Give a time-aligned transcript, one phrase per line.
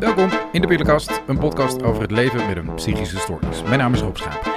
[0.00, 3.62] Welkom in de Pillenkast, een podcast over het leven met een psychische stoornis.
[3.62, 4.48] Mijn naam is Rob Schaap.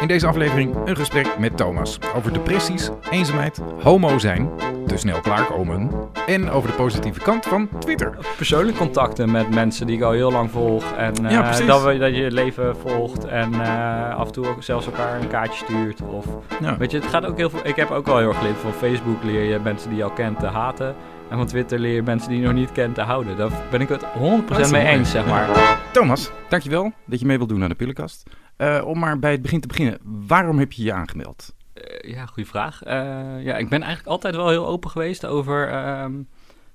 [0.00, 4.50] In deze aflevering een gesprek met Thomas over depressies, eenzaamheid, homo zijn,
[4.86, 5.90] te snel klaarkomen
[6.26, 8.16] en over de positieve kant van Twitter.
[8.36, 10.92] persoonlijk contacten met mensen die ik al heel lang volg.
[10.92, 14.62] En Ja, eh, dat, we, dat je leven volgt en eh, af en toe ook
[14.62, 16.00] zelfs elkaar een kaartje stuurt.
[16.02, 16.26] Of,
[16.60, 16.76] Ja.
[16.76, 17.60] Weet je, het gaat ook heel veel.
[17.62, 20.10] Ik heb ook al heel erg geleerd van Facebook leer je mensen die je al
[20.10, 20.94] kent te haten.
[21.32, 23.36] En van Twitter leer je mensen die je nog niet kent te houden.
[23.36, 24.94] Daar ben ik het 100% Dat is mee mooi.
[24.96, 25.78] eens, zeg maar.
[25.92, 28.22] Thomas, dankjewel dat je mee wilt doen aan de Pillenkast.
[28.56, 31.54] Eh, om maar bij het begin te beginnen, waarom heb je je aangemeld?
[31.74, 32.82] Eh, ja, goede vraag.
[32.82, 32.94] Eh,
[33.44, 36.12] ja, ik ben eigenlijk altijd wel heel open geweest over ehm,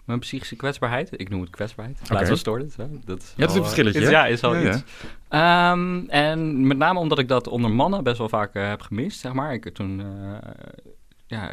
[0.06, 1.10] mijn psychische kwetsbaarheid.
[1.20, 2.00] Ik noem het kwetsbaarheid.
[2.04, 2.76] Van stoornis.
[2.76, 2.86] hè.
[3.06, 4.10] Dat is Ja, dat is een verschilletje, is-?
[4.10, 4.70] Ja, is wel Ja, ja.
[4.70, 4.84] iets.
[5.30, 9.34] Ehm, en met name omdat ik dat onder mannen best wel vaak heb gemist, zeg
[9.34, 9.54] maar.
[9.54, 10.50] Ik heb toen, eh,
[11.26, 11.50] ja,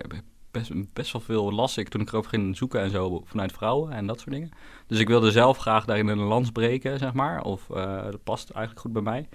[0.55, 3.93] best, best wel veel las ik toen ik erover ging zoeken en zo vanuit vrouwen
[3.93, 4.51] en dat soort dingen.
[4.87, 7.43] Dus ik wilde zelf graag daarin een lans breken, zeg maar.
[7.43, 9.29] Of eh, dat past eigenlijk goed bij mij.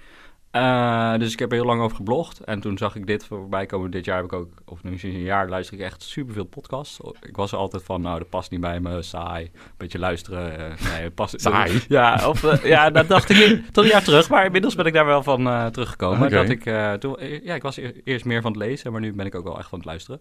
[0.50, 2.40] Eh, dus ik heb er heel lang over geblogd.
[2.40, 3.90] En toen zag ik dit voorbij komen.
[3.90, 7.00] Dit jaar heb ik ook, of nu sinds een jaar, luister ik echt superveel podcasts.
[7.20, 9.44] Ik was er altijd van, nou, dat past niet bij me, saai.
[9.44, 10.58] Een beetje luisteren.
[10.58, 11.80] eh, nee, past Saai?
[11.88, 14.30] Ja, of, eh, ja, dat dacht ik tot een jaar terug.
[14.30, 16.30] Maar inmiddels ben ik daar wel van teruggekomen.
[16.30, 16.62] Dat ik,
[17.00, 19.58] toen, ja, ik was eerst meer van het lezen, maar nu ben ik ook wel
[19.58, 20.20] echt van het luisteren.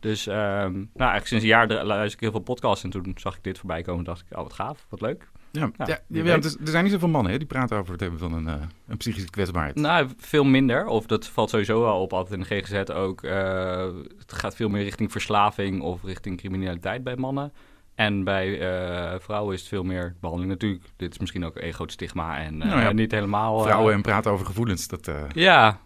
[0.00, 2.84] Dus, ehm, nou, eigenlijk sinds een jaar luister ik heel veel podcasts.
[2.84, 5.28] En toen zag ik dit voorbij komen en dacht ik, oh, wat gaaf, wat leuk.
[5.52, 8.32] Ja, Ja, ja, er zijn niet zoveel mannen hè, die praten over het hebben van
[8.32, 8.54] een, eh,
[8.88, 9.74] een psychische kwetsbaarheid.
[9.76, 10.86] Nou, veel minder.
[10.86, 13.22] Of dat valt sowieso wel op, altijd in de GGZ ook.
[13.22, 17.52] eh, het gaat veel meer richting verslaving of richting criminaliteit bij mannen.
[17.94, 20.52] En bij eh, vrouwen is het veel meer behandeling.
[20.52, 23.58] Natuurlijk, dit is misschien ook een groot stigma en eh, Nou ja, niet helemaal...
[23.58, 25.08] eh, Vrouwen en praten over gevoelens, dat...
[25.08, 25.80] eh, Ja.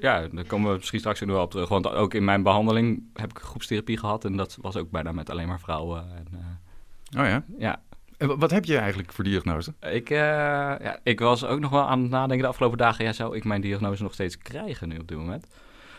[0.00, 1.68] Ja, daar komen we misschien straks ook nog wel op terug.
[1.68, 4.24] Want ook in mijn behandeling heb ik groepstherapie gehad.
[4.24, 6.00] En dat was ook bijna met alleen maar vrouwen.
[6.16, 7.44] En, eh, Oh ja.
[7.58, 7.82] ja,
[8.30, 9.74] En wat heb je eigenlijk voor diagnose?
[9.92, 13.04] ik, eh, ja, ik was ook nog wel aan het nadenken de afgelopen dagen.
[13.04, 15.46] Ja, zou ik mijn diagnose nog steeds krijgen nu op dit moment?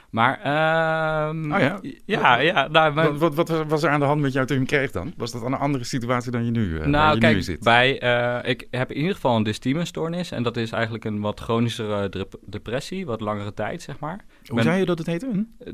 [0.10, 1.80] Maar, ehm, Oh ja?
[2.06, 2.68] Ja, ja.
[2.68, 4.72] Nou, mijn- Wat, wat, wat was er aan de hand met jou toen je hem
[4.72, 5.14] kreeg dan?
[5.18, 7.60] Was dat een andere situatie dan je nu, waar nou, je nu kijk, zit?
[7.60, 10.32] bij, eh, ik heb in ieder geval een dysthyme-stoornis.
[10.32, 14.26] En dat is eigenlijk een wat chronische dep- depressie, wat langere tijd, zeg maar.
[14.46, 15.46] Hoe ben- zei je dat het heette?
[15.66, 15.74] Uh.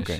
[0.00, 0.12] Oké.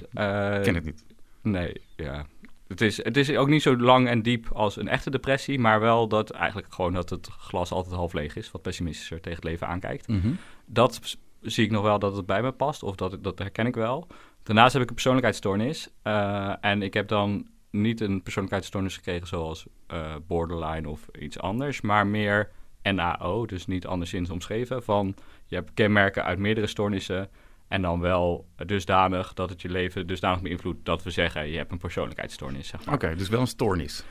[0.52, 1.04] Eh, Ik ken het niet.
[1.42, 2.26] Nee, ja.
[2.72, 5.80] Het is, het is ook niet zo lang en diep als een echte depressie, maar
[5.80, 9.44] wel dat eigenlijk gewoon dat het glas altijd half leeg is, wat pessimistischer tegen het
[9.44, 10.08] leven aankijkt.
[10.08, 10.32] Mhm.
[10.66, 13.74] Dat zie ik nog wel dat het bij me past, of dat, dat herken ik
[13.74, 14.06] wel.
[14.42, 19.66] Daarnaast heb ik een persoonlijkheidsstoornis eh, en ik heb dan niet een persoonlijkheidsstoornis gekregen zoals
[19.86, 22.50] eh, borderline of iets anders, maar meer
[22.82, 25.14] NAO, dus niet anderszins omschreven, van
[25.46, 27.30] je hebt kenmerken uit meerdere stoornissen
[27.72, 31.72] en dan wel dusdanig dat het je leven dusdanig beïnvloedt dat we zeggen je hebt
[31.72, 32.68] een persoonlijkheidsstoornis.
[32.68, 32.94] Zeg maar.
[32.94, 34.04] Oké, dus wel een stoornis.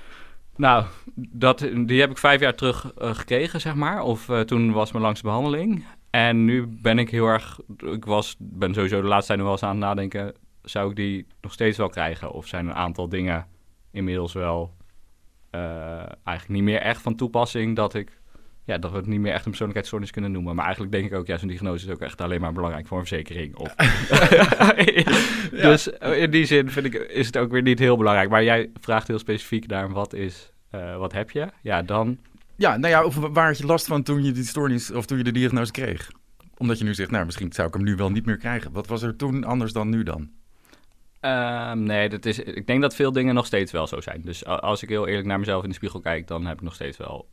[0.55, 0.85] Nou,
[1.15, 4.01] dat, die heb ik vijf jaar terug eh, gekregen, zeg maar.
[4.01, 5.85] Of eh, toen was mijn langste behandeling.
[6.09, 7.59] En nu ben ik heel erg...
[7.77, 10.35] Ik was, ben sowieso de laatste tijd nog wel eens aan het nadenken...
[10.61, 12.31] zou ik die nog steeds wel krijgen?
[12.31, 13.47] Of zijn een aantal dingen
[13.91, 14.73] inmiddels wel...
[15.49, 15.61] eh,
[16.23, 17.75] eigenlijk niet meer echt van toepassing...
[17.75, 18.20] dat ik...
[18.71, 20.55] Ja, dat we het niet meer echt een persoonlijkheidsstoornis kunnen noemen.
[20.55, 22.99] Maar eigenlijk denk ik ook, ja, zo'n diagnose is ook echt alleen maar belangrijk voor
[22.99, 23.55] een verzekering.
[23.55, 23.75] Of...
[25.67, 28.29] Dus eh, in die zin vind ik, is het ook weer niet heel belangrijk.
[28.29, 31.47] Maar jij vraagt heel specifiek naar wat is, eh, wat heb je?
[31.61, 32.17] Ja, dan
[32.55, 35.17] Ja, nou ja, of waar had je last van toen je die stoornis of toen
[35.17, 36.11] je de diagnose kreeg?
[36.57, 38.71] Omdat je nu zegt, nou, misschien zou ik hem nu wel niet meer krijgen.
[38.71, 40.29] Wat was er toen anders dan nu dan?
[41.19, 44.21] Ehm, nee, dat is, ik denk dat veel dingen nog steeds wel zo zijn.
[44.25, 46.73] Dus als ik heel eerlijk naar mezelf in de spiegel kijk, dan heb ik nog
[46.73, 47.27] steeds wel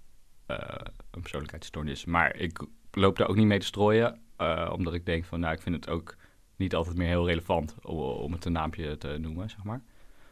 [1.10, 2.04] een persoonlijkheidsstoornis.
[2.04, 2.58] Maar ik
[2.90, 5.74] loop daar ook niet mee te strooien, eh, omdat ik denk van, nou, ik vind
[5.74, 6.16] het ook
[6.56, 9.82] niet altijd meer heel relevant om, om het een naampje te noemen, zeg maar.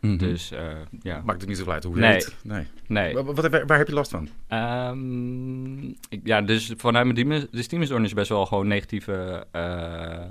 [0.00, 0.66] Dus eh,
[1.00, 2.12] ja, Maakt het niet zo uit hoe je Nee.
[2.12, 2.37] heet.
[2.43, 2.66] Nee.
[2.87, 3.15] nee.
[3.15, 4.28] Wa- Wat, waar, waar heb je last van?
[4.49, 10.28] Ehm, ik, ja, dus vanuit mijn dyme- dysthymestoornis is best wel gewoon negatieve, eh, eh,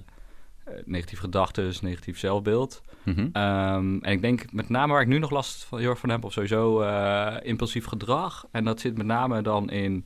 [0.85, 2.81] negatieve gedachten, negatief zelfbeeld.
[3.03, 3.27] Mhm.
[3.31, 6.09] Ehm, en ik denk met name waar ik nu nog last van, heel erg van
[6.09, 8.45] heb, of sowieso eh, impulsief gedrag.
[8.51, 10.05] En dat zit met name dan in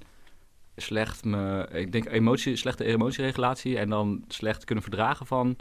[0.76, 5.56] slecht me, ik denk emotie, slechte emotieregulatie en dan slecht kunnen verdragen van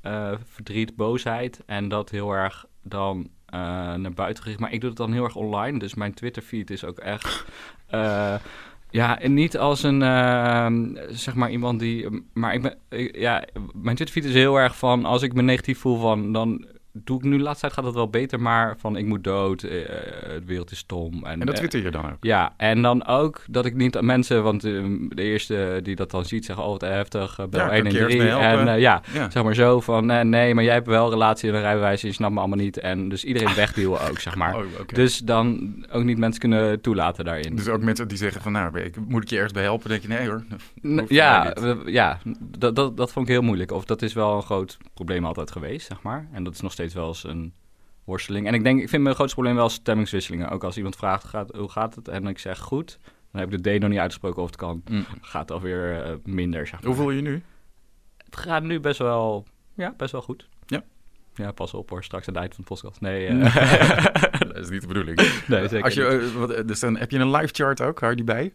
[0.00, 1.62] eh, verdriet, boosheid.
[1.66, 3.60] En dat heel erg dan eh,
[3.94, 4.60] naar buiten gericht.
[4.60, 7.44] Maar ik doe het dan heel erg online, dus mijn Twitter feed is ook echt...
[8.96, 12.24] ja, en niet als een, ehm, zeg maar, iemand die...
[12.32, 12.78] Maar ik ben,
[13.12, 16.66] ja, mijn Twitter feed is heel erg van, als ik me negatief voel van, dan
[17.04, 19.62] doe ik nu de laatste tijd gaat het wel beter, maar van ik moet dood,
[19.62, 21.24] uh, de wereld is stom.
[21.24, 22.16] En, en dat twitter je dan ook?
[22.20, 26.24] Ja, en dan ook dat ik niet aan mensen, want de eerste die dat dan
[26.24, 28.28] ziet zeggen, oh wat heftig, bel ja, 1 en 3.
[28.28, 31.60] En ja, ja, zeg maar zo van, nee, maar jij hebt wel relatie en een
[31.60, 32.78] rijbewijs, je snapt me allemaal niet.
[32.78, 34.56] En dus iedereen wegduwen ook, zeg maar.
[34.56, 37.56] Oh, Dus dan ook niet mensen kunnen toelaten daarin.
[37.56, 39.88] Dus ook mensen die zeggen van, nou, ik, moet ik je ergens bij helpen?
[39.88, 40.44] denk je, nee hoor.
[41.08, 41.56] ja,
[41.86, 43.72] ja dat, dat, dat vond ik heel moeilijk.
[43.72, 46.28] Of dat is wel een groot probleem altijd geweest, zeg maar.
[46.32, 47.54] En dat is nog steeds wel eens een
[48.04, 48.46] worsteling.
[48.46, 50.48] En ik denk, ik vind mijn grootste probleem wel stemmingswisselingen.
[50.48, 52.08] Ook als iemand vraagt, gaat, hoe gaat het?
[52.08, 52.98] En ik zeg goed,
[53.32, 54.82] dan heb ik de D nog niet uitgesproken of het kan.
[54.90, 55.06] Mm.
[55.20, 56.90] Gaat alweer uh, minder, zeg maar.
[56.90, 57.42] Hoe voel je nu?
[58.24, 60.48] Het gaat nu best wel, ja, best wel goed.
[60.66, 60.82] Ja.
[61.34, 63.00] Ja, pas op hoor, straks aan het eind van de podcast.
[63.00, 63.54] Nee, uh...
[64.38, 65.16] dat is niet de bedoeling.
[65.46, 68.10] Nee, zeker Als je, uh, wat, dus dan heb je een live chart ook, hou
[68.10, 68.52] je die bij?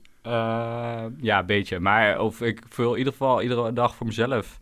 [1.21, 1.79] Ja, een beetje.
[1.79, 4.59] Maar of ik vul in ieder geval iedere dag voor mezelf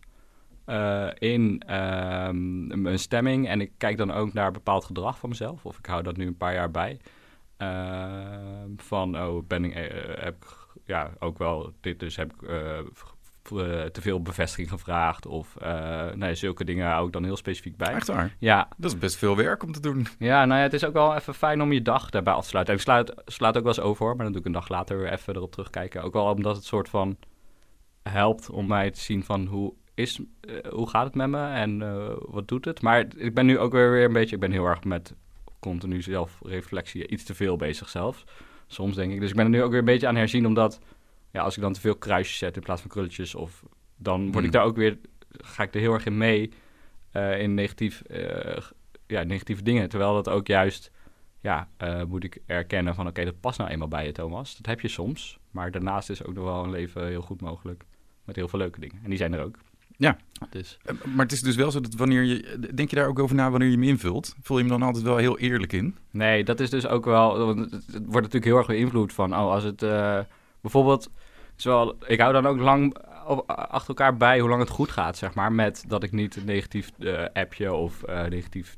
[0.66, 3.48] uh, in um, mijn stemming.
[3.48, 5.66] En ik kijk dan ook naar bepaald gedrag van mezelf.
[5.66, 7.00] Of ik hou dat nu een paar jaar bij.
[7.58, 9.74] Uh, van, oh, ben ik,
[10.18, 12.38] heb ik ja, ook wel dit dus heb ik
[13.92, 15.26] te veel bevestiging gevraagd.
[15.26, 15.56] Of
[16.14, 17.94] nee, zulke dingen hou ik dan heel specifiek bij.
[17.94, 18.36] Echt waar?
[18.38, 18.68] Ja.
[18.76, 20.06] Dat is best veel werk om te doen.
[20.18, 22.48] Ja, nou ja, het is ook wel even fijn om je dag daarbij af te
[22.48, 22.74] sluiten.
[22.74, 25.12] ik sluit, sluit ook wel eens over maar dan doe ik een dag later weer
[25.12, 26.02] even erop terugkijken.
[26.02, 27.16] Ook wel omdat het soort van
[28.02, 31.80] helpt om mij te zien van hoe is, uh, hoe gaat het met me en
[31.80, 32.82] uh, wat doet het?
[32.82, 35.14] Maar ik ben nu ook weer, weer een beetje, ik ben heel erg met
[35.58, 38.24] continu zelfreflectie iets te veel bezig zelfs.
[38.66, 39.20] Soms denk ik.
[39.20, 40.80] Dus ik ben er nu ook weer een beetje aan herzien, omdat
[41.30, 43.64] ja, als ik dan te veel kruisjes zet in plaats van krulletjes, of
[43.96, 44.50] dan word ik hmm.
[44.50, 44.98] daar ook weer,
[45.30, 46.52] ga ik er heel erg in mee
[47.12, 48.02] uh, in negatief,
[49.06, 49.88] ja, negatieve dingen.
[49.88, 50.90] Terwijl dat ook juist,
[51.40, 51.68] ja,
[52.08, 54.56] moet ik erkennen van oké, dat past nou eenmaal bij je, Thomas.
[54.56, 55.38] Dat heb je soms.
[55.50, 57.84] Maar daarnaast is ook nog wel een leven heel goed mogelijk.
[58.24, 59.00] Met heel veel leuke dingen.
[59.02, 59.58] En die zijn er ook.
[60.00, 60.16] Ja.
[60.50, 60.78] Dus.
[60.84, 62.68] Eh, maar het is dus wel zo dat wanneer je.
[62.74, 64.34] Denk je daar ook over na wanneer je hem invult?
[64.42, 65.96] Voel je hem dan altijd wel heel eerlijk in?
[66.10, 67.48] Nee, dat is dus ook wel.
[67.58, 69.32] Het wordt natuurlijk heel erg beïnvloed van.
[69.32, 70.18] Oh, als het uh,
[70.60, 71.10] bijvoorbeeld.
[71.56, 72.96] Zowel, ik hou dan ook lang
[73.46, 75.52] achter elkaar bij hoe lang het goed gaat, zeg maar.
[75.52, 78.76] Met dat ik niet een negatief uh, appje of uh, negatief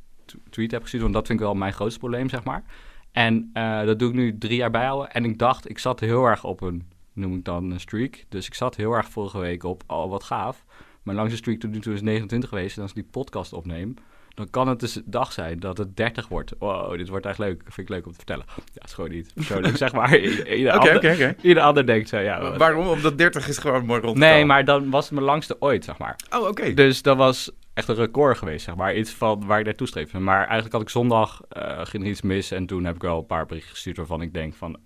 [0.51, 1.01] tweet heb gezien.
[1.01, 2.65] Want dat vind ik wel mijn grootste probleem, zeg maar.
[3.13, 3.51] En
[3.85, 5.13] dat doe ik nu drie jaar bijhouden.
[5.13, 8.25] En ik dacht, ik zat heel erg op een, noem ik dan een streak.
[8.29, 10.65] Dus ik zat heel erg vorige week op, oh wat gaaf.
[11.03, 12.77] Mijn langste streak tot nu toe is 29 geweest.
[12.77, 13.95] En als ik die podcast opneem,
[14.35, 16.55] dan kan het dus dag zijn dat het 30 wordt.
[16.59, 17.63] Wow, dit wordt echt leuk.
[17.65, 18.45] Vind ik leuk om te vertellen.
[18.49, 20.17] Ja, het is gewoon niet persoonlijk, zeg maar.
[20.17, 22.57] Ieder, okay, ander, okay, ieder ander denkt zo, ja.
[22.57, 22.87] Waarom?
[22.87, 24.19] Omdat 30 is gewoon mooi rond.
[24.19, 26.17] Nee, maar dan was het mijn langste ooit, zeg maar.
[26.31, 26.75] Oh, oké.
[26.75, 28.97] Dus dat was echt een record geweest, zeg maar.
[28.97, 30.13] Iets van waar ik naartoe streef.
[30.13, 32.51] Maar eigenlijk had ik zondag, uh, ging er iets mis.
[32.51, 34.79] En toen heb ik wel een paar berichten gestuurd waarvan ik denk van...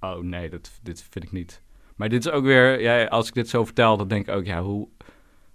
[0.00, 1.62] Oh nee, dat, dit vind ik niet.
[1.96, 4.46] Maar dit is ook weer, ja, als ik dit zo vertel, dan denk ik ook,
[4.46, 4.88] ja, hoe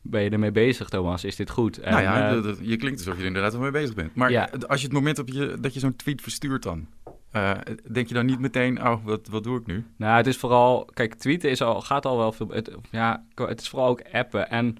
[0.01, 1.23] ben je ermee bezig, Thomas?
[1.23, 1.77] Is dit goed?
[1.77, 4.15] En, nou ja, uh, je klinkt alsof je er inderdaad wel mee bezig bent.
[4.15, 6.87] Maar als je het moment op je, dat je zo'n tweet verstuurt dan...
[7.35, 7.51] Uh,
[7.91, 9.85] denk je dan niet meteen, oh, wat, wat doe ik nu?
[9.97, 10.85] Nou, het is vooral...
[10.93, 12.49] Kijk, tweeten is al, gaat al wel veel...
[12.49, 14.49] Het, ja, het is vooral ook appen.
[14.49, 14.77] En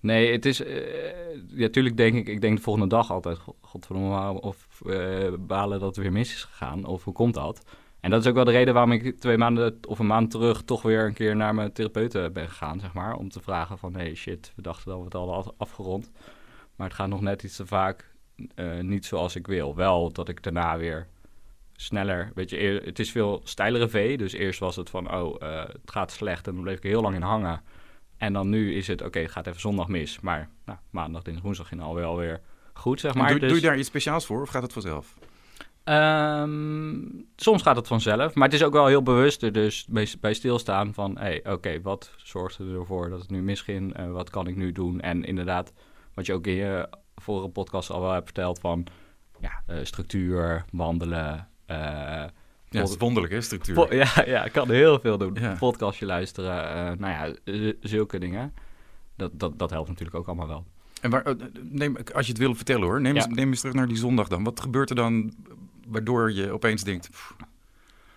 [0.00, 0.60] nee, het is...
[0.60, 0.66] Uh,
[1.48, 2.28] ja, tuurlijk denk ik...
[2.28, 3.38] Ik denk de volgende dag altijd...
[3.60, 4.68] Godverdomme, of
[5.38, 6.84] balen dat het weer mis is gegaan.
[6.84, 7.62] Of hoe komt dat?
[8.02, 10.62] En dat is ook wel de reden waarom ik twee maanden of een maand terug
[10.62, 13.14] toch weer een keer naar mijn therapeut ben gegaan, zeg maar.
[13.14, 16.10] Om te vragen van, hey shit, we dachten dat we het al afgerond.
[16.76, 18.14] Maar het gaat nog net iets te vaak
[18.54, 19.76] uh, niet zoals ik wil.
[19.76, 21.06] Wel dat ik daarna weer
[21.72, 24.18] sneller, weet je, het is veel steilere V.
[24.18, 26.90] Dus eerst was het van, oh, uh, het gaat slecht en dan bleef ik er
[26.90, 27.62] heel lang in hangen.
[28.16, 30.20] En dan nu is het, oké, het gaat even zondag mis.
[30.20, 32.40] Maar nou, maandag, dinsdag, woensdag ging alweer weer
[32.72, 33.28] goed, zeg maar.
[33.30, 33.48] Doe, dus...
[33.48, 35.14] doe je daar iets speciaals voor of gaat het vanzelf?
[35.84, 40.34] Um, soms gaat het vanzelf, maar het is ook wel heel bewust dus bij, bij
[40.34, 41.18] stilstaan van...
[41.18, 43.98] hé, hey, oké, wat zorgt ervoor dat het nu misging?
[43.98, 45.00] Uh, wat kan ik nu doen?
[45.00, 45.72] En inderdaad,
[46.14, 48.86] wat je ook in je vorige podcast al wel hebt verteld van...
[49.40, 51.48] ja, uh, structuur, wandelen...
[51.66, 53.94] Uh, ja, het is wonderlijk, hè, structuur.
[54.04, 55.34] ja, ja, ik kan heel veel doen.
[55.34, 55.56] Ja.
[55.58, 58.54] Podcastje luisteren, nou ja, zulke dingen.
[59.16, 60.64] Dat, dat, dat helpt natuurlijk ook allemaal wel.
[61.00, 63.88] En waar, neem, als je het wil vertellen hoor, neem, eens, neem eens terug naar
[63.88, 64.44] die zondag dan.
[64.44, 65.32] Wat gebeurt er dan
[65.86, 67.08] waardoor je opeens denkt...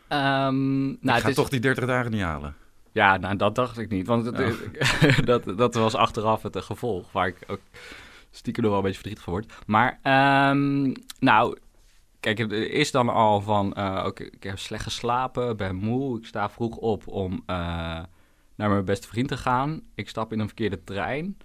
[0.10, 2.56] Um, nou, ik ga toch die 30 dagen niet halen?
[2.92, 4.08] Ja, nou, dat dacht ik niet.
[4.08, 5.18] Want het, oh.
[5.26, 7.60] dat, dat was achteraf het gevolg waar ik ook
[8.32, 9.54] stiekem nog wel een beetje verdrietig voor word.
[9.66, 10.00] Maar,
[10.52, 11.58] um, nou,
[12.20, 13.74] kijk, het is dan al van...
[13.78, 16.18] Uh, ik heb slecht geslapen, ben moe.
[16.18, 17.38] Ik sta vroeg op om uh,
[18.56, 19.82] naar mijn beste vriend te gaan.
[19.96, 21.38] Ik stap in een verkeerde trein...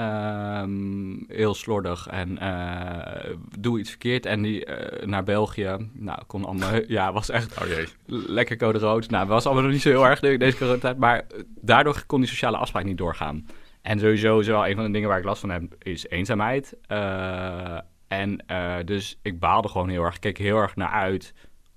[0.00, 4.26] Um, heel slordig en uh, doe iets verkeerd.
[4.26, 7.86] En die uh, naar België, nou, kon allemaal, ja, was echt oh jee.
[8.06, 9.10] lekker code rood.
[9.10, 11.26] Nou, was allemaal nog niet zo heel erg deze coronatijd, maar
[11.60, 13.46] daardoor kon die sociale afspraak niet doorgaan.
[13.82, 16.76] En sowieso is wel een van de dingen waar ik last van heb, is eenzaamheid.
[16.88, 17.78] Uh,
[18.08, 20.14] En eh, dus ik baalde gewoon heel erg.
[20.14, 21.34] Ik keek heel erg naar uit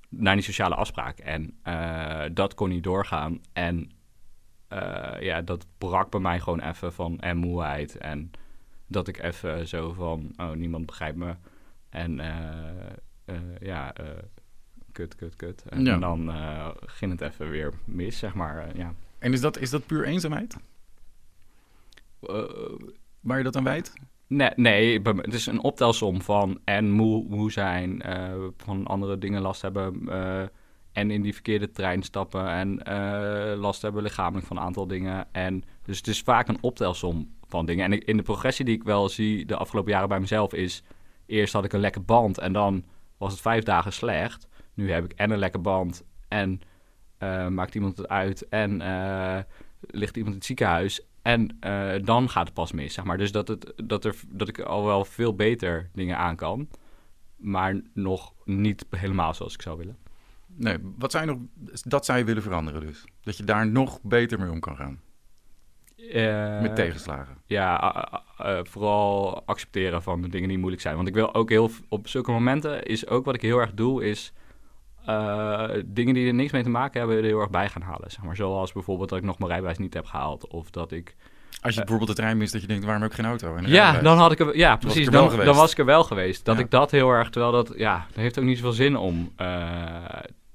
[0.10, 1.20] naar die sociale afspraak.
[1.20, 3.42] En eh, dat kon niet doorgaan.
[3.54, 3.92] En
[4.72, 7.98] eh, ja, dat brak bij mij gewoon even van en moeheid.
[7.98, 8.32] En
[8.88, 11.36] dat ik even zo van, oh, niemand begrijpt me.
[11.90, 12.90] En eh,
[13.26, 13.94] eh, ja,
[14.92, 15.64] kut, kut, kut.
[15.70, 15.98] En, Ja.
[15.98, 16.32] dan
[16.86, 18.78] ging het even weer mis, zeg maar.
[18.78, 18.94] ja.
[19.20, 20.56] En is dat, is dat puur eenzaamheid?
[23.20, 23.94] Waar je dat aan wijt?
[24.28, 28.04] Nee, nee, het is een optelsom van en moe, moe zijn,
[28.58, 30.10] van andere dingen last hebben
[30.92, 35.28] en in die verkeerde trein stappen en eh, last hebben lichamelijk van een aantal dingen.
[35.32, 37.86] En dus het is vaak een optelsom van dingen.
[37.92, 40.84] En in de progressie die ik wel zie de afgelopen jaren bij mezelf is,
[41.26, 42.84] eerst had ik een lekker band en dan
[43.18, 44.48] was het vijf dagen slecht.
[44.74, 46.62] Nu heb ik en een lekker band en
[47.18, 49.40] eh, maakt iemand het uit en eh,
[49.80, 51.06] ligt iemand in het ziekenhuis.
[51.22, 51.58] En
[52.04, 53.18] dan gaat het pas mis, zeg maar.
[53.18, 56.68] Dus dat, het, dat, er, dat ik al wel veel beter dingen aan kan.
[57.36, 59.98] Maar nog niet helemaal zoals ik zou willen.
[60.58, 61.40] Nee, wat zou je nog,
[61.84, 63.04] dat zou je willen veranderen dus?
[63.22, 65.00] Dat je daar nog beter mee om kan gaan?
[66.12, 67.38] Eh, Met tegenslagen?
[67.46, 67.94] Ja,
[68.38, 70.96] eh, vooral accepteren van de dingen die moeilijk zijn.
[70.96, 71.70] Want ik wil ook heel...
[71.90, 74.34] Op zulke momenten is ook wat ik heel erg doe, is...
[75.06, 78.12] eh, dingen die er niks mee te maken hebben, er heel erg bij gaan halen.
[78.12, 78.36] Zeg maar.
[78.36, 80.48] Zoals bijvoorbeeld dat ik nog mijn rijbewijs niet heb gehaald.
[80.48, 81.16] Of dat ik
[81.62, 83.56] Als je bijvoorbeeld de trein mist, dat je denkt, waarom heb ik geen auto?
[83.56, 85.00] En Ja, dan had ik er, ja, was precies.
[85.00, 85.48] ik er wel Dan, geweest.
[85.50, 86.46] dan was ik er wel geweest.
[86.46, 86.64] Dat Ja.
[86.64, 89.32] ik dat heel erg, terwijl dat, ja, dat heeft ook niet zoveel zin om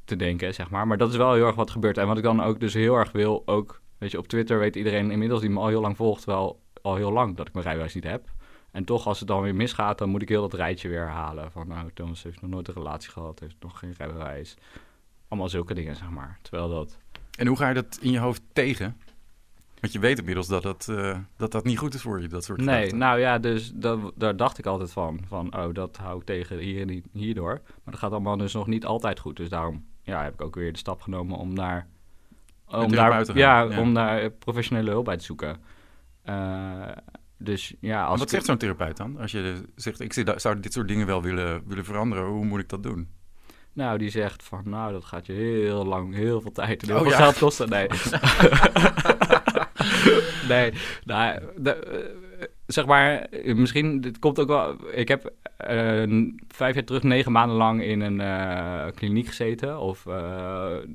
[0.06, 0.86] te denken, zeg maar.
[0.86, 1.98] Maar dat is wel heel erg wat gebeurt.
[1.98, 4.76] En wat ik dan ook dus heel erg wil, ook, weet je, op Twitter weet
[4.76, 7.64] iedereen inmiddels die me al heel lang volgt, wel al heel lang dat ik mijn
[7.64, 8.28] rijbewijs niet heb.
[8.70, 11.52] En toch, als het dan weer misgaat, dan moet ik heel dat rijtje weer halen.
[11.52, 14.56] Van, nou, Thomas heeft nog nooit een relatie gehad, heeft nog geen rijbewijs.
[15.28, 16.38] Allemaal zulke dingen, zeg maar.
[16.42, 16.98] Terwijl dat...
[17.38, 18.96] En hoe ga je dat in je hoofd tegen?
[19.80, 22.44] Want je weet inmiddels dat dat, eh, dat, dat niet goed is voor je, dat
[22.44, 22.98] soort Nee, gedachten.
[22.98, 25.20] nou ja, dus dat, daar dacht ik altijd van.
[25.26, 27.60] Van, oh, dat hou ik tegen hier hierdoor.
[27.64, 29.36] Maar dat gaat allemaal dus nog niet altijd goed.
[29.36, 31.86] Dus daarom ja, heb ik ook weer de stap genomen om daar...
[32.68, 33.80] Om daar, te gaan, ja, ja.
[33.80, 35.56] om daar professionele hulp bij te zoeken.
[36.22, 36.88] Eh,
[37.38, 39.18] dus ja, En als wat ik- zegt zo'n therapeut dan?
[39.20, 42.68] Als je zegt, ik zou dit soort dingen wel willen, willen veranderen, hoe moet ik
[42.68, 43.08] dat doen?
[43.72, 46.96] Nou, die zegt van, nou, dat gaat je heel lang, heel veel tijd en heel
[46.96, 47.16] Oh, veel ja.
[47.16, 47.68] geld kosten.
[47.68, 47.88] Nee.
[50.48, 50.72] nee,
[51.04, 52.14] nou, de,
[52.66, 54.76] zeg maar, eh, misschien, dit komt ook wel...
[54.92, 56.02] Ik heb eh,
[56.48, 59.80] vijf jaar terug negen maanden lang in een eh, kliniek gezeten.
[59.80, 60.04] Of,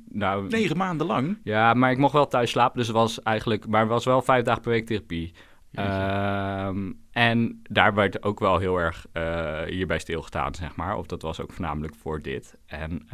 [0.10, 0.48] nou...
[0.50, 1.38] Negen maanden lang?
[1.44, 3.68] Ja, maar ik mocht wel thuis slapen, dus het was eigenlijk...
[3.68, 5.34] Maar het was wel vijf dagen per week therapie.
[5.72, 9.06] Ehm, en daar werd ook wel heel erg
[9.68, 10.98] hierbij stilgestaan, zeg maar.
[10.98, 12.58] Of dat was ook voornamelijk voor dit.
[12.66, 13.08] En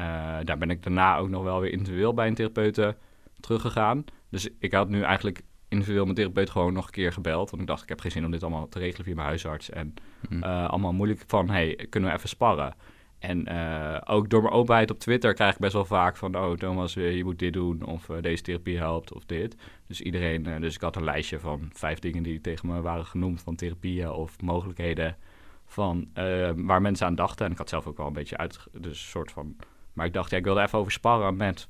[0.43, 2.95] daar ben ik daarna ook nog wel weer individueel bij een therapeute
[3.39, 4.03] teruggegaan.
[4.29, 7.49] Dus ik had nu eigenlijk individueel mijn therapeut gewoon nog een keer gebeld.
[7.49, 9.69] Want ik dacht, ik heb geen zin om dit allemaal te regelen via mijn huisarts.
[9.69, 9.93] En
[10.29, 10.43] Hm.
[10.43, 12.75] eh, allemaal moeilijk van, hey, kunnen we even sparren?
[13.19, 16.35] En eh, ook door mijn openheid op Twitter krijg ik best wel vaak van...
[16.37, 19.55] oh, Thomas, eh, je moet dit doen, of deze therapie helpt, of dit.
[19.87, 20.61] Dus iedereen...
[20.61, 23.41] dus ik had een lijstje van vijf dingen die tegen me waren genoemd...
[23.41, 25.17] van therapieën of mogelijkheden
[25.65, 26.07] van,
[26.55, 27.45] waar mensen aan dachten.
[27.45, 28.59] En ik had zelf ook wel een beetje uit...
[28.71, 29.55] Dus een soort van...
[29.93, 31.67] Maar ik dacht, ja, ik wilde even over sparren met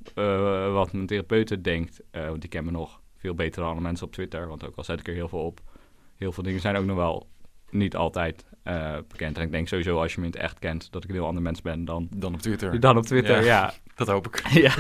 [0.74, 2.02] wat mijn therapeute denkt.
[2.12, 4.48] Want die kennen me nog veel beter dan alle mensen op Twitter.
[4.48, 5.60] Want ook al zet ik er heel veel op...
[6.16, 7.28] heel veel dingen zijn ook nog wel
[7.70, 9.38] niet altijd eh, bekend.
[9.38, 10.92] En ik denk sowieso als je me in het echt kent...
[10.92, 12.80] dat ik een heel ander mens ben dan, Dan op Twitter.
[12.80, 13.44] dan op Twitter.
[13.44, 13.46] Ja.
[13.46, 14.48] Ja, Dat hoop ik.
[14.68, 14.74] ja.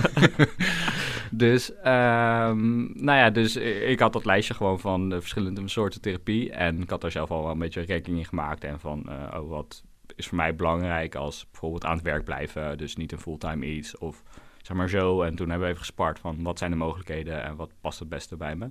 [1.32, 6.51] dus, ehm, nou ja, dus ik had dat lijstje gewoon van de verschillende soorten therapie.
[6.51, 8.63] En ik had daar zelf al wel een beetje rekening in gemaakt.
[8.63, 9.84] En van, eh, oh, wat
[10.15, 12.77] is voor mij belangrijk als bijvoorbeeld aan het werk blijven.
[12.77, 14.24] Dus niet een fulltime iets of
[14.67, 15.21] zeg maar zo.
[15.21, 18.09] En toen hebben we even gespart van wat zijn de mogelijkheden en wat past het
[18.09, 18.67] beste bij me.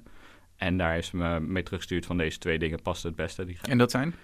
[0.56, 3.44] En daar is me mee teruggestuurd van deze twee dingen past het beste.
[3.44, 4.14] Die En dat zijn?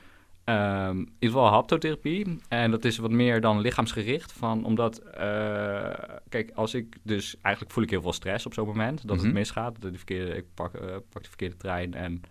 [0.44, 2.38] Ehm, in ieder geval haptotherapie.
[2.48, 4.32] En dat is wat meer dan lichaamsgericht.
[4.32, 5.88] Van, omdat, eh,
[6.28, 7.36] kijk, als ik dus...
[7.42, 9.06] Eigenlijk voel ik heel veel stress op zo'n moment.
[9.08, 9.24] Dat Mhm.
[9.24, 9.80] het misgaat.
[9.80, 12.22] Dat de verkeerde, ik pak, eh, pak de verkeerde trein en...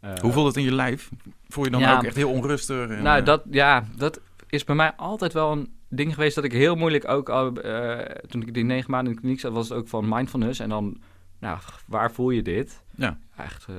[0.00, 1.10] eh, Hoe voelt het in je lijf?
[1.48, 1.96] Voel je dan ja.
[1.96, 2.88] ook echt heel onrustig?
[2.88, 6.52] En, nou, dat, ja, dat is bij mij altijd wel een ding geweest dat ik
[6.52, 7.28] heel moeilijk ook...
[7.28, 10.08] al, eh, toen ik die negen maanden in de kliniek zat, was het ook van
[10.08, 10.60] mindfulness.
[10.60, 11.00] En dan,
[11.40, 12.82] nou, waar voel je dit?
[12.96, 13.18] Ja.
[13.36, 13.74] Echt, eh,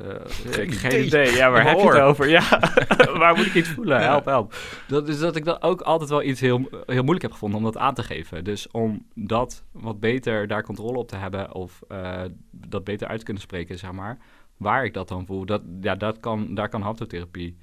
[0.51, 1.05] Geen geen idee.
[1.05, 1.35] idee.
[1.35, 2.29] Ja, waar heb je het over?
[2.29, 2.59] Ja,
[3.21, 4.01] waar moet ik iets voelen?
[4.01, 4.55] Help, help.
[4.87, 7.63] Dat is dat ik dat ook altijd wel iets heel, heel moeilijk heb gevonden om
[7.63, 8.43] dat aan te geven.
[8.43, 12.21] Dus om dat wat beter daar controle op te hebben of eh,
[12.51, 14.17] dat beter uit te kunnen spreken, zeg maar,
[14.57, 17.57] waar ik dat dan voel, dat, ja, dat kan, daar kan haptotherapie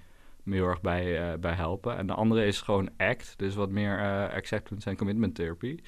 [0.44, 1.96] me heel erg bij, eh, bij helpen.
[1.96, 5.78] En de andere is gewoon ACT, dus wat meer eh, acceptance en commitment therapy.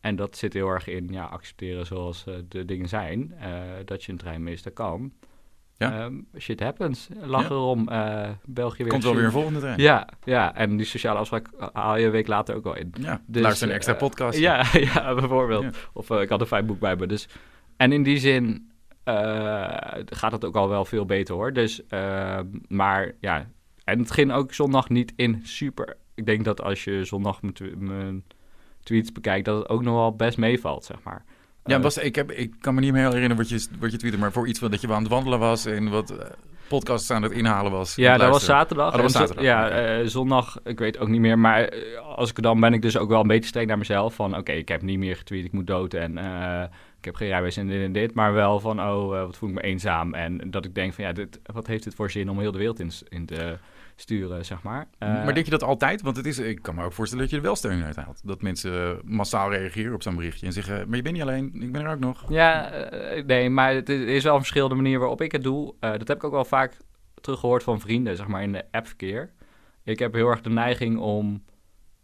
[0.00, 3.34] En dat zit heel erg in ja, accepteren zoals eh, de dingen zijn.
[3.84, 5.12] dat je een trein mist, dat kan.
[5.76, 6.04] Ja.
[6.04, 7.08] Um, shit happens.
[7.22, 7.88] Lach erom.
[7.90, 8.92] Uh, België weer.
[8.92, 9.80] Komt wel weer een volgende trein.
[9.80, 12.94] Ja, ja, en die sociale afspraak haal je een week later ook wel in.
[13.00, 14.38] Ja, dus, luister een extra podcast.
[14.38, 15.88] Ja, ja, bijvoorbeeld.
[15.92, 17.06] Of ik had een fijn boek bij me.
[17.06, 17.28] Dus.
[17.76, 18.70] En in die zin
[20.04, 21.52] gaat het ook al wel veel beter hoor.
[21.52, 23.46] Dus, ehm, maar ja,
[23.84, 25.96] en het ging ook zondag niet in super.
[26.14, 27.40] Ik denk dat als je zondag
[27.78, 28.24] mijn
[28.82, 31.24] tweets bekijkt, dat het ook nog wel best meevalt, zeg maar.
[31.64, 34.18] Ja, was, ik, heb, ik kan me niet meer herinneren wat je, wat je tweette,
[34.18, 36.18] maar voor iets van dat je aan het wandelen was en wat uh,
[36.68, 37.94] podcasts aan het inhalen was.
[37.94, 38.86] Ja, dat was zaterdag.
[38.86, 39.44] Oh, dat was zaterdag.
[39.44, 41.74] Ja, uh, zondag, ik weet ook niet meer, maar
[42.16, 44.52] als ik dan ben ik dus ook wel een beetje streng naar mezelf van, oké,
[44.52, 46.18] ik heb niet meer getweet, ik moet dood en
[46.98, 49.54] ik heb geen rijbewijs en dit en dit, maar wel van, oh, wat voel ik
[49.54, 52.38] me eenzaam en dat ik denk van, ja, dit, wat heeft dit voor zin om
[52.38, 53.58] heel de wereld in, in te
[53.96, 54.88] sturen, zeg maar.
[54.98, 56.02] maar denk je dat altijd?
[56.02, 58.20] Want het is, ik kan me ook voorstellen dat je er wel steun uit haalt.
[58.24, 61.72] Dat mensen massaal reageren op zo'n berichtje en zeggen, maar je bent niet alleen, ik
[61.72, 62.24] ben er ook nog.
[62.28, 65.74] Ja, uh, nee, maar het is wel een verschillende manier waarop ik het doe.
[65.80, 66.76] Uh, dat heb ik ook wel vaak
[67.20, 69.32] teruggehoord van vrienden, zeg maar, in de appverkeer.
[69.84, 71.44] Ik heb heel erg de neiging om,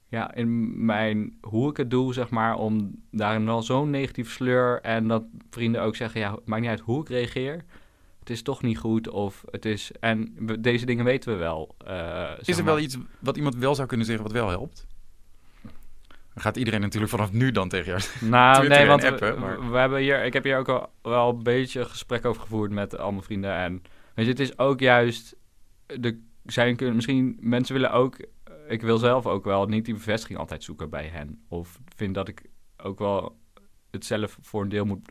[0.09, 4.81] ja, in mijn, hoe ik het doe, zeg maar, om daarin wel zo'n negatief sleur
[4.81, 7.65] en dat vrienden ook zeggen, ja, maakt niet uit hoe ik reageer
[8.21, 9.91] het is toch niet goed of het is...
[10.01, 11.77] En deze dingen weten we wel.
[11.89, 14.87] Uh, is er wel iets wat iemand wel zou kunnen zeggen wat wel helpt?
[16.35, 19.77] Dan gaat iedereen natuurlijk vanaf nu dan tegen jou Nou, nee, want appen, we, we,
[19.77, 20.25] hebben hier...
[20.25, 23.55] Ik heb hier ook al wel een beetje gesprek over gevoerd met al mijn vrienden.
[23.55, 23.83] En
[24.15, 25.37] weet je, het is ook juist...
[25.87, 28.17] De, zijn kunnen, misschien mensen willen ook...
[28.69, 31.45] Ik wil zelf ook wel niet die bevestiging altijd zoeken bij hen.
[31.49, 32.43] Of vind dat ik
[32.77, 33.39] ook wel
[33.91, 35.11] het zelf voor een deel moet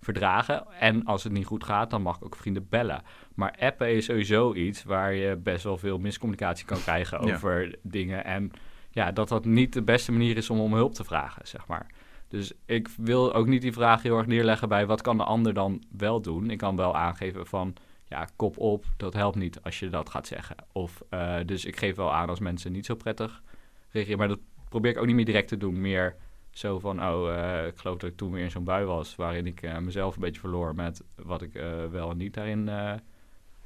[0.00, 0.66] verdragen.
[0.80, 3.02] En als het niet goed gaat, dan mag ik ook vrienden bellen.
[3.34, 8.24] Maar appen is sowieso iets waar je best wel veel miscommunicatie kan krijgen over dingen.
[8.24, 8.50] En
[8.90, 11.86] ja, dat dat niet de beste manier is om om hulp te vragen, zeg maar.
[12.28, 15.54] Dus ik wil ook niet die vraag heel erg neerleggen bij wat kan de ander
[15.54, 16.50] dan wel doen.
[16.50, 17.74] Ik kan wel aangeven van
[18.04, 20.56] ja, kop op, dat helpt niet als je dat gaat zeggen.
[20.72, 23.42] Of uh, dus ik geef wel aan als mensen niet zo prettig
[23.90, 24.18] reageren.
[24.18, 25.80] Maar dat probeer ik ook niet meer direct te doen.
[25.80, 26.16] Meer
[26.58, 29.16] zo van, oh, uh, ik geloof dat ik toen weer in zo'n bui was...
[29.16, 32.70] waarin ik uh, mezelf een beetje verloor met wat ik uh, wel en niet daarin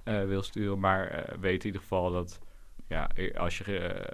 [0.04, 0.78] wil sturen.
[0.78, 2.40] Maar weet in ieder geval dat,
[2.88, 4.06] ja, als je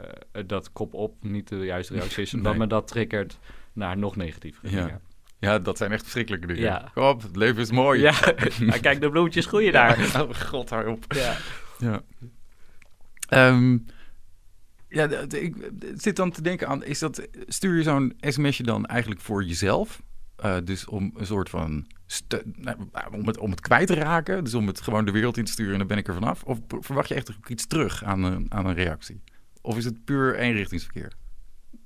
[0.47, 2.33] dat kop op niet de juiste reactie is...
[2.33, 2.43] nee.
[2.43, 3.39] dat me dat triggert
[3.73, 5.01] naar nog negatiever ja.
[5.41, 6.63] Ja, dat zijn echt verschrikkelijke dingen.
[6.63, 6.91] Ja.
[6.95, 8.01] Kom op, het leven is mooi.
[8.01, 8.15] Ja,
[8.81, 9.99] kijk, de bloemetjes groeien daar.
[10.23, 11.05] oh, god, hou op.
[11.09, 11.37] Ja.
[11.79, 12.03] ja.
[13.49, 13.87] Um,
[14.88, 15.55] ja, ik
[15.94, 20.03] zit dan te denken aan, is dat, stuur je zo'n sms'je dan eigenlijk voor jezelf?
[20.44, 21.87] Uh, dus om een soort van,
[22.55, 22.77] nou,
[23.12, 25.53] om, het, om het kwijt te raken, dus om het gewoon de wereld in te
[25.53, 26.42] sturen en dan ben ik er vanaf?
[26.42, 29.20] Of verwacht je echt iets terug aan een, aan een reactie?
[29.61, 31.12] Of is het puur eenrichtingsverkeer?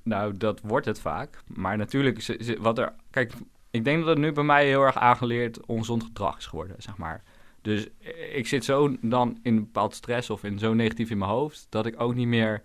[0.02, 1.42] Nou, dat wordt het vaak.
[1.46, 3.32] Maar natuurlijk, wat er, kijk,
[3.70, 6.96] ik denk dat het nu bij mij heel erg aangeleerd ongezond gedrag is geworden, zeg
[6.96, 7.22] maar.
[7.62, 7.88] Dus
[8.32, 11.66] ik zit zo dan in een bepaald stress of in zo negatief in mijn hoofd,
[11.68, 12.62] dat ik ook niet meer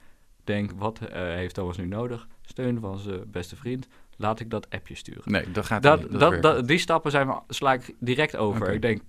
[0.48, 2.28] denk, wat uh, heeft Thomas nu nodig?
[2.42, 3.88] Steun van zijn beste vriend.
[4.16, 5.22] Laat ik dat appje sturen.
[5.26, 6.20] Nee, dat gaat dat, niet.
[6.20, 8.74] Dat, dat, die stappen zijn, sla ik direct over.
[8.74, 9.02] Ik denk,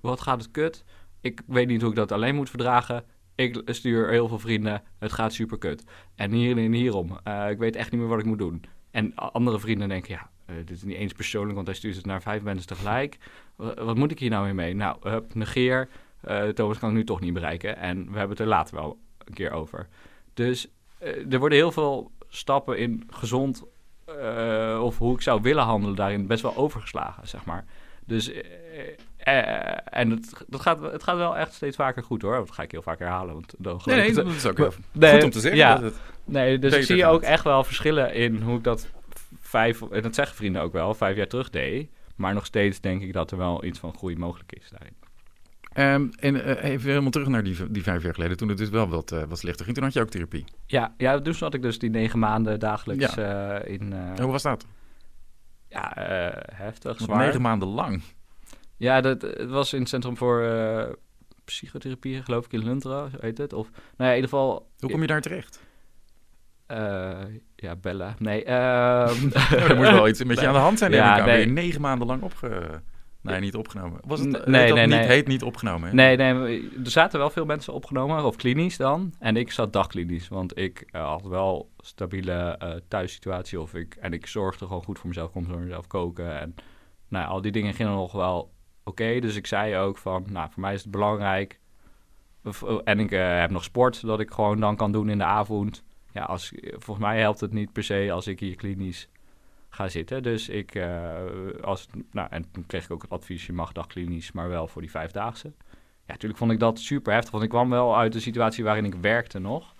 [0.00, 0.84] wat gaat het kut?
[1.20, 3.04] Ik weet niet hoe ik dat alleen moet verdragen.
[3.34, 4.82] Ik stuur heel veel vrienden.
[4.98, 5.84] Het gaat super kut.
[6.14, 7.18] En hier en hierom.
[7.28, 8.64] Uh, ik weet echt niet meer wat ik moet doen.
[8.90, 12.06] En andere vrienden denken, ja, uh, dit is niet eens persoonlijk, want hij stuurt het
[12.06, 13.16] naar vijf mensen tegelijk.
[13.56, 14.74] wat moet ik hier nou weer mee?
[14.74, 15.88] Nou, hup, negeer.
[16.28, 17.76] Uh, Thomas kan ik nu toch niet bereiken.
[17.76, 19.88] En we hebben het er later wel een keer over.
[20.34, 20.68] Dus
[21.30, 23.64] er worden heel veel stappen in gezond
[24.08, 27.64] uh, of hoe ik zou willen handelen daarin best wel overgeslagen, zeg maar.
[28.04, 28.38] Dus uh,
[29.84, 32.34] en het, dat gaat, het gaat wel echt steeds vaker goed hoor.
[32.34, 33.34] Dat ga ik heel vaak herhalen.
[33.34, 35.60] Want dan nee, nee, dat is ook wel nee, goed om te zeggen.
[35.60, 38.88] Ja, dat het nee, dus ik zie ook echt wel verschillen in hoe ik dat
[39.40, 41.90] vijf, en dat zeggen vrienden ook wel, vijf jaar terug deed.
[42.16, 44.94] Maar nog steeds denk ik dat er wel iets van groei mogelijk is daarin.
[45.78, 48.68] Um, en uh, even helemaal terug naar die, die vijf jaar geleden, toen het dus
[48.68, 49.76] wel wat, uh, wat slechter ging.
[49.76, 50.44] Toen had je ook therapie.
[50.66, 53.64] Ja, ja toen zat ik dus die negen maanden dagelijks ja.
[53.64, 53.94] uh, in...
[54.20, 54.66] hoe was dat?
[55.68, 55.92] Ja,
[56.52, 57.18] heftig, zwaar.
[57.26, 58.02] Negen maanden lang?
[58.76, 60.98] Ja, dat, het was in het Centrum voor
[61.44, 63.52] Psychotherapie, geloof ik, in Luntra, heet het.
[63.52, 64.70] Of, nou ja, in ieder geval...
[64.78, 65.60] Hoe kom je daar terecht?
[67.56, 68.14] ja, bellen.
[68.18, 68.44] Nee.
[68.44, 69.28] Ehm,
[69.68, 70.92] er moet wel iets een beetje aan de hand zijn.
[70.92, 71.46] Ja, nee.
[71.46, 72.80] negen maanden lang opge...
[73.30, 74.00] Nee, niet opgenomen.
[74.04, 75.06] Was het nee, nee, niet, nee.
[75.06, 75.88] heet niet opgenomen?
[75.88, 75.94] Hè?
[75.94, 79.14] Nee, nee, er zaten wel veel mensen opgenomen, of klinisch dan.
[79.18, 83.60] En ik zat dagklinisch, want ik uh, had wel stabiele uh, thuissituatie.
[83.60, 86.40] Of ik, en ik zorgde gewoon goed voor mezelf, kon voor mezelf koken.
[86.40, 86.54] En
[87.08, 89.02] nou, al die dingen gingen nog wel oké.
[89.02, 91.60] Okay, dus ik zei ook van, nou, voor mij is het belangrijk.
[92.84, 95.84] En ik uh, heb nog sport, dat ik gewoon dan kan doen in de avond.
[96.12, 99.08] Ja, als, volgens mij helpt het niet per se als ik hier klinisch
[99.78, 100.22] ga zitten.
[100.22, 101.14] Dus ik, uh,
[101.62, 104.82] als, nou, en toen kreeg ik ook het advies, je mag dagklinisch, maar wel voor
[104.82, 105.52] die vijfdaagse.
[106.06, 107.30] ja, natuurlijk vond ik dat super heftig.
[107.30, 109.74] Want ik kwam wel uit de situatie waarin ik werkte nog.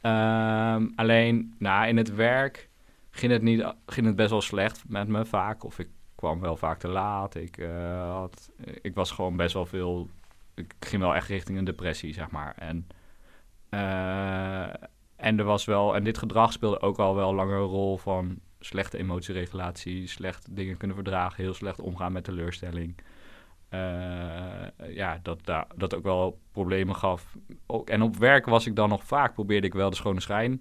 [0.00, 2.68] Ehm, alleen, nou, in het werk
[3.10, 5.64] ging het, niet, ging het best wel slecht met me vaak.
[5.64, 7.34] Of ik kwam wel vaak te laat.
[7.34, 10.08] Ik, eh, had, ik was gewoon best wel veel...
[10.54, 12.54] Ik ging wel echt richting een depressie, zeg maar.
[12.58, 12.86] En,
[13.68, 14.84] eh,
[15.16, 15.94] en er was wel...
[15.94, 20.76] En dit gedrag speelde ook al wel langer een rol van slechte emotieregulatie, slecht dingen
[20.76, 22.94] kunnen verdragen, heel slecht omgaan met teleurstelling.
[23.74, 23.80] Uh,
[24.94, 27.36] ja, dat, dat, dat ook wel problemen gaf.
[27.66, 30.60] Ook, en op werk was ik dan nog vaak, probeerde ik wel de schone schijn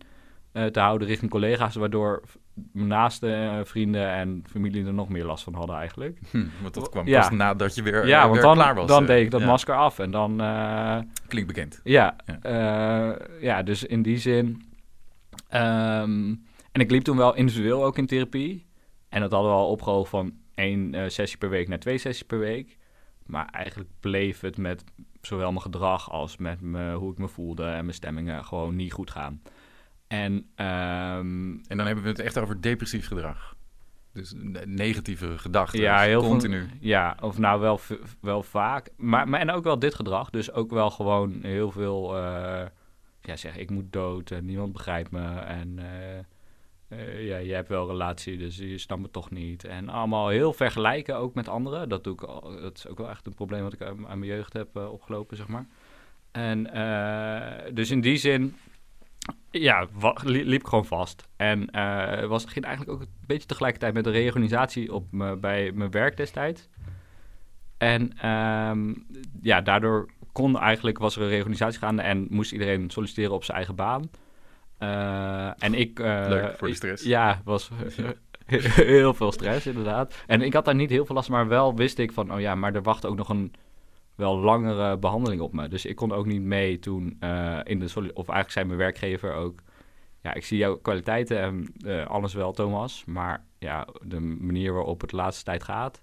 [0.53, 2.23] uh, te houden richting collega's, waardoor
[2.71, 6.19] mijn naaste uh, vrienden en familie er nog meer last van hadden eigenlijk.
[6.31, 7.19] Hm, want dat kwam ja.
[7.19, 8.87] pas nadat je weer, ja, want dan, klaar was.
[8.87, 9.47] dan deed ik dat ja.
[9.47, 10.37] masker af en dan...
[11.27, 11.81] Klinkt bekend.
[11.83, 13.17] Ja, ja.
[13.41, 13.63] ja.
[13.63, 14.65] dus in die zin...
[15.53, 16.45] Um,
[16.77, 18.65] en ik liep toen wel individueel ook in therapie.
[19.09, 22.25] En dat hadden we al opgehoogd van één uh, sessie per week naar twee sessies
[22.25, 22.77] per week.
[23.25, 24.83] Maar eigenlijk bleef het met
[25.21, 28.93] zowel mijn gedrag als met me, hoe ik me voelde en mijn stemmingen gewoon niet
[28.93, 29.41] goed gaan.
[30.07, 33.55] En, um, en dan hebben we het echt over depressief gedrag.
[34.13, 34.33] Dus
[34.65, 35.79] negatieve gedachten.
[35.79, 36.69] Ja, heel continu.
[36.79, 37.79] Ja, of nou wel,
[38.21, 38.89] wel vaak.
[38.97, 40.29] Maar, maar en ook wel dit gedrag.
[40.29, 42.17] Dus ook wel gewoon heel veel.
[42.17, 42.65] Uh,
[43.21, 45.27] ja, zeg ik moet dood en niemand begrijpt me.
[45.39, 45.77] En.
[45.77, 45.85] Uh,
[46.89, 49.63] uh, ja, je hebt wel relatie, dus je snapt me toch niet.
[49.63, 51.89] En allemaal heel vergelijken ook met anderen.
[51.89, 52.19] Dat, doe ik
[52.61, 55.37] dat is ook wel echt een probleem wat ik aan, mijn jeugd heb uh, opgelopen,
[55.37, 55.65] zeg maar.
[56.31, 58.55] En uh, dus in die zin,
[59.51, 59.87] ja,
[60.23, 61.27] liep ik gewoon vast.
[61.35, 61.69] En
[62.27, 65.05] was, ging eigenlijk ook een beetje tegelijkertijd met de reorganisatie op
[65.39, 66.69] bij mijn werk destijds.
[67.77, 69.05] En um,
[69.41, 73.57] ja, daardoor kon eigenlijk, was er een reorganisatie gaande en moest iedereen solliciteren op zijn
[73.57, 74.09] eigen baan.
[74.79, 75.99] Uh, en ik...
[75.99, 77.03] Uh, Leuk voor de stress.
[77.03, 77.69] ja, was
[78.75, 80.23] heel veel stress inderdaad.
[80.27, 82.33] En ik had daar niet heel veel last, maar wel wist ik van...
[82.33, 83.53] oh ja, maar er wacht ook nog een
[84.15, 85.67] wel langere behandeling op me.
[85.67, 87.85] Dus ik kon ook niet mee toen uh, in de...
[87.95, 89.59] Of eigenlijk zei mijn werkgever ook...
[90.21, 93.05] ja, ik zie jouw kwaliteiten en alles wel, Thomas.
[93.05, 96.01] Maar ja, de manier waarop het de laatste tijd gaat...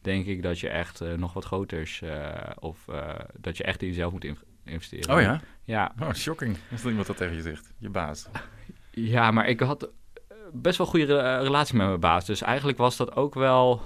[0.00, 2.02] denk ik dat je echt nog wat groters...
[2.58, 2.84] of
[3.40, 4.24] dat je echt in jezelf moet
[4.64, 5.14] investeren.
[5.14, 5.40] Oh ja?
[5.62, 5.92] Ja.
[6.00, 6.56] Oh, shocking.
[6.70, 7.72] Is er iemand dat tegen je zegt?
[7.78, 8.28] Je baas.
[8.90, 9.90] Ja, maar ik had
[10.52, 12.24] best wel goede relatie met mijn baas.
[12.24, 13.82] Dus eigenlijk was dat ook wel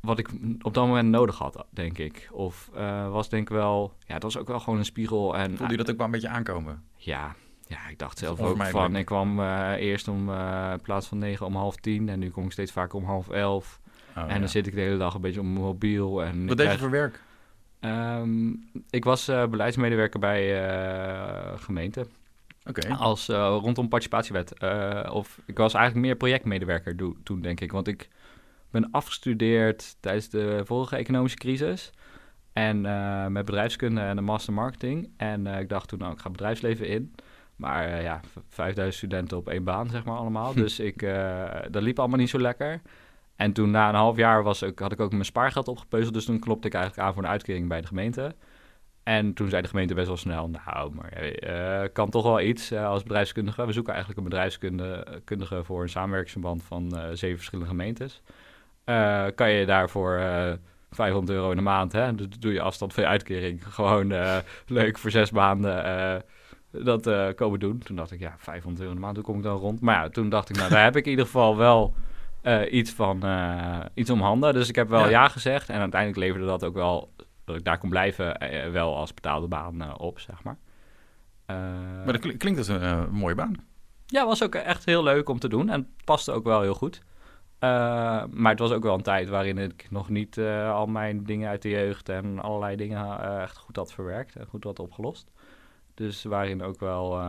[0.00, 0.28] wat ik
[0.60, 2.28] op dat moment nodig had, denk ik.
[2.32, 3.94] Of uh, was denk ik wel...
[4.06, 5.36] Ja, dat was ook wel gewoon een spiegel.
[5.36, 6.82] En, Voelde je dat ook wel een beetje aankomen?
[6.96, 7.34] Ja,
[7.66, 8.96] ja ik dacht zelf ook van...
[8.96, 12.08] Ik kwam uh, eerst om uh, in plaats van negen om half tien...
[12.08, 13.80] en nu kom ik steeds vaker om half elf.
[14.16, 14.38] Oh, en ja.
[14.38, 16.22] dan zit ik de hele dag een beetje op mijn mobiel.
[16.22, 16.72] En wat deed krijg...
[16.72, 17.22] je voor werk?
[17.80, 22.06] Um, ik was uh, beleidsmedewerker bij uh, gemeente.
[22.68, 22.90] Okay.
[22.90, 24.52] Als uh, rondom participatiewet.
[25.10, 27.72] of ik was eigenlijk meer projectmedewerker do, toen, denk ik.
[27.72, 28.08] Want ik
[28.70, 31.90] ben afgestudeerd tijdens de vorige economische crisis.
[32.52, 32.80] En
[33.32, 35.10] met bedrijfskunde en de master marketing.
[35.16, 37.14] En ik dacht toen, nou, ik ga bedrijfsleven in.
[37.56, 40.54] Maar ja, 5000 studenten op één baan, zeg maar allemaal.
[40.64, 41.00] Dus ik,
[41.70, 42.80] dat liep allemaal niet zo lekker.
[43.38, 46.14] En toen na een half jaar was had ik ook mijn spaargeld opgepeuzeld.
[46.14, 48.34] Dus toen klopte ik eigenlijk aan voor een uitkering bij de gemeente.
[49.02, 52.72] En toen zei de gemeente best wel snel, nou, maar uh, kan toch wel iets
[52.72, 53.66] uh, als bedrijfskundige.
[53.66, 58.22] We zoeken eigenlijk een bedrijfskundige voor een samenwerkingsverband van uh, zeven verschillende gemeentes.
[59.34, 60.20] kan je daarvoor
[60.90, 62.14] 500 euro in de maand, hè?
[62.14, 63.64] Dus doe je afstand van je uitkering.
[63.74, 64.14] Gewoon
[64.66, 66.24] leuk voor zes maanden
[66.70, 67.78] dat komen doen.
[67.78, 69.80] Toen dacht ik, ja, 500 euro in de maand, hoe kom ik dan rond?
[69.80, 71.94] Maar ja, toen dacht ik, nou, daar heb ik in ieder geval wel
[72.48, 74.54] uh, iets, van, uh, iets om handen.
[74.54, 75.08] Dus ik heb wel ja.
[75.08, 75.28] ja.
[75.28, 75.68] gezegd.
[75.68, 77.12] En uiteindelijk leverde dat ook wel,
[77.44, 80.56] dat ik daar kon blijven, uh, wel als betaalde baan op, zeg maar.
[82.04, 83.54] maar dat klinkt als een mooie baan.
[84.06, 85.68] Ja, was ook echt heel leuk om te doen.
[85.68, 87.02] En paste ook wel heel goed.
[88.30, 90.38] maar het was ook wel een tijd waarin ik nog niet
[90.72, 94.64] al mijn dingen uit de jeugd en allerlei dingen echt goed had verwerkt en goed
[94.64, 95.30] had opgelost.
[95.94, 97.20] Dus waarin ook wel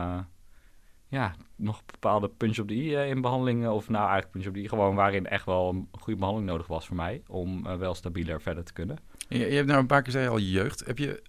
[1.10, 3.72] ja, nog bepaalde punch op de i uh, in behandelingen.
[3.72, 6.66] Of nou, eigenlijk punch op de i, gewoon waarin echt wel een goede behandeling nodig
[6.66, 7.22] was voor mij.
[7.26, 8.98] Om uh, wel stabieler verder te kunnen.
[9.28, 10.86] Je, je, hebt nou een paar keer zei al je jeugd.
[10.86, 11.22] Heb je,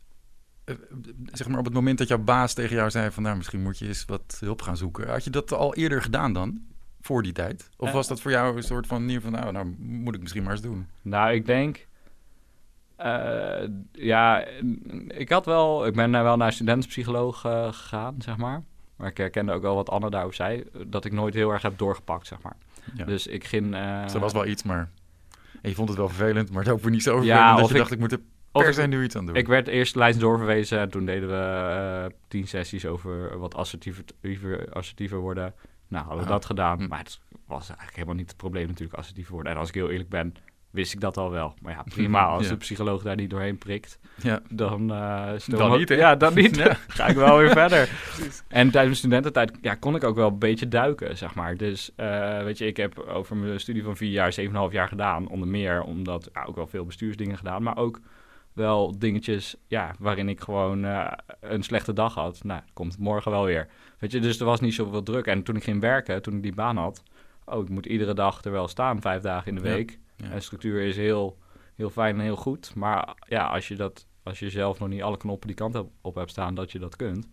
[0.65, 0.75] uh,
[1.31, 3.23] zeg maar op het moment dat jouw baas tegen jou zei van...
[3.23, 5.09] nou, misschien moet je eens wat hulp gaan zoeken.
[5.09, 6.61] Had je dat al eerder gedaan dan?
[7.01, 7.69] Voor die tijd?
[7.77, 9.31] Of was dat voor jou een soort van van...
[9.31, 10.87] nou, nou moet ik misschien maar eens doen?
[11.01, 11.87] Nou, ik denk...
[13.91, 14.45] ja,
[15.07, 15.85] ik had wel...
[15.85, 18.63] Ik ben wel naar studentenpsycholoog gegaan, zeg maar.
[19.01, 20.63] Maar ik herkende ook wel wat Anne daarover zei.
[20.87, 22.55] Dat ik nooit heel erg heb doorgepakt, zeg maar.
[22.93, 23.05] Ja.
[23.05, 23.75] Dus ik ging...
[23.75, 24.03] Uh...
[24.03, 24.89] Dus er was wel iets, maar...
[25.61, 27.39] En je vond het wel vervelend, maar het ook weer niet zo vervelend.
[27.39, 28.19] Ja, dat je ik, dacht, ik moet er
[28.51, 29.35] per se nu iets aan doen.
[29.35, 34.73] Ik werd eerst lijst doorverwezen en toen deden we uh, tien sessies over wat assertiever,
[34.73, 35.53] assertiever worden.
[35.87, 36.79] Nou, hadden we dat gedaan.
[36.79, 36.87] Hm.
[36.87, 39.51] Maar het was eigenlijk helemaal niet het probleem natuurlijk assertiever worden.
[39.51, 40.35] En als ik heel eerlijk ben,
[40.71, 41.53] wist ik dat al wel.
[41.61, 42.23] Maar ja, prima.
[42.25, 42.49] Als Ja.
[42.49, 44.41] de psycholoog daar niet doorheen prikt, Ja.
[44.49, 44.89] dan...
[44.89, 45.95] het Dan niet, hè?
[45.95, 46.55] Ja, dan niet.
[46.65, 46.77] Ja.
[46.87, 47.89] Ga ik wel weer verder.
[48.47, 51.57] En tijdens mijn studententijd ja, kon ik ook wel een beetje duiken, zeg maar.
[51.57, 55.27] Dus eh, weet je, ik heb over mijn studie van vier jaar, 7,5 jaar gedaan.
[55.27, 57.63] Onder meer omdat ja, ook wel veel bestuursdingen gedaan.
[57.63, 57.99] Maar ook
[58.53, 62.43] wel dingetjes ja, waarin ik gewoon eh, een slechte dag had.
[62.43, 63.67] Nou, komt het morgen wel weer.
[63.99, 65.25] Weet je, dus er was niet zoveel druk.
[65.25, 67.03] En toen ik ging werken, toen ik die baan had...
[67.45, 69.99] Oh, ik moet iedere dag er wel staan, vijf dagen in de week.
[70.21, 70.29] Ja.
[70.29, 71.37] En structuur is heel,
[71.75, 72.75] heel fijn en heel goed.
[72.75, 76.15] Maar ja, als je, dat, als je zelf nog niet alle knoppen die kant op-
[76.15, 77.27] hebt staan dat je dat kunt...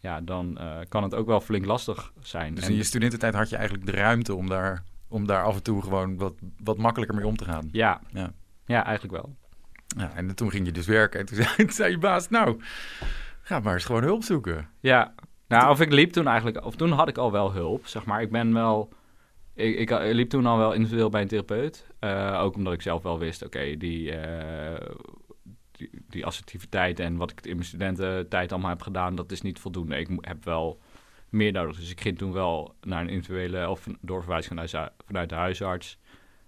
[0.00, 2.54] Ja, dan eh, kan het ook wel flink lastig zijn.
[2.54, 5.56] Dus En- in je studententijd had je eigenlijk de ruimte om daar, om daar af
[5.56, 7.68] en toe gewoon wat, wat makkelijker mee om te gaan.
[7.72, 8.00] ja.
[8.12, 8.32] Ja.
[8.66, 8.84] Ja.
[8.84, 9.36] eigenlijk wel.
[9.96, 12.60] Ja, en toen ging je dus werken en toen zei, toen zei je baas, nou,
[13.42, 14.68] ga maar eens gewoon hulp zoeken.
[14.80, 15.14] Ja,
[15.48, 18.22] nou, of ik liep toen eigenlijk, of toen had ik al wel hulp, zeg maar.
[18.22, 18.92] Ik ben wel,
[19.58, 21.86] ik, ik, ik liep toen al wel individueel bij een therapeut.
[21.98, 24.86] Eh, ook omdat ik zelf wel wist, oké, die, eh,
[25.72, 29.58] die, die assertiviteit en wat ik in mijn studententijd allemaal heb gedaan, dat is niet
[29.58, 29.96] voldoende.
[29.98, 30.80] Ik heb wel
[31.28, 31.76] meer nodig.
[31.76, 34.60] Dus ik ging toen wel naar een individuele, of doorverwijzing
[35.06, 35.98] vanuit, de- huisarts.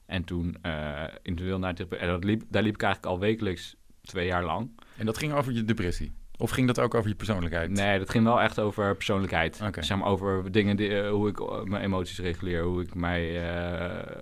[0.06, 2.00] En toen eh, individueel naar therapeut.
[2.00, 4.70] En dat liep, daar liep ik eigenlijk al wekelijks twee jaar lang.
[4.96, 6.12] En dat ging over je depressie?
[6.40, 7.70] Of ging dat ook over je persoonlijkheid?
[7.70, 9.56] Nee, dat ging wel echt over persoonlijkheid.
[9.80, 13.42] Zeg maar over dingen, die, eh, hoe ik eh, mijn emoties reguleer, hoe ik mij,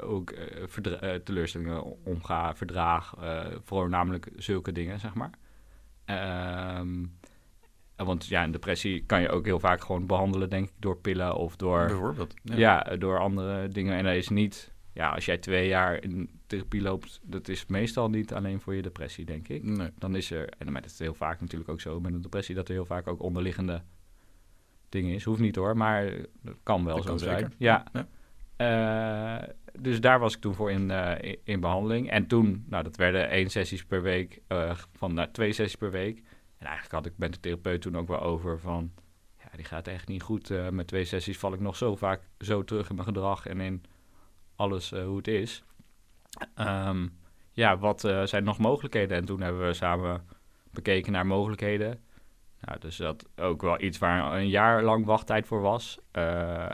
[0.02, 3.14] hoe ik verdra- eh, teleurstellingen omga, verdraag.
[3.64, 5.30] voornamelijk zulke dingen, zeg maar.
[6.04, 6.80] Eh,
[7.96, 11.34] want ja, een depressie kan je ook heel vaak gewoon behandelen, denk ik, door pillen
[11.36, 12.34] of door, Bijvoorbeeld.
[12.42, 12.82] ja.
[12.98, 13.96] door andere dingen.
[13.96, 18.08] En dat is niet, ja, als jij twee jaar in therapie loopt, dat is meestal
[18.08, 19.90] niet alleen voor je depressie, denk ik Nee.
[19.98, 22.68] dan is er, en dat is heel vaak natuurlijk ook zo met een depressie, dat
[22.68, 23.82] er heel vaak ook onderliggende
[24.88, 25.24] dingen is.
[25.24, 27.38] Hoeft niet hoor, maar dat kan wel Dat zo kan zijn.
[27.38, 27.54] zeker.
[27.58, 27.84] Ja.
[27.92, 28.08] Ja.
[28.56, 29.48] Eh,
[29.80, 32.10] dus daar was ik toen voor in, eh, in, in behandeling.
[32.10, 35.90] En toen, nou dat werden één sessies per week, eh, van naar twee sessies per
[35.90, 36.18] week.
[36.58, 38.92] En eigenlijk had ik met de therapeut toen ook wel over van,
[39.38, 40.70] ja die gaat echt niet goed.
[40.70, 43.82] Met twee sessies val ik nog zo vaak zo terug in mijn gedrag en in
[44.58, 45.62] alles eh, hoe het is.
[46.54, 47.06] Ehm,
[47.52, 49.16] ja, wat eh, zijn nog mogelijkheden?
[49.16, 50.26] En toen hebben we samen
[50.70, 52.00] bekeken naar mogelijkheden.
[52.60, 55.98] Nou, dus dat ook wel iets waar een jaar lang wachttijd voor was.
[56.10, 56.66] Eh,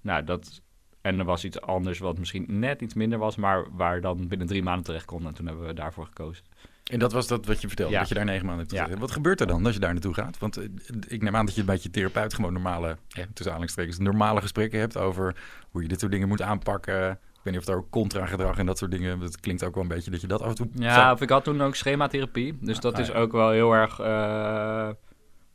[0.00, 0.62] nou, dat,
[1.00, 4.46] en er was iets anders wat misschien net iets minder was, maar waar dan binnen
[4.46, 5.26] drie maanden terecht kon.
[5.26, 6.44] En toen hebben we daarvoor gekozen.
[6.90, 7.98] En dat was dat wat je vertelde, Ja.
[7.98, 8.96] dat je daar negen maanden hebt Ja.
[8.96, 10.38] Wat gebeurt er dan als je daar naartoe gaat?
[10.38, 10.60] Want
[11.08, 14.78] ik neem aan dat je bij je therapeut gewoon normale, ja, tussen aanhalingstekens, normale gesprekken
[14.78, 15.36] hebt over
[15.70, 17.18] hoe je dit soort dingen moet aanpakken.
[17.38, 19.20] Ik weet niet of er ook contra-gedrag en dat soort dingen.
[19.20, 20.68] Het klinkt ook wel een beetje dat je dat af en toe...
[20.74, 22.58] Ja, zou- of ik had toen ook schematherapie.
[22.60, 23.14] Dus dat Ah, is ja.
[23.14, 23.98] ook wel heel erg...
[24.00, 24.88] eh,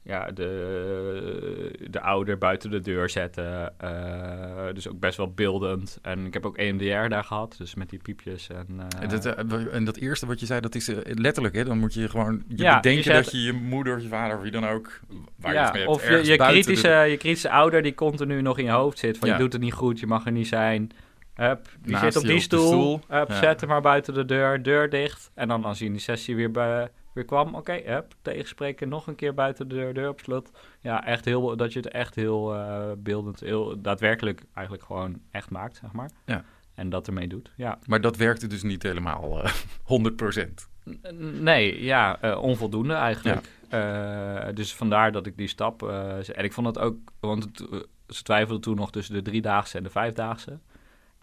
[0.06, 3.80] ja, de, de ouder buiten de deur zetten.
[3.80, 5.98] eh, dus ook best wel beeldend.
[6.02, 8.48] En ik heb ook EMDR daar gehad, dus met die piepjes.
[8.50, 8.68] En,
[9.00, 11.64] En dat, eh, en dat eerste wat je zei, dat is letterlijk, hè?
[11.64, 14.36] Dan moet je gewoon je Ja, bedenken je zet- dat je je moeder je vader
[14.36, 15.00] of wie dan ook,
[15.40, 18.42] waar je ja, mee hebt, of je, je, de- kritische, je kritische ouder die continu
[18.42, 19.18] nog in je hoofd zit.
[19.18, 19.34] Van Ja.
[19.36, 20.92] je doet het niet goed, je mag er niet zijn.
[21.34, 22.68] Hup, die Naast zit op die stoel.
[22.68, 23.00] stoel.
[23.08, 23.36] Hup, Ja.
[23.40, 25.32] Zet hem maar buiten de deur, deur dicht.
[25.34, 29.08] En dan als hij in die sessie weer, bij, weer kwam, oké, hup, tegenspreken, nog
[29.08, 30.52] een keer buiten de deur, deur op slot.
[30.80, 35.50] Ja, echt heel, dat je het echt heel eh, beeldend, heel daadwerkelijk eigenlijk gewoon echt
[35.50, 36.10] maakt, zeg maar.
[36.26, 36.44] Ja.
[36.76, 37.78] En dat ermee doet, ja.
[37.86, 39.54] Maar dat werkte dus niet helemaal eh
[40.02, 40.70] 100%.
[40.86, 43.50] N- Nee, ja, eh, onvoldoende eigenlijk.
[43.70, 45.84] Eh, dus vandaar dat ik die stap...
[45.84, 46.96] eh, en ik vond het ook...
[47.20, 50.60] Want het, eh, ze twijfelden toen nog tussen de driedaagse en de vijfdaagse.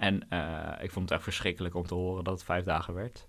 [0.01, 3.29] En eh, ik vond het echt verschrikkelijk om te horen dat het vijf dagen werd.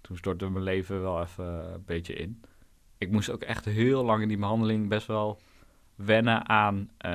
[0.00, 2.40] Toen stortte mijn leven wel even een beetje in.
[2.98, 5.40] Ik moest ook echt heel lang in die behandeling best wel
[5.94, 6.90] wennen aan...
[6.98, 7.12] eh,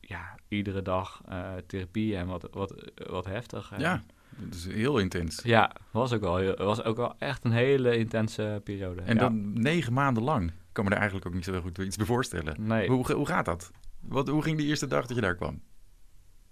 [0.00, 2.74] ja, iedere dag eh, therapie en wat, wat,
[3.10, 3.72] wat heftig.
[3.78, 4.02] Ja,
[4.36, 5.42] dat is heel intens.
[5.42, 9.00] ja, was ook wel, heel- was ook wel echt een hele intense periode.
[9.02, 9.20] En ja.
[9.20, 10.48] dan negen maanden lang.
[10.48, 12.56] Ik kan me er eigenlijk ook niet zo heel goed iets bij voorstellen.
[12.58, 13.70] Nee, Hoe, hoe gaat dat?
[14.00, 15.60] Wat, hoe ging die eerste dag dat je daar kwam?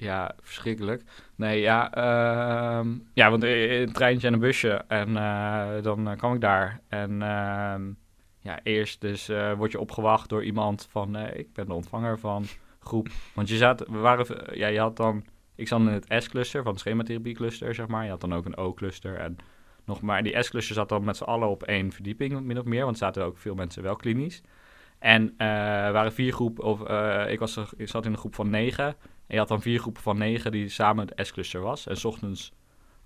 [0.00, 1.02] Ja, verschrikkelijk.
[1.34, 6.34] Nee, ja, ehm, ja want een treintje en een busje en eh, dan eh, kwam
[6.34, 6.80] ik daar.
[6.88, 7.90] En ehm,
[8.38, 12.44] ja, eerst dus eh, word je opgewacht door iemand van, ik ben de ontvanger van
[12.80, 13.08] groep.
[13.34, 16.72] Want je zat, we waren, ja, je had dan, ik zat in het S-cluster van
[16.72, 18.04] het schematherapie-cluster, zeg maar.
[18.04, 19.37] Je had dan ook een O-cluster en
[19.84, 22.84] nog maar, die S-cluster zat dan met z'n allen op één verdieping, min of meer,
[22.84, 24.42] want er zaten ook veel mensen wel klinisch.
[24.98, 26.80] En er waren vier groepen, of
[27.28, 28.96] ik, was, ik zat in een groep van negen.
[29.28, 31.86] En je had dan vier groepen van negen die samen het S-cluster was.
[31.86, 32.52] En s ochtends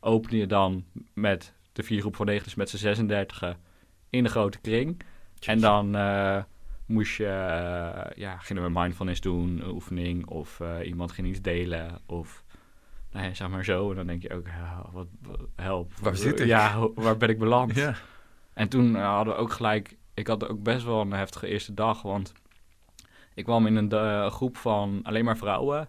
[0.01, 3.57] opende je dan met de vier groepen van negen, dus met z'n 36
[4.11, 5.03] in de grote kring.
[5.41, 6.43] En dan eh,
[6.87, 11.41] moest je, eh, ja, gingen we mindfulness doen, een oefening, of eh, iemand ging iets
[11.41, 12.45] delen, of
[13.11, 13.91] nou ja, zeg maar zo.
[13.91, 14.47] En dan denk je ook,
[14.93, 15.07] wat,
[15.57, 15.93] help.
[15.95, 16.47] Waar zit ik?
[16.47, 17.75] Ja, waar ben ik beland?
[17.85, 17.95] Ja.
[18.53, 19.97] En toen hadden we ook gelijk...
[20.15, 22.33] Ik had ook best wel een heftige eerste dag, want
[23.35, 25.89] ik kwam in een groep van alleen maar vrouwen.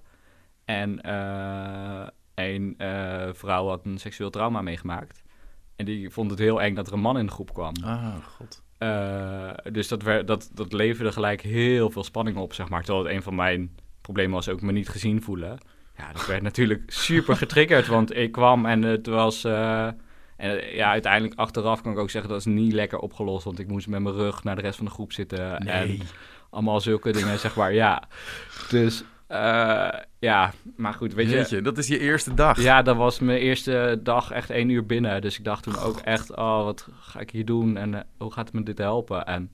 [0.66, 5.24] En eh een eh, vrouw had een seksueel trauma meegemaakt.
[5.76, 7.74] En die vond het heel eng dat er een man in de groep kwam.
[7.84, 8.64] Ah, god.
[8.78, 12.84] Eh, dus dat, werd, dat, dat leverde gelijk heel veel spanning op, zeg maar.
[12.84, 15.58] Terwijl het een van mijn problemen was ook me niet gezien voelen.
[15.98, 19.44] Ja, dat werd natuurlijk super getriggerd, want ik kwam en het was...
[19.44, 19.96] en
[20.74, 23.44] ja, uiteindelijk achteraf kan ik ook zeggen dat is niet lekker opgelost.
[23.44, 25.58] Want ik moest met mijn rug naar de rest van de groep zitten.
[25.58, 26.00] En
[26.50, 28.04] allemaal zulke dingen, zeg maar, ja.
[28.70, 31.62] Dus, eh, ja, maar goed, weet je...
[31.62, 32.62] Dat is je eerste dag.
[32.62, 35.22] Ja, dat was mijn eerste dag echt één uur binnen.
[35.22, 37.78] Dus ik dacht toen ook echt, oh, wat ga ik hier doen?
[37.78, 39.26] En eh, hoe gaat het me dit helpen?
[39.26, 39.52] En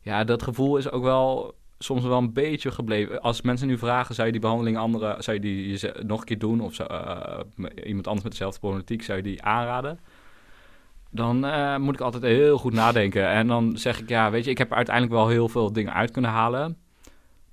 [0.00, 3.20] ja, dat gevoel is ook wel soms wel een beetje gebleven.
[3.20, 6.38] Als mensen nu vragen, zou je die behandeling andere, zou je die nog een keer
[6.38, 6.60] doen?
[6.60, 7.38] Of zou, eh,
[7.84, 9.98] iemand anders met dezelfde problematiek, zou je die aanraden?
[11.10, 11.38] Dan
[11.82, 13.28] moet ik altijd heel goed nadenken.
[13.28, 16.10] En dan zeg ik, ja, weet je, ik heb uiteindelijk wel heel veel dingen uit
[16.10, 16.76] kunnen halen.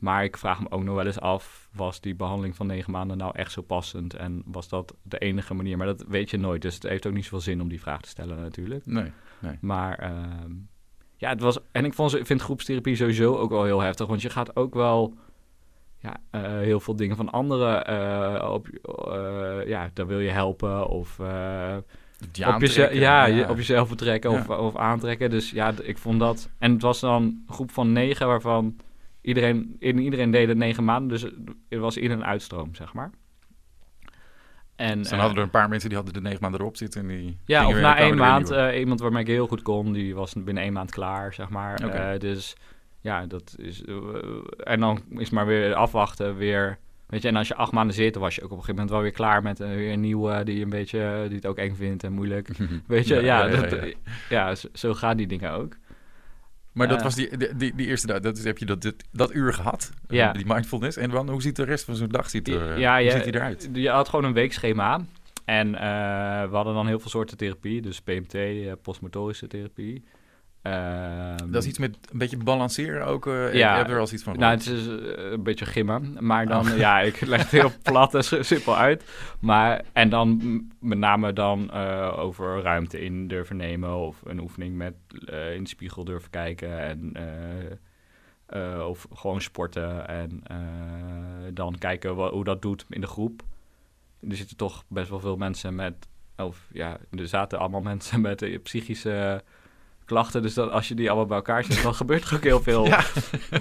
[0.04, 3.18] Maar ik vraag me ook nog wel eens af, was die behandeling van negen maanden
[3.18, 4.13] nou echt zo passend?
[4.13, 5.78] En was dat de enige manier?
[5.78, 8.02] Maar dat weet je nooit, dus het heeft ook niet zoveel zin om die vraag
[8.02, 8.86] te stellen natuurlijk.
[8.86, 9.12] Nee.
[9.62, 10.52] Maar ehm,
[11.16, 11.58] ja, het was...
[11.72, 15.13] En ik, vond, vind groepstherapie sowieso ook wel heel heftig, want je gaat ook wel...
[16.00, 20.88] Ja, eh, heel veel dingen van anderen eh, op, eh, ja, daar wil je helpen
[20.88, 24.38] of op, jezelf, ja, op jezelf betrekken Ja.
[24.38, 25.30] of, of aantrekken.
[25.30, 26.50] Dus ja, ik vond dat...
[26.58, 28.76] En het was dan een groep van negen waarvan
[29.24, 31.10] iedereen, in iedereen deed het negen maanden.
[31.10, 31.32] Dus
[31.70, 33.12] er was in een uitstroom, zeg maar.
[34.76, 36.78] En, Dus dan eh, hadden er een paar mensen die hadden de negen maanden erop
[36.78, 37.02] zitten.
[37.02, 40.16] En die ja, of na één maand, eh, iemand waarmee ik heel goed kon, die
[40.16, 41.74] was binnen één maand klaar, zeg maar.
[41.86, 41.98] Oké.
[41.98, 42.56] Eh, dus
[43.02, 43.84] ja, dat is...
[44.58, 46.78] en dan is maar weer afwachten, weer...
[47.06, 48.76] Weet je, en als je acht maanden zit, dan was je ook op een gegeven
[48.76, 51.76] moment wel weer klaar met weer een nieuwe die een beetje, die het ook eng
[51.76, 52.50] vindt en moeilijk.
[52.88, 53.96] Weet je, ja, ja, dat,
[54.30, 55.78] ja, zo gaan die dingen ook.
[56.74, 57.04] Maar dat Eh.
[57.04, 58.20] was die, die, die, die eerste dag.
[58.20, 59.92] Dat heb je dat, dat, dat uur gehad?
[60.08, 60.32] Ja.
[60.32, 60.98] Die mindfulness.
[60.98, 63.24] En dan, hoe ziet de rest van zo'n dag ziet er, Ja, hoe je- ziet
[63.24, 63.70] die eruit?
[63.74, 65.00] Je had gewoon een weekschema.
[65.46, 65.82] En eh,
[66.50, 67.82] we hadden dan heel veel soorten therapie.
[67.82, 70.04] Dus PMT, eh, postmotorische therapie.
[70.63, 73.28] Ehm, Dat is iets met een beetje balanceren ook.
[73.28, 73.78] eh, Ja.
[73.78, 76.17] heb er al iets van Nou, het is eh, een beetje gimmen.
[76.19, 76.78] Maar dan, Oh.
[76.78, 79.04] ja, ik leg het heel plat en si- simpel uit.
[79.39, 80.41] Maar, en dan
[80.80, 83.95] met name dan eh, over ruimte in durven nemen.
[83.95, 84.93] Of een oefening met
[85.56, 86.80] in de spiegel durven kijken.
[86.80, 87.13] En,
[88.88, 90.08] of gewoon sporten.
[90.08, 90.43] En
[91.54, 93.41] dan kijken wa- hoe dat doet in de groep.
[94.30, 96.08] Er zitten toch best wel veel mensen met...
[96.38, 99.43] Of ja, er zaten allemaal mensen met psychische
[100.13, 100.41] klachten.
[100.41, 102.86] Dus dat, als je die allemaal bij elkaar zet, dan gebeurt er ook heel veel.
[102.93, 103.02] Ja.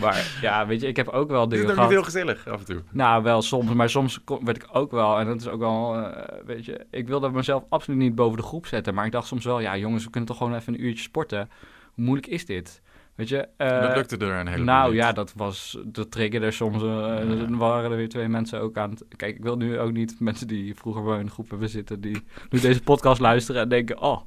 [0.01, 2.49] Maar ja, weet je, ik heb ook wel Het is dingen ook niet heel gezellig
[2.49, 2.83] af en toe.
[2.91, 3.73] Nou, wel soms.
[3.73, 5.19] Maar soms werd ik ook wel...
[5.19, 5.97] En dat is ook wel...
[5.97, 8.95] eh, weet je, ik wilde mezelf absoluut niet boven de groep zetten.
[8.95, 9.61] Maar ik dacht soms wel...
[9.61, 11.51] Ja, jongens, we kunnen toch gewoon even een uurtje sporten.
[11.95, 12.83] Hoe moeilijk is dit?
[13.15, 13.49] Weet je...
[13.57, 15.79] eh, dat lukte er een hele nou ja, dat was...
[15.85, 16.81] Dat triggerde soms...
[16.83, 19.05] Dan waren er weer twee mensen ook aan het...
[19.17, 22.01] Kijk, ik wil nu ook niet mensen die vroeger bij een groep hebben zitten...
[22.01, 24.01] die nu deze podcast luisteren en denken...
[24.01, 24.21] Oh,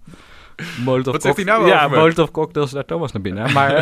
[0.84, 1.98] Molotov Wat zegt hij nou Ja, over?
[1.98, 3.54] Molotov cocktails naar Thomas naar binnen.
[3.54, 3.74] Maar...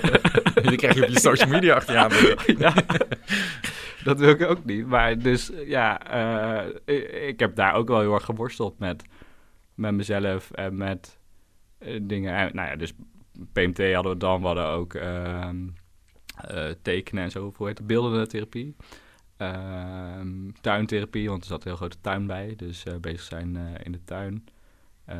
[0.68, 2.10] Die krijg je op je social media achter je aan.
[2.64, 2.74] ja,
[4.04, 4.86] dat wil ik ook niet.
[4.86, 6.06] Maar dus ja,
[6.84, 9.04] eh, ik, heb daar ook wel heel erg geworsteld met,
[9.74, 11.18] met mezelf en met
[11.78, 12.34] eh, dingen.
[12.34, 12.92] En, nou ja, dus
[13.52, 15.68] PMT hadden we dan, we hadden ook ehm,
[16.36, 18.76] eh, tekenen en zo, hoe heet het, beeldende therapie.
[19.36, 24.04] Ehm, tuintherapie, want er zat een heel grote tuin bij, dus bezig zijn in de
[24.04, 24.44] tuin.
[25.10, 25.18] Eh,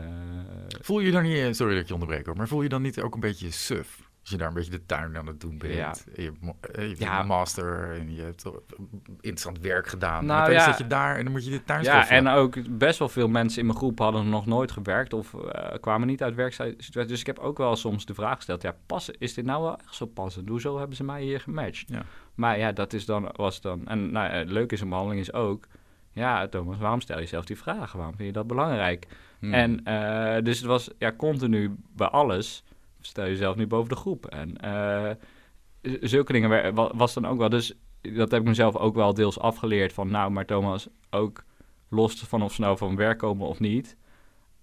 [0.81, 2.83] Voel je dan niet, eh, sorry dat ik je onderbreek hoor, maar voel je dan
[2.83, 4.09] niet ook een beetje suf?
[4.21, 5.75] Als je daar een beetje de tuin aan het doen bent.
[5.75, 5.95] Ja.
[6.15, 7.23] Je eh, je Ja.
[7.23, 8.45] master en je hebt
[9.21, 10.27] interessant werk gedaan.
[10.27, 10.71] Nou, en opeens ja.
[10.71, 13.29] zit je daar en dan moet je de tuin Ja, en ook best wel veel
[13.29, 15.35] mensen in mijn groep hadden nog nooit gewerkt of
[15.81, 16.93] kwamen niet uit werksituaties.
[16.93, 19.79] Dus ik heb ook wel soms de vraag gesteld, ja, passen, is dit nou wel
[19.79, 20.49] echt zo passend?
[20.49, 21.89] Hoezo hebben ze mij hier gematcht?
[21.89, 22.03] Ja.
[22.35, 25.33] Maar ja, dat is dan, was dan, en nou, het leuke is een behandeling is
[25.33, 25.67] ook,
[26.13, 27.97] ja, Thomas, waarom stel je zelf die vragen?
[27.99, 29.07] Waarom vind je dat belangrijk?
[29.41, 29.55] Hmm.
[29.55, 32.65] En eh, dus het was ja, continu bij alles,
[33.01, 34.27] stel jezelf nu boven de groep.
[34.27, 35.11] En eh,
[36.01, 39.93] zulke dingen was dan ook wel, dus dat heb ik mezelf ook wel deels afgeleerd
[39.93, 41.45] van, nou, maar Thomas, ook
[41.89, 43.97] los van of ze nou van werk komen of niet,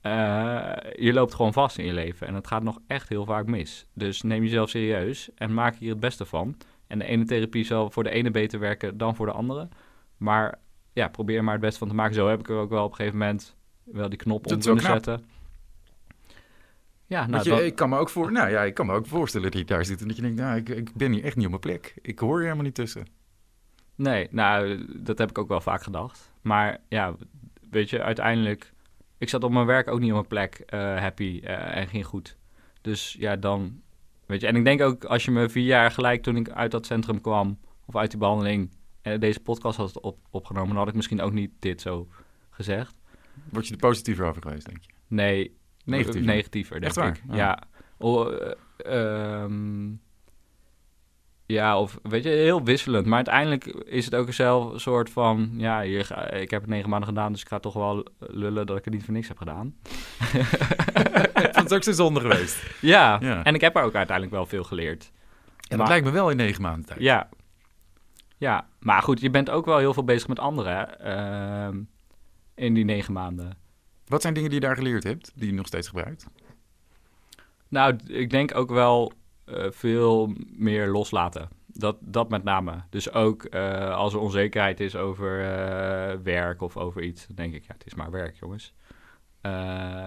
[0.02, 3.46] eh, je loopt gewoon vast in je leven en het gaat nog echt heel vaak
[3.46, 3.86] mis.
[3.94, 6.58] Dus neem jezelf serieus en maak hier het beste van.
[6.88, 9.68] En de ene therapie zal voor de ene beter werken dan voor de andere.
[10.18, 10.60] Maar
[10.94, 12.16] ja, probeer er maar het beste van te maken.
[12.16, 13.56] Zo heb ik er ook wel op een gegeven moment
[13.92, 15.24] wel die knop om kunnen zetten.
[17.06, 18.94] Ja, nou, Want je, dat- ik, kan me ook voor, nou ja, ik kan me
[18.94, 21.24] ook voorstellen dat je daar zit en dat je denkt, nou, ik, ik ben hier
[21.24, 21.94] echt niet op mijn plek.
[22.02, 23.08] Ik hoor je helemaal niet tussen.
[23.96, 26.32] Nee, nou, dat heb ik ook wel vaak gedacht.
[26.42, 27.16] Maar ja,
[27.70, 28.74] weet je, uiteindelijk...
[29.18, 32.06] Ik zat op mijn werk ook niet op mijn plek eh, happy eh, en ging
[32.06, 32.38] goed.
[32.82, 33.82] Dus ja, dan...
[34.26, 36.72] Weet je, en ik denk ook als je me vier jaar gelijk toen ik uit
[36.72, 37.60] dat centrum kwam...
[37.86, 38.72] of uit die behandeling
[39.02, 40.70] en deze podcast had op, opgenomen...
[40.70, 42.08] dan had ik misschien ook niet dit zo
[42.50, 42.97] gezegd.
[43.50, 44.90] Word je er positiever over geweest, denk je?
[45.08, 46.22] Nee, Negatiever?
[46.22, 47.08] negatiever denk Echt waar?
[47.08, 47.22] ik.
[47.30, 47.36] Ah.
[47.36, 47.60] Ja.
[47.98, 48.34] Oh,
[48.78, 49.90] eh, ehm,
[51.46, 53.06] ja, of weet je, heel wisselend.
[53.06, 55.50] Maar uiteindelijk is het ook een soort van...
[55.58, 58.78] Ja, hier ik heb het negen maanden gedaan, dus ik ga toch wel lullen dat
[58.78, 59.76] ik het niet voor niks heb gedaan.
[61.58, 62.64] Het is ook zijn zonde geweest.
[62.82, 63.44] Ja, Ja.
[63.44, 65.12] en ik heb er ook uiteindelijk wel veel geleerd.
[65.58, 67.00] En dat Maar- lijkt me wel in negen maanden tijd.
[67.00, 67.30] Ja.
[68.38, 71.78] Ja, maar goed, je bent ook wel heel veel bezig met anderen ehm,
[72.58, 73.58] in die negen maanden.
[74.06, 76.28] Wat zijn dingen die je daar geleerd hebt, die je nog steeds gebruikt?
[77.68, 79.12] Nou, ik denk ook wel
[79.46, 81.50] eh, veel meer loslaten.
[81.66, 82.84] Dat, dat met name.
[82.90, 87.54] Dus ook eh, als er onzekerheid is over eh, werk of over iets, dan denk
[87.54, 88.74] ik, ja, het is maar werk, jongens.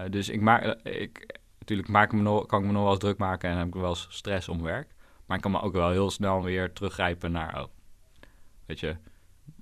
[0.09, 2.99] Dus ik maak, ik, natuurlijk maak ik me nog, kan ik me nog wel eens
[2.99, 4.93] druk maken en heb ik wel eens stress om werk.
[5.25, 7.67] Maar ik kan me ook wel heel snel weer teruggrijpen naar, oh,
[8.65, 8.95] weet je,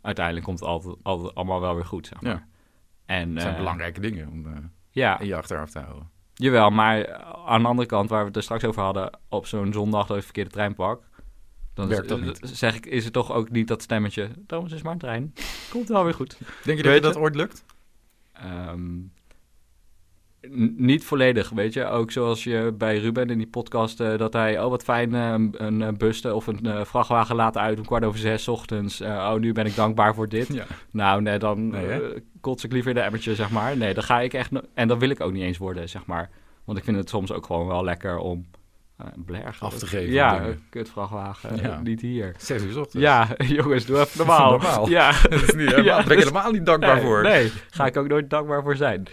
[0.01, 2.31] uiteindelijk komt het altijd, altijd allemaal wel weer goed, zeg maar.
[2.31, 2.47] Ja.
[3.09, 4.53] En, Dat zijn eh, belangrijke dingen om eh,
[4.89, 6.09] Ja, in je achterhoofd te houden.
[6.33, 7.13] Jawel, maar
[7.45, 10.09] aan de andere kant, waar we het er straks over hadden, op zo'n zondag dat
[10.09, 11.03] ik de verkeerde trein pak,
[11.73, 12.39] dan Werkt is- niet.
[12.43, 15.33] zeg ik, is het toch ook niet dat stemmetje, Thomas is maar een trein,
[15.69, 16.37] komt wel weer goed.
[16.63, 17.63] Denk je dat je dat ooit lukt?
[18.33, 18.97] Ehm,
[20.75, 21.85] niet volledig, weet je.
[21.85, 25.29] Ook zoals je bij Ruben in die podcast, eh, dat hij, oh wat fijn, eh,
[25.29, 29.01] een, een eh, buste of een vrachtwagen laten uit om kwart over zes 's ochtends.
[29.01, 30.47] Oh, nu ben ik dankbaar voor dit.
[30.59, 30.65] Ja.
[30.91, 32.01] Nou, nee, dan Nee,
[32.41, 33.77] kots ik liever in de emmertje, zeg maar.
[33.77, 34.51] Nee, dan ga ik echt...
[34.73, 36.29] En dat wil ik ook niet eens worden, zeg maar.
[36.65, 38.45] Want ik vind het soms ook gewoon wel lekker om
[39.25, 39.65] blergen.
[39.65, 41.55] Af te geven Ja, kutvrachtwagen.
[41.61, 41.81] Ja.
[41.81, 42.35] niet hier.
[42.37, 43.05] Zes uur ochtends.
[43.05, 43.27] Ja,
[43.57, 44.51] jongens, doe even normaal.
[44.51, 44.89] Normaal.
[44.89, 45.11] Ja.
[45.21, 47.21] Dat is niet, helemaal, Ja, ben ik dus- helemaal niet dankbaar nee, voor.
[47.21, 49.07] Nee, ga ik ook nooit dankbaar voor zijn.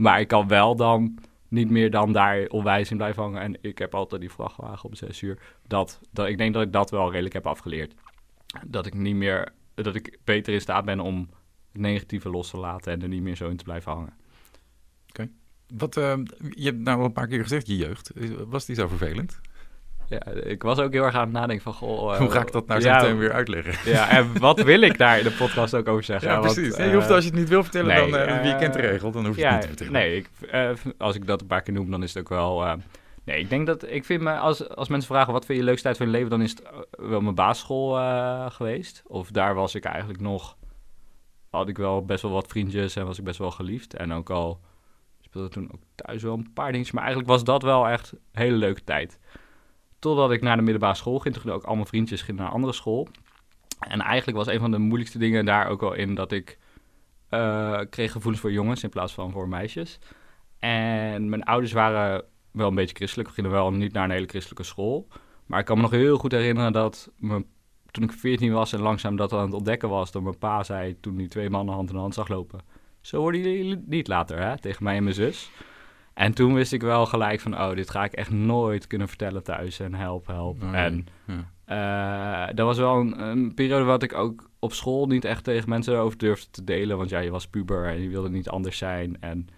[0.00, 3.40] Maar ik kan wel dan niet meer dan daar onwijs in blijven hangen.
[3.40, 5.38] En ik heb altijd die vrachtwagen om zes uur.
[5.66, 7.94] Dat, dat, ik denk dat ik dat wel redelijk heb afgeleerd.
[8.66, 11.28] Dat ik niet meer, dat ik beter in staat ben om
[11.72, 14.14] het negatieve los te laten en er niet meer zo in te blijven hangen.
[15.74, 16.18] Wat, eh,
[16.50, 18.10] je hebt nou een paar keer gezegd, je jeugd.
[18.46, 19.40] Was die zo vervelend?
[20.10, 22.12] Ja, ik was ook heel erg aan het nadenken van, goh...
[22.12, 23.90] eh, Hoe ga ik dat nou ja, weer uitleggen?
[23.92, 26.30] Ja, en wat wil ik daar in de podcast ook over zeggen?
[26.30, 26.74] Ja, precies.
[26.74, 28.72] Eh, je hoeft als je het niet wil vertellen, nee, dan eh, wie eh, kent
[28.74, 29.92] de regel, dan hoef je het niet te vertellen.
[29.92, 32.64] Nee, ik, eh, als ik dat een paar keer noem, dan is het ook wel...
[32.64, 32.72] eh,
[33.24, 33.88] nee, ik denk dat...
[33.90, 34.32] Ik vind me...
[34.38, 36.30] Als, als mensen vragen, wat vind je de leukste tijd van je leven?
[36.30, 36.70] Dan is het eh,
[37.08, 39.02] wel mijn basisschool eh, geweest.
[39.06, 40.56] Of daar was ik eigenlijk nog...
[41.50, 43.94] Had ik wel best wel wat vriendjes en was ik best wel geliefd.
[43.94, 44.60] En ook al
[45.20, 46.94] speelde toen ook thuis wel een paar dingetjes.
[46.94, 49.18] Maar eigenlijk was dat wel echt een hele leuke tijd.
[50.00, 51.34] Totdat ik naar de middelbare school ging.
[51.34, 53.08] Toen ook al mijn vriendjes gingen naar een andere school.
[53.80, 56.58] En eigenlijk was een van de moeilijkste dingen daar ook wel in dat ik
[57.28, 59.98] eh, kreeg gevoelens voor jongens in plaats van voor meisjes.
[60.58, 63.28] En mijn ouders waren wel een beetje christelijk.
[63.28, 65.08] We gingen wel niet naar een hele christelijke school.
[65.46, 67.10] Maar ik kan me nog heel goed herinneren dat
[67.90, 71.00] toen ik 14 was en langzaam dat aan het ontdekken was, dat mijn pa zei
[71.00, 72.60] toen die twee mannen hand in hand zag lopen.
[73.00, 74.58] Zo worden jullie niet later, hè?
[74.58, 75.50] Tegen mij en mijn zus.
[76.14, 79.42] En toen wist ik wel gelijk van, oh, dit ga ik echt nooit kunnen vertellen
[79.42, 80.62] thuis en help, help.
[80.62, 80.74] Oh.
[80.74, 82.48] En Ja.
[82.48, 85.68] eh, dat was wel een, een periode wat ik ook op school niet echt tegen
[85.68, 86.96] mensen over durfde te delen.
[86.96, 89.16] Want ja, je was puber en je wilde niet anders zijn.
[89.20, 89.48] En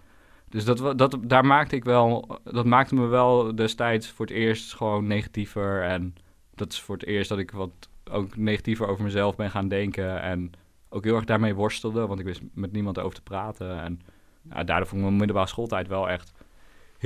[0.49, 4.75] dus dat, dat, daar maakte ik wel, dat maakte me wel destijds voor het eerst
[4.75, 5.83] gewoon negatiever.
[5.83, 6.15] En
[6.55, 10.21] dat is voor het eerst dat ik wat ook negatiever over mezelf ben gaan denken.
[10.21, 10.51] En
[10.89, 13.81] ook heel erg daarmee worstelde, want ik wist met niemand over te praten.
[13.81, 14.01] En
[14.49, 16.31] ja, daardoor vond ik mijn middelbare schooltijd wel echt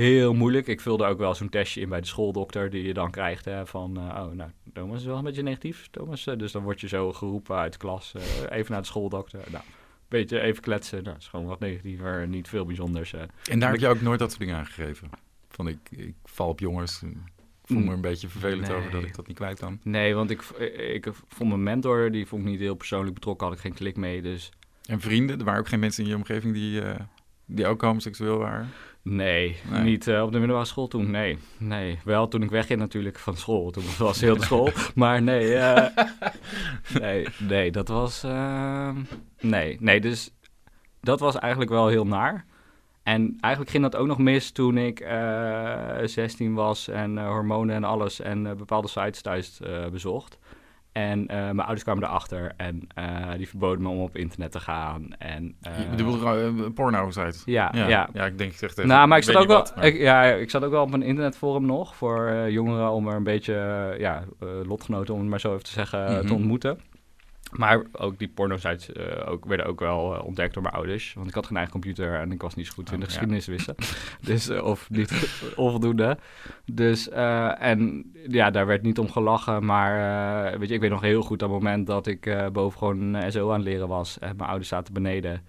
[0.06, 0.66] heel moeilijk.
[0.66, 3.44] Ik vulde ook wel zo'n testje in bij de schooldokter die je dan krijgt.
[3.44, 6.26] Hè, van, eh, oh, nou, Thomas is wel een beetje negatief, Thomas.
[6.26, 8.14] Eh, dus dan word je zo geroepen uit de klas.
[8.14, 8.22] eh,
[8.58, 9.40] even naar de schooldokter.
[9.50, 9.64] Nou,
[10.08, 11.02] beetje even kletsen.
[11.02, 13.12] Nou, is gewoon wat negatiever, niet veel bijzonders.
[13.50, 15.10] En daar heb je ook nooit dat soort dingen aangegeven?
[15.48, 17.16] Van ik, ik val op jongens, ik
[17.64, 17.90] voel me Mm.
[17.90, 18.76] een beetje vervelend Nee.
[18.76, 19.80] over dat ik dat niet kwijt kan.
[19.82, 23.46] Nee, want ik, ik, ik vond mijn mentor, die vond ik niet heel persoonlijk betrokken.
[23.46, 24.50] Had ik geen klik mee, dus
[24.86, 26.82] En vrienden, er waren ook geen mensen in je omgeving die,
[27.46, 28.68] die ook homoseksueel waren?
[29.10, 29.82] Nee, Nee.
[29.82, 31.10] niet eh, op de middelbare school toen.
[31.10, 31.98] Nee, nee.
[32.04, 33.70] Wel toen ik wegging natuurlijk van school.
[33.70, 34.70] Toen was heel de school.
[34.94, 36.04] Maar nee, eh,
[37.00, 38.22] nee, nee, dat was...
[38.24, 38.90] eh,
[39.40, 40.30] nee, nee, dus
[41.00, 42.44] dat was eigenlijk wel heel naar.
[43.02, 47.74] En eigenlijk ging dat ook nog mis toen ik eh 16 was en eh, hormonen
[47.76, 50.38] en alles en eh, bepaalde sites thuis eh, bezocht.
[50.92, 53.04] En eh, mijn ouders kwamen erachter en eh,
[53.36, 55.08] die verboden me om op internet te gaan.
[55.18, 57.38] En, eh, je bedoelt uh, porno-site?
[57.44, 58.08] ja, ja, ja.
[58.12, 58.86] ja, ik denk, het even.
[58.86, 60.92] nou, maar ik zat, ook wel, wat, maar- ik, ja, ik zat ook wel op
[60.92, 65.20] een internetforum nog voor eh, jongeren om er een beetje, eh, ja, eh, lotgenoten, om
[65.20, 66.26] het maar zo even te zeggen, eh, Mhm.
[66.26, 66.78] te ontmoeten.
[67.50, 71.12] Maar ook die porno-sites eh, ook, werden ook wel eh, ontdekt door mijn ouders.
[71.14, 73.12] Want ik had geen eigen computer en ik was niet zo goed in de Oh,
[73.12, 73.18] ja.
[73.18, 73.74] geschiedenis wissen.
[74.20, 75.12] dus, eh, of niet
[75.56, 76.18] onvoldoende.
[76.72, 79.64] Dus, en ja, daar werd niet om gelachen.
[79.64, 83.48] Maar weet je, ik weet nog heel goed dat moment dat ik boven gewoon SO
[83.50, 84.18] aan het leren was.
[84.18, 85.42] En mijn ouders zaten beneden.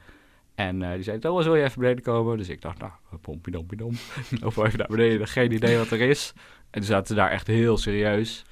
[0.55, 2.37] En die zeiden, Thomas, wil je even beneden komen?
[2.37, 2.91] Dus ik dacht, nou,
[3.21, 3.93] pompie dompie dom.
[4.45, 6.33] of even naar beneden, geen idee wat er is.
[6.69, 8.45] En toen zaten ze daar echt heel serieus.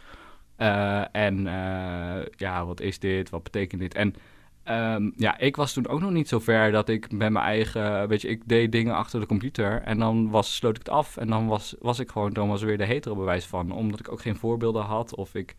[0.57, 3.29] Eh, en eh, ja, wat is dit?
[3.29, 3.93] Wat betekent dit?
[3.93, 4.15] En
[4.63, 8.07] ehm, ja, ik was toen ook nog niet zo ver dat ik met mijn eigen...
[8.07, 11.17] Weet je, ik deed dingen achter de computer en dan was, sloot ik het af.
[11.17, 13.71] En dan was, was ik gewoon, dan was er weer de hetero bewijs van.
[13.71, 15.55] Omdat ik ook geen voorbeelden had of ik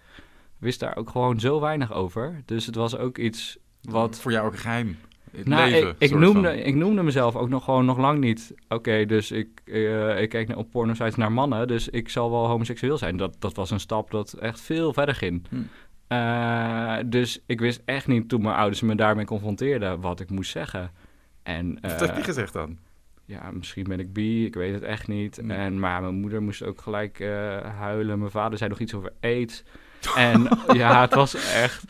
[0.58, 2.42] wist daar ook gewoon zo weinig over.
[2.44, 4.20] Dus het was ook iets wat...
[4.20, 4.98] Voor jou ook een geheim.
[5.36, 6.58] Het Nou, leven, ik, noemde, van.
[6.58, 8.54] ik noemde mezelf ook nog gewoon nog lang niet.
[8.68, 12.98] Oké, dus ik, eh, ik kijk op pornosites naar mannen, dus ik zal wel homoseksueel
[12.98, 13.16] zijn.
[13.16, 15.46] Dat, dat was een stap dat echt veel verder ging.
[15.48, 15.56] Hm.
[16.08, 20.50] Eh, dus ik wist echt niet toen mijn ouders me daarmee confronteerden wat ik moest
[20.50, 20.90] zeggen.
[21.42, 22.78] En, Wat eh, heb je gezegd dan?
[23.24, 25.42] ja, misschien ben ik bi, ik weet het echt niet.
[25.42, 25.56] Nee.
[25.56, 28.18] En, maar mijn moeder moest ook gelijk eh, huilen.
[28.18, 29.62] Mijn vader zei nog iets over aids.
[30.16, 31.84] En ja, het was echt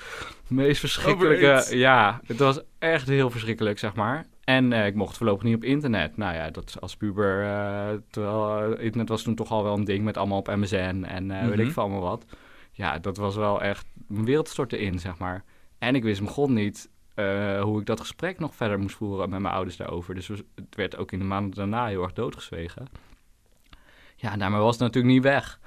[0.49, 1.76] meest verschrikkelijke...
[1.76, 4.26] Ja, het was echt heel verschrikkelijk, zeg maar.
[4.44, 6.16] En eh, ik mocht voorlopig niet op internet.
[6.16, 7.42] Nou ja, dat als puber...
[7.44, 11.05] eh, terwijl eh, internet was toen toch al wel een ding met allemaal op MSN
[11.09, 11.61] en weet Mhm.
[11.61, 12.24] ik veel allemaal wat.
[12.72, 13.86] Ja, dat was wel echt...
[14.07, 15.44] Mijn wereld stortte in, zeg maar.
[15.78, 16.88] En ik wist mijn god niet
[17.62, 20.14] hoe ik dat gesprek nog verder moest voeren met mijn ouders daarover.
[20.14, 22.86] Dus het werd ook in de maanden daarna heel erg doodgezwegen.
[24.16, 25.59] Ja, daarmee was het natuurlijk niet weg.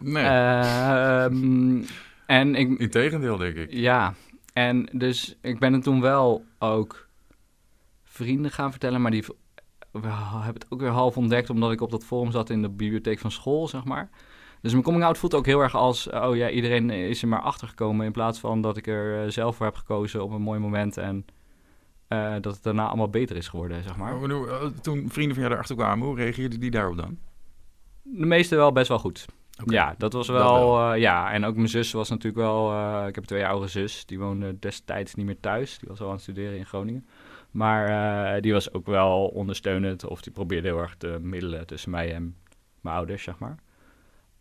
[0.00, 1.82] Nee, Ehm,
[2.28, 3.72] en ik, integendeel denk ik.
[3.72, 4.14] ja,
[4.52, 7.08] en dus ik ben het toen wel ook
[8.04, 9.24] vrienden gaan vertellen, maar die
[9.92, 13.18] hebben het ook weer half ontdekt omdat ik op dat forum zat in de bibliotheek
[13.18, 14.10] van school, zeg maar.
[14.60, 17.40] Dus mijn coming out voelt ook heel erg als, oh ja, iedereen is er maar
[17.40, 20.42] achter gekomen in plaats van dat ik er eh, zelf voor heb gekozen op een
[20.42, 21.26] mooi moment en
[22.08, 24.22] eh, dat het daarna allemaal beter is geworden, zeg maar.
[24.22, 27.18] Eh, toen vrienden van jou erachter kwamen, hoe reageerden die daarop dan?
[28.02, 29.26] De meeste wel best wel goed.
[29.64, 31.32] Ja, dat was Dat wel, eh, ja.
[31.32, 34.58] En ook mijn zus was natuurlijk wel, eh, ik heb twee oudere zus, die woonde
[34.58, 35.78] destijds niet meer thuis.
[35.78, 37.06] Die was al aan het studeren in Groningen.
[37.50, 37.88] Maar
[38.34, 42.14] eh, die was ook wel ondersteunend of die probeerde heel erg te middelen tussen mij
[42.14, 42.36] en
[42.80, 43.58] mijn ouders, zeg maar.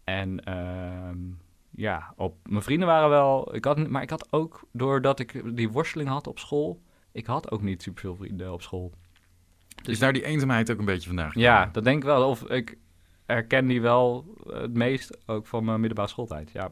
[0.04, 1.18] En ehm,
[1.70, 5.70] ja, op, mijn vrienden waren wel, ik had, maar ik had ook, doordat ik die
[5.70, 8.92] worsteling had op school, ik had ook niet superveel vrienden op school.
[9.76, 11.50] Dus is daar die eenzaamheid ook een beetje vandaan gekomen?
[11.50, 12.30] Ja, dat denk ik wel.
[12.30, 12.78] Of ik
[13.28, 16.52] herken die wel het meest ook van mijn middelbare schooltijd.
[16.52, 16.72] Ja,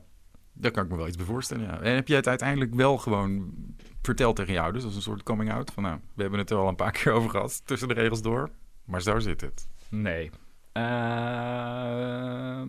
[0.53, 1.79] Daar kan ik me wel iets bij voorstellen, ja.
[1.81, 3.53] En heb jij het uiteindelijk wel gewoon
[4.01, 5.71] verteld tegen jou, dus als een soort coming out?
[5.71, 8.21] Van nou, we hebben het er al een paar keer over gehad, tussen de regels
[8.21, 8.49] door.
[8.85, 9.67] Maar zo zit het.
[9.89, 10.29] nee.
[10.71, 12.67] Ehm,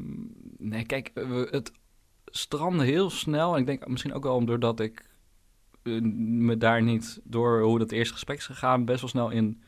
[0.58, 1.72] nee, kijk, we- het
[2.26, 3.54] strandde heel snel.
[3.54, 5.14] En ik denk misschien ook wel doordat ik
[5.82, 9.62] eh, me daar niet, door hoe dat eerste gesprek is gegaan, best wel snel in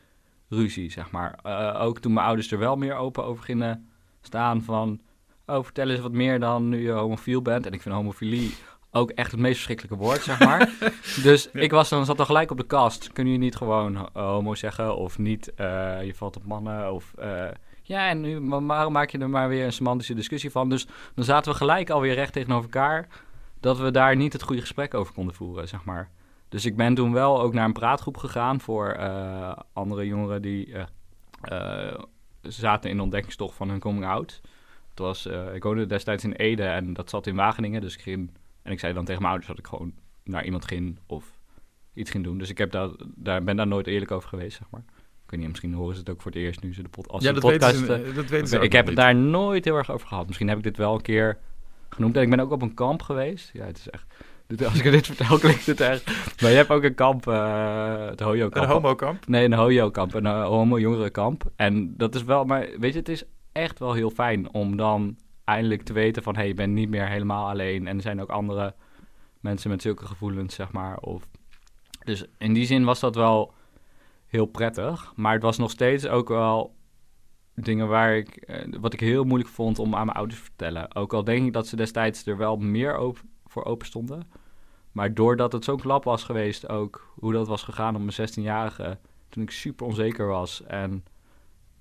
[0.49, 1.39] ruzie, zeg maar.
[1.43, 3.88] Eh, ook toen mijn ouders er wel meer open over gingen
[4.21, 4.99] staan van...
[5.45, 7.65] Oh, vertel eens wat meer dan nu je homofiel bent.
[7.65, 8.53] En ik vind homofilie
[8.91, 10.69] ook echt het meest verschrikkelijke woord, zeg maar.
[11.23, 13.13] dus ik was dan, zat dan gelijk op de kast.
[13.13, 17.13] Kun je niet gewoon homo zeggen of niet eh, je valt op mannen of...
[17.17, 17.47] eh,
[17.81, 20.69] ja, en nu, waarom maak je er maar weer een semantische discussie van?
[20.69, 23.07] Dus dan zaten we gelijk alweer recht tegenover elkaar...
[23.59, 26.09] dat we daar niet het goede gesprek over konden voeren, zeg maar.
[26.49, 28.59] Dus ik ben toen wel ook naar een praatgroep gegaan...
[28.61, 30.73] voor eh, andere jongeren die
[32.49, 34.41] eh, eh, zaten in de ontdekkingstocht van hun coming-out.
[34.89, 37.81] Het was, eh, ik woonde destijds in Ede en dat zat in Wageningen.
[37.81, 38.31] Dus ik ging,
[38.61, 39.93] en ik zei dan tegen mijn ouders dat ik gewoon
[40.23, 41.39] naar iemand ging of
[41.93, 42.37] iets ging doen.
[42.37, 44.83] Dus ik heb daar, daar, ben daar nooit eerlijk over geweest, zeg maar.
[45.23, 47.07] Ik weet niet, misschien horen ze het ook voor het eerst nu ze de, pod,
[47.07, 47.79] als ja, ze dat podcast...
[47.79, 49.91] weten eh, ze, dat weten ze ik ook heb nog het daar nooit heel erg
[49.91, 50.27] over gehad.
[50.27, 51.37] Misschien heb ik dit wel een keer
[51.89, 52.15] genoemd.
[52.15, 53.49] En ik ben ook op een kamp geweest.
[53.53, 54.13] Ja, het is echt...
[54.57, 56.05] Als ik dit vertel, klinkt het echt...
[56.41, 58.65] Maar je hebt ook een kamp, eh het Hoyo-kamp.
[58.65, 59.27] Een homokamp?
[59.27, 61.51] Nee, een hojo-kamp, een uh, homo-jongerenkamp.
[61.55, 65.17] En dat is wel, maar weet je, het is echt wel heel fijn om dan
[65.43, 66.33] eindelijk te weten van...
[66.33, 67.87] hé, hey, je bent niet meer helemaal alleen.
[67.87, 68.75] En er zijn ook andere
[69.39, 70.97] mensen met zulke gevoelens, zeg maar.
[70.97, 71.27] Of...
[72.03, 73.53] Dus in die zin was dat wel
[74.27, 75.13] heel prettig.
[75.15, 76.75] Maar het was nog steeds ook wel
[77.55, 78.35] dingen waar ik...
[78.35, 80.95] eh, wat ik heel moeilijk vond om aan mijn ouders te vertellen.
[80.95, 84.27] Ook al denk ik dat ze destijds er wel meer op, voor open stonden...
[84.91, 88.97] Maar doordat het zo'n klap was geweest, ook hoe dat was gegaan op mijn 16-jarige,
[89.29, 91.03] toen ik super onzeker was en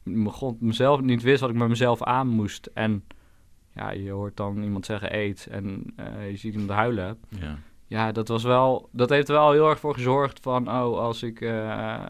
[0.03, 2.67] me god, mezelf niet wist wat ik met mezelf aan moest.
[2.75, 3.05] En
[3.75, 7.19] ja, je hoort dan iemand zeggen eet en eh, je ziet iemand huilen.
[7.29, 7.59] Ja.
[7.87, 11.23] Ja, dat was wel, dat heeft er wel heel erg voor gezorgd van, oh, als
[11.23, 12.05] ik, eh,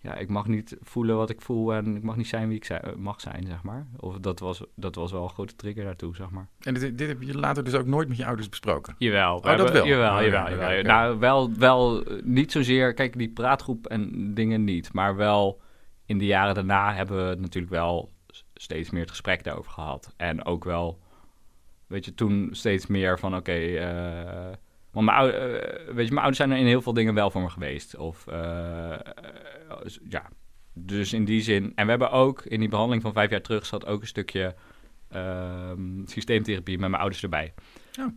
[0.00, 2.64] ja, ik mag niet voelen wat ik voel en ik mag niet zijn wie ik
[2.64, 3.86] zi- mag zijn, zeg maar.
[3.96, 6.48] Of dat was, dat was wel een grote trigger daartoe, zeg maar.
[6.60, 8.94] En dit, dit heb je later dus ook nooit met je ouders besproken?
[8.98, 9.36] Jawel.
[9.36, 9.86] Oh, dat wel?
[9.86, 10.82] Jawel, Oh, ja, jawel.
[10.82, 12.94] Nou, wel, wel eh, niet zozeer...
[12.94, 14.92] Kijk, die praatgroep en dingen niet.
[14.92, 15.60] Maar wel
[16.06, 18.10] in de jaren daarna hebben we natuurlijk wel
[18.54, 20.12] steeds meer het gesprek daarover gehad.
[20.16, 20.98] En ook wel,
[21.86, 23.36] weet je, toen steeds meer van...
[23.36, 24.54] Oké, eh,
[24.90, 27.30] want mijn, ou- eh, weet je, mijn ouders zijn er in heel veel dingen wel
[27.30, 27.96] voor me geweest.
[27.96, 28.98] Of, eh, eh,
[30.08, 30.30] ja,
[30.72, 31.72] dus in die zin...
[31.74, 33.66] En we hebben ook in die behandeling van vijf jaar terug...
[33.66, 34.54] zat ook een stukje
[35.08, 37.54] ehm, systeemtherapie met mijn ouders erbij.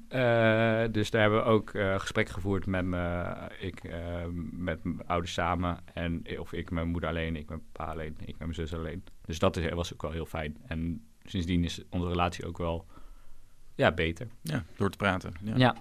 [0.08, 5.08] Eh, dus daar hebben we ook eh gesprek gevoerd met, me, ik, eh, met mijn
[5.08, 5.78] ouders samen.
[5.94, 8.54] En, of ik met mijn moeder alleen, ik met mijn pa alleen, ik met mijn
[8.54, 9.04] zus alleen.
[9.26, 10.58] Dus dat is, was ook wel heel fijn.
[10.68, 12.86] En sindsdien is onze relatie ook wel
[13.76, 14.28] ja, beter.
[14.42, 15.34] Ja, door te praten.
[15.44, 15.54] Ja.
[15.56, 15.76] Ja.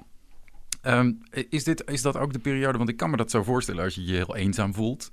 [0.83, 1.13] Ehm,
[1.49, 2.79] is, dit, is dat ook de periode?
[2.79, 5.11] Want ik kan me dat zo voorstellen als je je heel eenzaam voelt.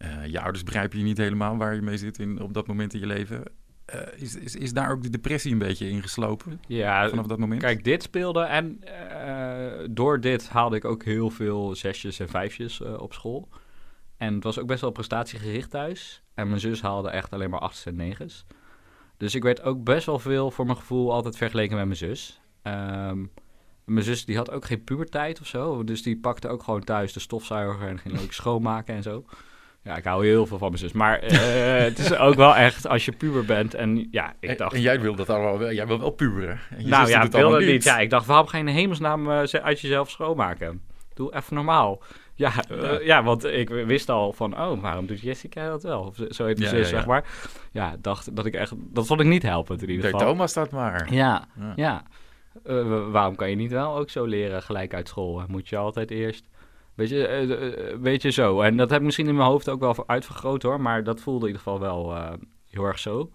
[0.00, 2.94] Eh, je ouders begrijpen je niet helemaal waar je mee zit in, op dat moment
[2.94, 3.42] in je leven.
[3.84, 7.60] Eh, is, is, is daar ook de depressie een beetje ingeslopen Ja, vanaf dat moment?
[7.60, 12.80] Kijk, dit speelde en eh, door dit haalde ik ook heel veel zesjes en vijfjes
[12.80, 13.48] op school.
[14.16, 16.22] En het was ook best wel prestatiegericht thuis.
[16.34, 18.46] En mijn zus haalde echt alleen maar achtjes en negens.
[19.16, 22.40] Dus ik werd ook best wel veel voor mijn gevoel altijd vergeleken met mijn zus.
[22.62, 23.24] Ehm,
[23.84, 25.84] mijn zus die had ook geen puberteit of zo.
[25.84, 29.24] Dus die pakte ook gewoon thuis de stofzuiger en ging leuk schoonmaken en zo.
[29.82, 30.92] Ja, ik hou heel veel van mijn zus.
[30.92, 31.38] Maar eh,
[31.88, 33.74] het is ook wel echt als je puber bent.
[33.74, 34.74] En ja, ik dacht...
[34.74, 36.58] en, jij wil dat allemaal wel, jij wil wel puberen.
[36.70, 37.84] En je Nou ja, ik wilde niet.
[37.84, 40.82] Ja, ik dacht, waarom ga je in hemelsnaam eh, uit jezelf schoonmaken?
[41.14, 42.02] Doe even normaal.
[42.34, 42.98] Ja, eh, Ja.
[43.02, 43.22] ja.
[43.22, 46.00] want ik wist al van, oh, waarom doet Jessica dat wel?
[46.00, 46.98] Of zo heet de Ja, zus, ja, ja.
[46.98, 47.24] zeg maar.
[47.72, 50.20] Ja, dacht dat ik echt, dat vond ik niet helpend in ieder geval.
[50.20, 51.12] Thomas dat maar.
[51.12, 51.72] Ja, Ja.
[51.76, 52.02] ja.
[52.62, 55.42] Wa- waarom kan je niet wel ook zo leren gelijk uit school?
[55.48, 56.44] Moet je altijd eerst...
[57.00, 58.60] Weet je, eh, eh, weet je zo.
[58.60, 60.80] En dat heb ik misschien in mijn hoofd ook wel uitvergroot hoor.
[60.80, 62.32] Maar dat voelde in ieder geval wel eh,
[62.70, 63.30] heel erg zo.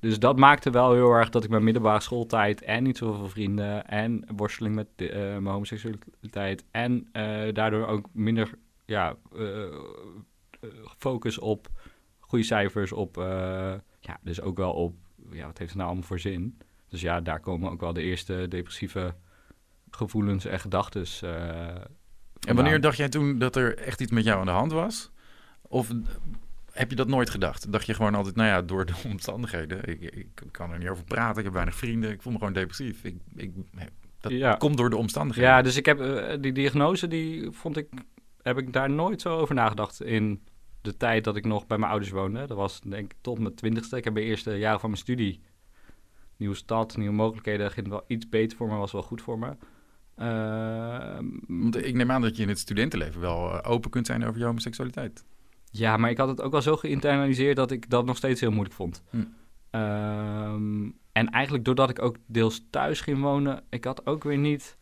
[0.00, 2.62] Dus dat maakte wel heel erg dat ik mijn middelbare schooltijd...
[2.62, 3.86] en niet zoveel vrienden...
[3.86, 6.64] en worsteling met eh, mijn homoseksualiteit...
[6.70, 8.50] en eh, daardoor ook minder
[8.84, 9.70] ja, eh, eh,
[10.98, 11.68] focus op
[12.18, 12.92] goede cijfers...
[12.92, 14.94] op, eh, ja, dus ook wel op...
[15.30, 16.58] Ja, wat heeft het nou allemaal voor zin?
[16.88, 19.14] Dus ja, daar komen ook wel de eerste depressieve
[19.90, 21.06] gevoelens en gedachten.
[22.46, 25.10] En wanneer dacht jij toen dat er echt iets met jou aan de hand was?
[25.62, 25.88] Of
[26.72, 27.72] heb je dat nooit gedacht?
[27.72, 29.88] Dacht je gewoon altijd, nou ja, door de omstandigheden.
[29.88, 32.52] Ik, ik kan er niet over praten, ik heb weinig vrienden, ik voel me gewoon
[32.52, 33.04] depressief.
[33.04, 33.50] Ik, ik,
[34.20, 34.54] dat Ja.
[34.54, 35.50] komt door de omstandigheden.
[35.50, 37.88] Ja, dus ik heb eh, die diagnose, die vond ik,
[38.42, 40.42] heb ik daar nooit zo over nagedacht in
[40.82, 42.46] de tijd dat ik nog bij mijn ouders woonde.
[42.46, 43.96] Dat was denk ik tot mijn twintigste.
[43.96, 45.40] Ik heb mijn eerste jaren van mijn studie,
[46.36, 49.56] nieuwe stad, nieuwe mogelijkheden, ging wel iets beter voor me, was wel goed voor me.
[50.16, 54.24] Eh, Want ik neem aan dat je in het studentenleven wel eh, open kunt zijn
[54.24, 55.24] over je homoseksualiteit.
[55.70, 58.50] Ja, maar ik had het ook wel zo geïnternaliseerd dat ik dat nog steeds heel
[58.50, 59.02] moeilijk vond.
[59.10, 59.24] Hm.
[59.70, 64.76] Ehm, en eigenlijk doordat ik ook deels thuis ging wonen, ik had ook weer niet...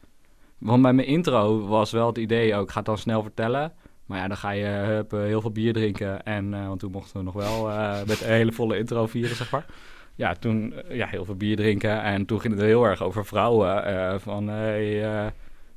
[0.58, 3.72] Want bij mijn intro was wel het idee ook, ik ga het dan snel vertellen.
[4.06, 6.24] Maar ja, dan ga je hup, eh, heel veel bier drinken.
[6.24, 9.36] En, eh, want toen mochten we nog wel eh, met een hele volle intro vieren,
[9.36, 9.66] zeg maar.
[10.14, 12.02] Ja, toen eh, ja, heel veel bier drinken.
[12.02, 13.84] En toen ging het heel erg over vrouwen.
[13.84, 15.26] eh, van, hey, eh,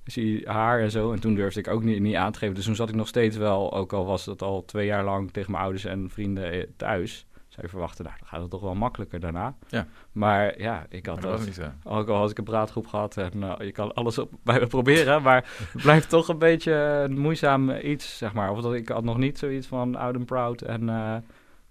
[0.03, 1.11] zie haar en zo.
[1.11, 2.55] En toen durfde ik ook niet, niet aan te geven.
[2.55, 5.31] Dus toen zat ik nog steeds wel, ook al was het al twee jaar lang
[5.31, 7.25] tegen mijn ouders en vrienden thuis.
[7.47, 9.55] Zou je verwachten, nou, dan gaat het toch wel makkelijker daarna.
[9.67, 9.87] Ja.
[10.11, 11.45] Maar ja, ik had dat dat.
[11.45, 11.61] niet.
[11.83, 14.67] Ook al had ik een praatgroep gehad en eh, je kan alles op, bij me
[14.67, 18.51] proberen, maar het blijft toch een beetje een moeizaam iets, zeg maar.
[18.51, 20.89] Of dat ik had nog niet zoiets van oud en proud en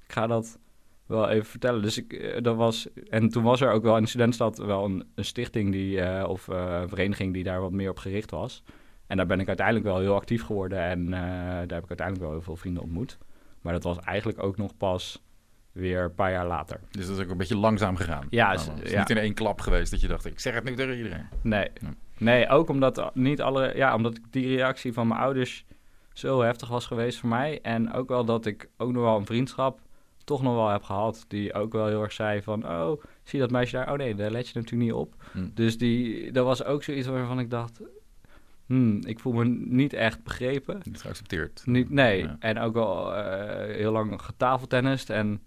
[0.07, 0.59] ik ga dat
[1.07, 1.83] wel even vertellen.
[1.83, 4.85] Dus ik, eh, dat was, en toen was er ook wel in de studentenstad wel
[4.85, 8.31] een, een stichting die, eh, of eh, een vereniging die daar wat meer op gericht
[8.31, 8.63] was.
[9.07, 12.31] En daar ben ik uiteindelijk wel heel actief geworden en daar heb ik uiteindelijk wel
[12.31, 13.19] heel veel vrienden ontmoet.
[13.61, 15.23] Maar dat was eigenlijk ook nog pas
[15.73, 16.81] weer een paar jaar later.
[16.91, 18.27] Dus dat is ook een beetje langzaam gegaan.
[18.31, 18.99] Ja, Nou, is- het is ja.
[18.99, 21.27] niet in één klap geweest dat je dacht, ik zeg het nu tegen iedereen.
[21.43, 21.69] Nee.
[21.81, 21.89] Ja.
[22.19, 25.65] Nee, ook omdat niet alle, ja, omdat die reactie van mijn ouders
[26.13, 27.59] zo heftig was geweest voor mij.
[27.63, 29.81] En ook wel dat ik ook nog wel een vriendschap
[30.27, 31.25] toch nog wel heb gehad.
[31.29, 33.91] Die ook wel heel erg zei van, oh, zie dat meisje daar?
[33.93, 35.15] Oh nee, daar let je natuurlijk niet op.
[35.33, 35.49] Hm.
[35.55, 37.81] Dus die, dat was ook zoiets waarvan ik dacht,
[38.67, 40.81] hmm, ik voel me niet echt begrepen.
[40.83, 41.63] Niet geaccepteerd.
[41.65, 42.37] Niet, nee, Ja.
[42.39, 45.11] en ook wel eh, heel lang getafeltennist.
[45.11, 45.43] En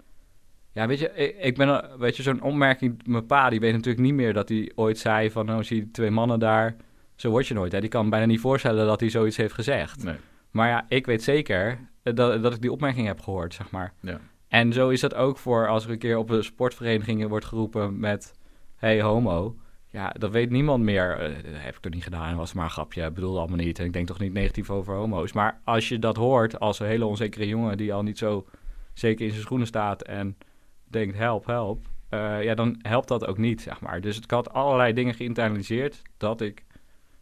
[0.72, 4.04] ja, weet je, ik, ik ben, weet je, zo'n opmerking, mijn pa, die weet natuurlijk
[4.06, 6.76] niet meer dat hij ooit zei van, oh, zie je die twee mannen daar,
[7.16, 7.72] zo word je nooit.
[7.72, 7.80] Hè?
[7.80, 10.04] Die kan bijna niet voorstellen dat hij zoiets heeft gezegd.
[10.04, 10.16] Nee.
[10.52, 13.94] Maar ja, ik weet zeker eh, dat, dat ik die opmerking heb gehoord, zeg maar.
[14.00, 14.20] Ja.
[14.50, 18.00] En zo is dat ook voor als er een keer op een sportvereniging wordt geroepen
[18.00, 18.34] met,
[18.76, 19.56] hey homo.
[19.92, 21.18] ja, dat weet niemand meer.
[21.18, 23.80] Eh, dat heb ik toch niet gedaan, was maar een grapje, ik bedoelde allemaal niet.
[23.80, 25.34] En ik denk toch niet negatief over homo's.
[25.34, 28.46] Maar als je dat hoort als een hele onzekere jongen die al niet zo
[28.94, 30.38] zeker in zijn schoenen staat en
[30.84, 31.86] denkt help, help.
[32.10, 34.02] eh, ja, dan helpt dat ook niet, zeg maar.
[34.02, 36.66] Dus ik had allerlei dingen geïnternaliseerd dat ik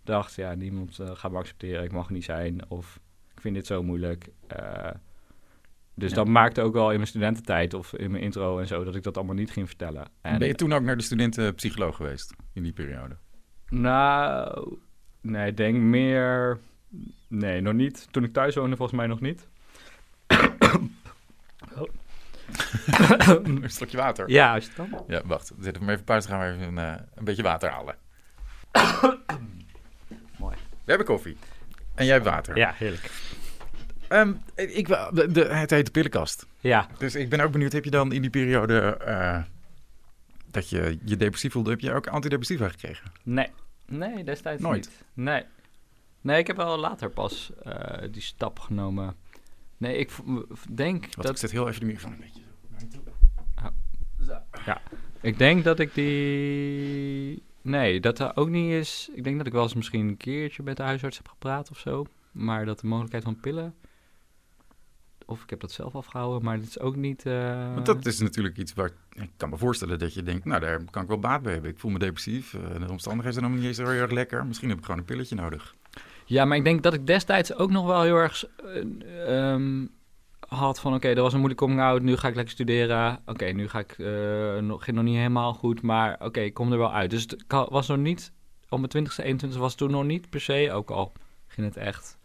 [0.03, 2.61] dacht, ja, niemand eh, gaat me accepteren, ik mag niet zijn.
[2.67, 2.99] Of
[3.36, 4.28] ik vind dit zo moeilijk.
[6.00, 6.16] Dus Ja.
[6.16, 9.04] dat maakte ook wel in mijn studententijd of in mijn intro en zo, dat ik
[9.04, 10.08] dat allemaal niet ging vertellen.
[10.22, 13.16] En, ben je toen ook naar de studentenpsycholoog geweest in die periode?
[13.70, 14.78] Nou,
[15.22, 16.60] nee, ik denk meer...
[17.28, 18.08] Nee, nog niet.
[18.12, 19.48] Toen ik thuis woonde, volgens mij nog niet.
[23.43, 24.30] Een slokje water.
[24.30, 25.04] ja, als je het dan...
[25.08, 25.52] Ja, wacht.
[25.60, 26.28] Zet hem even pauze.
[26.28, 27.95] gaan we even een, eh, een beetje water halen.
[30.39, 30.56] Mooi.
[30.56, 31.38] We hebben koffie.
[31.95, 32.58] En jij hebt water.
[32.58, 33.12] Ja, heerlijk.
[34.10, 36.45] Ehm, ik, wil- de, de, het heet de pillenkast.
[36.60, 39.43] Ja, Dus ik ben ook benieuwd, heb je dan in die periode eh,
[40.51, 43.12] dat je je depressief voelde, heb je ook antidepressiva gekregen?
[43.24, 43.49] nee.
[43.89, 44.76] Nee, destijds Nooit?
[44.76, 45.03] niet.
[45.14, 45.43] Nee.
[46.22, 49.16] Nee, ik heb wel later pas eh, die stap genomen.
[49.78, 50.12] Nee, ik
[50.70, 51.39] denk Want ik dat...
[51.39, 52.41] zet heel even de microfoon een beetje
[54.26, 54.38] zo.
[55.22, 57.43] Ik denk dat ik die...
[57.62, 59.10] Nee, dat er ook niet is...
[59.14, 61.78] Ik denk dat ik wel eens misschien een keertje met de huisarts heb gepraat of
[61.80, 62.05] zo.
[62.32, 63.76] Maar dat de mogelijkheid van pillen...
[65.30, 67.25] Of ik heb dat zelf afgehouden, maar het is ook niet...
[67.25, 70.59] eh, Want dat is natuurlijk iets waar ik kan me voorstellen dat je denkt, nou
[70.61, 71.71] daar kan ik wel baat bij hebben.
[71.71, 74.45] Ik voel me depressief, eh, de omstandigheden zijn allemaal niet eens heel erg lekker.
[74.45, 75.75] Misschien heb ik gewoon een pilletje nodig.
[76.25, 79.86] Ja, maar ik denk dat ik destijds ook nog wel heel erg eh, ehm,
[80.47, 80.93] had van...
[80.93, 83.19] Oké, dat was een moeilijke coming out, nu ga ik lekker studeren.
[83.25, 83.91] Oké, nu ga ik...
[83.99, 87.09] eh, nog, ging nog niet helemaal goed, maar oké, ik kom er wel uit.
[87.09, 88.32] Dus het was nog niet...
[88.69, 91.11] Op mijn 20ste, 21 was het toen nog niet per se, ook al
[91.47, 92.16] ging het echt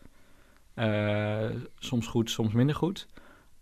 [0.75, 3.09] eh, soms goed, soms minder goed.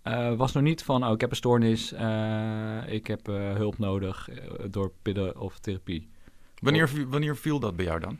[0.03, 4.29] Eh, was nog niet van, oh, ik heb een stoornis, eh, ik heb hulp nodig
[4.71, 6.09] door pillen of therapie.
[6.59, 8.19] Wanneer, wanneer viel dat bij jou dan?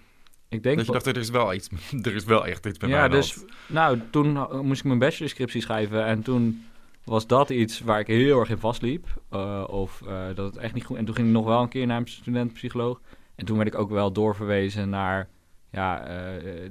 [0.49, 1.69] Ik denk Dat je dacht, er is wel iets,
[2.03, 4.33] er is wel echt iets bij mij ja, de dus nou, toen
[4.67, 6.65] moest ik mijn bachelorscriptie schrijven en toen
[7.05, 9.07] was dat iets waar ik heel erg in vastliep.
[9.31, 10.97] Uh, of uh, dat het echt niet goed...
[10.97, 13.01] En toen ging ik nog wel een keer naar een studentenpsycholoog.
[13.35, 15.29] En toen werd ik ook wel doorverwezen naar...
[15.71, 16.11] Ja,
[16.43, 16.71] uh,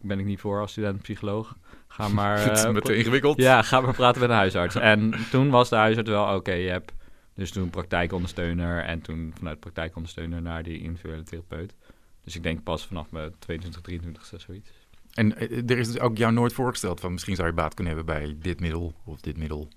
[0.00, 1.56] ben ik niet voor als studentenpsycholoog.
[1.88, 2.40] Ga maar...
[2.40, 3.36] Het is te ingewikkeld.
[3.36, 4.74] Ja, ga maar praten met een huisarts.
[4.92, 6.92] en toen was de huisarts wel, oké, okay, je hebt
[7.34, 8.84] dus toen praktijkondersteuner...
[8.84, 11.74] en toen vanuit praktijkondersteuner naar die individuele therapeut.
[12.24, 14.70] Dus ik denk pas vanaf mijn 22, 23 zoiets.
[15.14, 18.14] En er is dus ook jou nooit voorgesteld van misschien zou je baat kunnen hebben
[18.14, 19.68] bij dit middel of dit middel?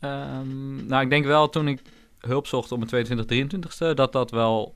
[0.00, 1.80] Um, nou, ik denk wel toen ik
[2.18, 4.74] hulp zocht op mijn 22, 23ste, dat dat wel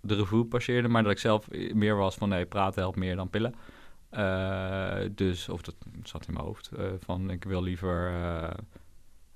[0.00, 3.30] de revue passeerde, maar dat ik zelf meer was van nee, praten helpt meer dan
[3.30, 3.54] pillen.
[4.12, 8.50] Uh, dus, of dat zat in mijn hoofd, uh, van ik wil liever uh,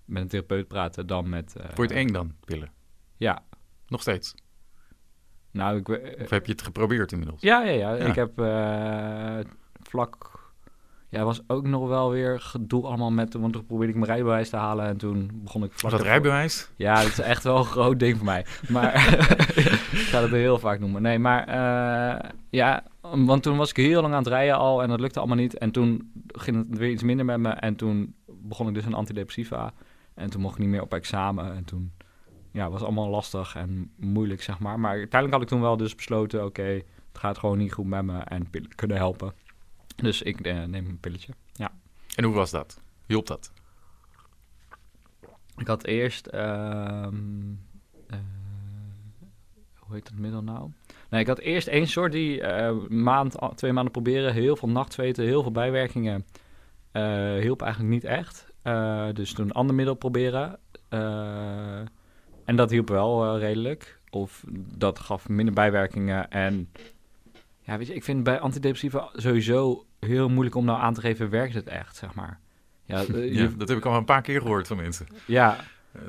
[0.04, 1.54] met een therapeut praten dan met...
[1.58, 2.72] Vond je het eng dan, pillen?
[3.16, 3.44] Ja.
[3.86, 4.34] Nog steeds?
[5.50, 5.88] Nou, ik...
[6.22, 7.40] of heb je het geprobeerd inmiddels?
[7.40, 7.94] Ja, ja, ja.
[7.94, 8.04] ja.
[8.04, 8.32] Ik heb
[9.82, 10.33] vlak...
[11.14, 13.34] Ja, was ook nog wel weer gedoe allemaal met...
[13.34, 15.90] Want toen probeerde ik mijn rijbewijs te halen en toen begon ik vlak...
[15.90, 16.68] Was dat rijbewijs?
[16.76, 18.46] Ja, dat is echt wel een groot ding voor mij.
[18.68, 18.94] Maar
[19.92, 21.02] ik ga dat heel vaak noemen.
[21.02, 24.88] Nee, maar uh, ja, want toen was ik heel lang aan het rijden al en
[24.88, 25.58] dat lukte allemaal niet.
[25.58, 28.94] En toen ging het weer iets minder met me en toen begon ik dus een
[28.94, 29.72] antidepressiva.
[30.14, 31.92] En toen mocht ik niet meer op examen en toen
[32.50, 34.80] ja, was allemaal lastig en moeilijk, zeg maar.
[34.80, 37.86] Maar uiteindelijk had ik toen wel dus besloten, oké, okay, het gaat gewoon niet goed
[37.86, 39.32] met me en pillen kunnen helpen.
[39.94, 41.72] Dus ik uh, neem een pilletje, ja.
[42.14, 42.80] En hoe was dat?
[43.06, 43.52] Hielp dat?
[45.56, 48.18] Ik had eerst, uh, uh,
[49.78, 50.70] hoe heet dat middel nou?
[51.10, 55.24] Nee, ik had eerst één soort die uh, maand, twee maanden proberen, heel veel nachtzweten,
[55.24, 56.26] heel veel bijwerkingen.
[57.40, 58.52] Hielp eigenlijk niet echt.
[59.12, 60.58] Dus toen een ander middel proberen.
[62.44, 63.98] En dat hielp wel redelijk.
[64.10, 64.44] Of
[64.76, 66.30] dat gaf minder bijwerkingen.
[66.30, 66.70] En
[67.64, 71.30] ja, weet je, ik vind bij antidepressiva sowieso heel moeilijk om nou aan te geven,
[71.30, 72.40] werkt het echt, zeg maar.
[72.84, 75.06] Ja, ja dat heb ik al een paar keer gehoord van mensen.
[75.26, 75.56] Ja.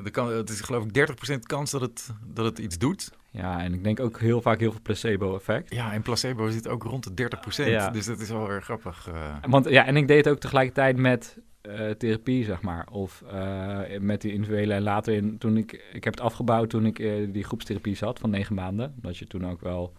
[0.04, 3.10] Uh, kan, het is geloof ik 30% kans dat het, dat het iets doet.
[3.30, 5.74] Ja, en ik denk ook heel vaak heel veel placebo-effect.
[5.74, 7.30] Ja, en placebo zit ook rond de
[7.64, 7.68] 30%.
[7.68, 7.90] Ja.
[7.90, 9.08] Dus dat is wel erg grappig.
[9.08, 9.34] Uh...
[9.48, 12.86] Want ja, en ik deed het ook tegelijkertijd met uh, therapie, zeg maar.
[12.90, 14.74] Of uh, met die individuele.
[14.74, 18.18] En later, in, toen ik, ik heb het afgebouwd toen ik uh, die groepstherapie zat
[18.18, 18.94] van negen maanden.
[18.96, 19.92] Dat je toen ook wel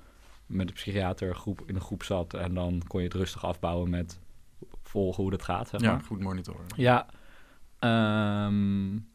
[0.47, 2.33] met de psychiater groep, in een groep zat.
[2.33, 4.19] En dan kon je het rustig afbouwen met
[4.83, 5.69] volgen hoe dat gaat.
[5.69, 5.89] Zeg maar.
[5.89, 6.65] Ja, goed monitoren.
[6.75, 7.07] Ja.
[8.47, 9.07] Um,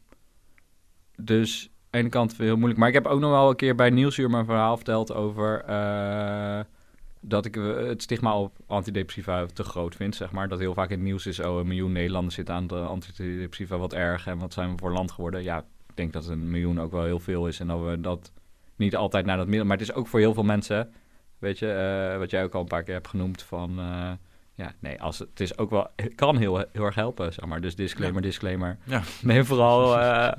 [1.15, 2.79] dus aan de ene kant heel moeilijk.
[2.79, 6.59] Maar ik heb ook nog wel een keer bij Nieuwsuur mijn verhaal verteld over uh,
[7.19, 10.47] dat ik het stigma op antidepressiva te groot vind, zeg maar.
[10.47, 13.77] Dat heel vaak in het nieuws is, oh, een miljoen Nederlanders zitten aan de antidepressiva,
[13.77, 14.27] wat erg.
[14.27, 15.43] En wat zijn we voor land geworden?
[15.43, 18.31] Ja, ik denk dat een miljoen ook wel heel veel is en dat we dat
[18.75, 19.65] niet altijd naar dat middel.
[19.65, 20.93] Maar het is ook voor heel veel mensen,
[21.43, 23.79] weet je, eh, wat jij ook al een paar keer hebt genoemd van...
[23.79, 24.11] eh,
[24.55, 27.45] ja, nee, als het, het is ook wel, het kan heel, heel erg helpen, zeg
[27.45, 27.61] maar.
[27.61, 28.77] Dus disclaimer, disclaimer.
[28.83, 29.01] Ja.
[29.21, 30.31] Neem vooral eh,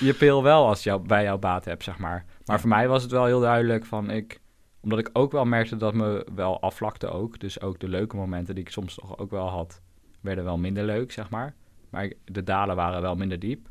[0.00, 2.24] je pil wel als jou, bij jouw baat hebt, zeg maar.
[2.44, 4.40] Maar voor mij was het wel heel duidelijk van ik...
[4.80, 7.38] Omdat ik ook wel merkte dat me wel afvlakte ook.
[7.40, 9.80] Dus ook de leuke momenten die ik soms toch ook wel had,
[10.20, 11.54] werden wel minder leuk, zeg maar.
[11.90, 13.68] Maar ik- de dalen waren wel minder diep.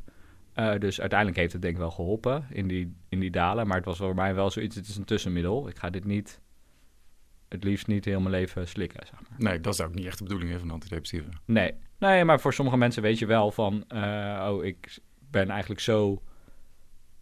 [0.78, 3.66] Dus uiteindelijk heeft het denk ik wel geholpen in die, in die dalen.
[3.66, 5.68] Maar het was voor mij wel zoiets, het is een tussenmiddel.
[5.68, 6.40] Ik ga dit niet,
[7.52, 9.38] het liefst niet heel mijn leven slikken, zeg maar.
[9.50, 11.28] Nee, dat is ook niet echt de bedoeling hè, van antidepressiva.
[11.44, 11.74] Nee.
[11.98, 13.84] nee, maar voor sommige mensen weet je wel van...
[13.88, 14.98] eh, oh, ik
[15.30, 16.22] ben eigenlijk zo...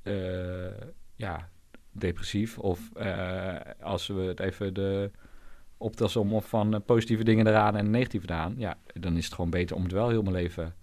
[0.03, 0.12] eh,
[1.14, 1.49] ja,
[1.93, 2.59] depressief.
[2.59, 5.11] Of eh, als we het even de
[5.76, 8.55] optelsom of van positieve dingen eraan en negatieve eraan...
[8.57, 10.74] ja, dan is het gewoon beter om het wel heel mijn leven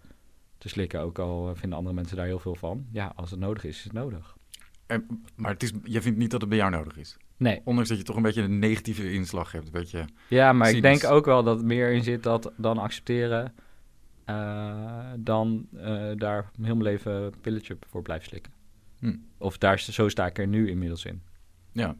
[0.57, 0.99] te slikken.
[0.99, 2.87] Ook al vinden andere mensen daar heel veel van.
[2.91, 4.35] Ja, als het nodig is, is het nodig.
[4.85, 7.17] En, maar het is, je vindt niet dat het bij jou nodig is?
[7.37, 7.61] Nee.
[7.63, 9.65] Ondanks dat je toch een beetje een negatieve inslag hebt.
[9.65, 12.77] Een beetje, Ja, maar ik denk ook wel dat er meer in zit dat dan
[12.77, 13.53] accepteren...
[14.25, 18.51] eh, dan eh, daar heel mijn leven een pilletje voor blijven slikken.
[18.99, 19.15] Hm.
[19.37, 21.21] Of daar, zo sta ik er nu inmiddels in.
[21.71, 21.95] ja.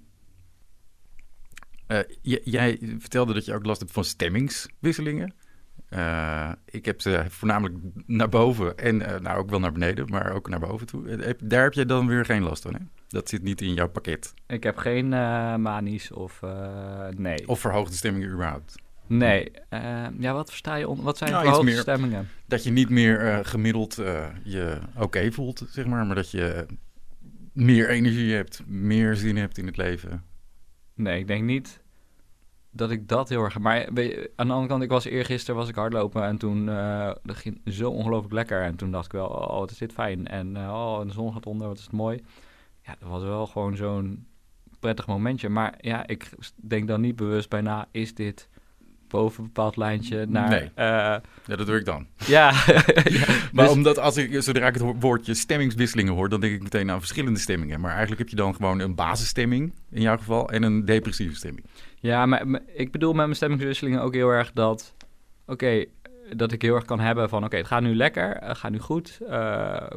[1.87, 1.99] Eh,
[2.43, 5.33] jij vertelde dat je ook last hebt van stemmingswisselingen.
[6.65, 10.59] Ik heb ze voornamelijk naar boven en nou ook wel naar beneden, maar ook naar
[10.59, 11.35] boven toe.
[11.43, 12.79] Daar heb je dan weer geen last van, hè?
[13.07, 14.33] Dat zit niet in jouw pakket.
[14.47, 16.43] Ik heb geen eh manies of...
[16.43, 17.47] eh, nee.
[17.47, 18.75] Of verhoogde stemmingen überhaupt.
[19.07, 19.51] Nee.
[19.69, 21.05] Eh, ja, wat versta je onder...
[21.05, 21.79] Wat zijn Nou, verhoogde meer.
[21.79, 22.29] stemmingen?
[22.45, 23.95] Dat je niet meer gemiddeld
[24.43, 26.05] je oké voelt, zeg maar.
[26.05, 26.65] Maar dat je
[27.53, 30.23] meer energie hebt, meer zin hebt in het leven.
[30.93, 31.81] Nee, ik denk niet
[32.71, 33.59] dat ik dat heel erg...
[33.59, 36.23] Maar je, aan de andere kant, ik was eergisteren was ik hardlopen...
[36.23, 36.65] en toen
[37.23, 38.61] dat ging zo ongelooflijk lekker.
[38.61, 40.27] En toen dacht ik wel, oh, wat is dit fijn.
[40.27, 42.23] En oh, de zon gaat onder, wat is het mooi.
[42.87, 44.25] Ja, dat was wel gewoon zo'n
[44.79, 45.49] prettig momentje.
[45.49, 47.87] Maar ja, ik denk dan niet bewust bij na...
[47.91, 48.49] is dit
[49.07, 50.49] boven een bepaald lijntje naar...
[50.49, 50.71] Nee.
[50.75, 50.85] eh,
[51.45, 52.07] Ja, dat doe ik dan.
[52.27, 52.51] ja,
[53.51, 56.91] Maar Dus- omdat als ik, zodra ik het woordje stemmingswisselingen hoor, dan denk ik meteen
[56.91, 57.79] aan verschillende stemmingen.
[57.79, 61.65] Maar eigenlijk heb je dan gewoon een basisstemming, in jouw geval, en een depressieve stemming.
[61.99, 64.95] Ja, maar maar ik bedoel met mijn stemmingswisselingen ook heel erg dat...
[65.45, 65.85] Oké,
[66.35, 67.43] dat ik heel erg kan hebben van...
[67.43, 69.87] Oké, het gaat nu lekker, het gaat nu goed, eh,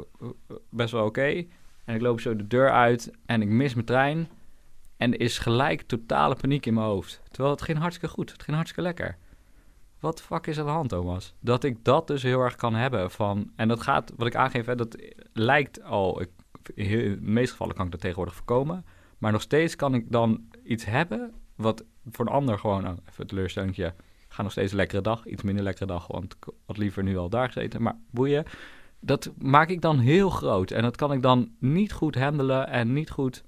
[0.70, 1.44] best wel oké.
[1.90, 4.28] En ik loop zo de deur uit en ik mis mijn trein.
[4.96, 7.22] En er is gelijk totale paniek in mijn hoofd.
[7.30, 9.16] Terwijl het ging hartstikke goed, het ging hartstikke lekker.
[10.00, 11.34] Wat de fuck is aan de hand, Thomas?
[11.40, 13.50] Dat ik dat dus heel erg kan hebben van...
[13.56, 14.96] En dat gaat, wat ik aangeef, hè, dat
[15.32, 16.20] lijkt al...
[16.20, 16.30] Ik,
[16.74, 18.84] in de meeste gevallen kan ik dat tegenwoordig voorkomen.
[19.18, 23.22] Maar nog steeds kan ik dan iets hebben wat voor een ander gewoon, oh, even
[23.22, 23.94] een teleurstellingje,
[24.28, 27.16] ga nog steeds een lekkere dag, iets minder lekkere dag, want ik had liever nu
[27.16, 28.44] al daar gezeten, maar boeien.
[29.00, 32.92] Dat maak ik dan heel groot en dat kan ik dan niet goed handelen en
[32.92, 33.44] niet goed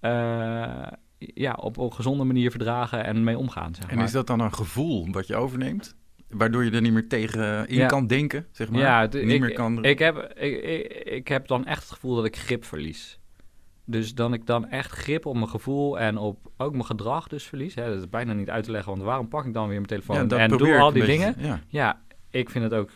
[0.00, 0.86] eh,
[1.18, 3.74] ja, op een gezonde manier verdragen en mee omgaan.
[3.74, 4.04] Zeg En maar.
[4.04, 5.96] is dat dan een gevoel wat je overneemt?
[6.28, 7.86] Waardoor je er niet meer tegen in Ja.
[7.86, 8.80] kan denken, zeg maar?
[8.80, 9.84] Ja, niet ik, meer kan...
[9.84, 13.18] ik, heb, ik, ik, ik heb dan echt het gevoel dat ik grip verlies.
[13.84, 17.44] Dus dan ik dan echt grip op mijn gevoel en op ook mijn gedrag dus
[17.44, 17.74] verlies.
[17.74, 19.86] Hè, dat is bijna niet uit te leggen, want waarom pak ik dan weer mijn
[19.86, 21.34] telefoon Ja, en doe al die beetje, dingen?
[21.38, 21.60] Ja.
[21.68, 22.90] Ja, ik vind het ook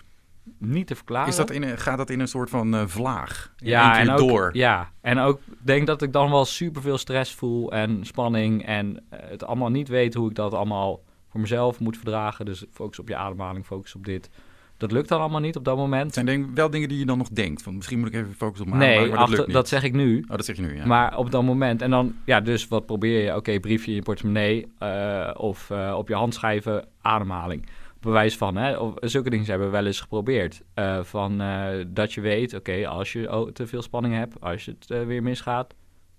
[0.59, 1.29] niet te verklaren.
[1.29, 3.53] Is dat in een, gaat dat in een soort van eh, vlaag?
[3.59, 4.51] In ja, en ook, door?
[4.53, 9.19] Ja, en ook denk dat ik dan wel superveel stress voel en spanning en eh,
[9.31, 12.45] het allemaal niet weet hoe ik dat allemaal voor mezelf moet verdragen.
[12.45, 14.31] Dus focus op je ademhaling, focus op dit.
[14.77, 16.05] Dat lukt dan allemaal niet op dat moment.
[16.05, 17.63] Het zijn denk, wel dingen die je dan nog denkt.
[17.63, 19.57] Van, misschien moet ik even focussen op mijn nee, ademhaling, maar dat achter- lukt niet.
[19.57, 20.25] dat zeg ik nu.
[20.29, 20.87] Oh, dat zeg je nu, ja.
[20.87, 23.37] Maar op dat moment, en dan, ja, dus wat probeer je?
[23.37, 27.67] Oké, briefje in je portemonnee eh, of op je hand schrijven, ademhaling.
[28.01, 28.77] Bewijs van, hè?
[28.77, 30.63] Of, zulke dingen hebben we wel eens geprobeerd.
[30.75, 34.65] Eh, van eh, dat je weet, oké, als je oh, te veel spanning hebt, als
[34.65, 35.75] je het eh, weer misgaat,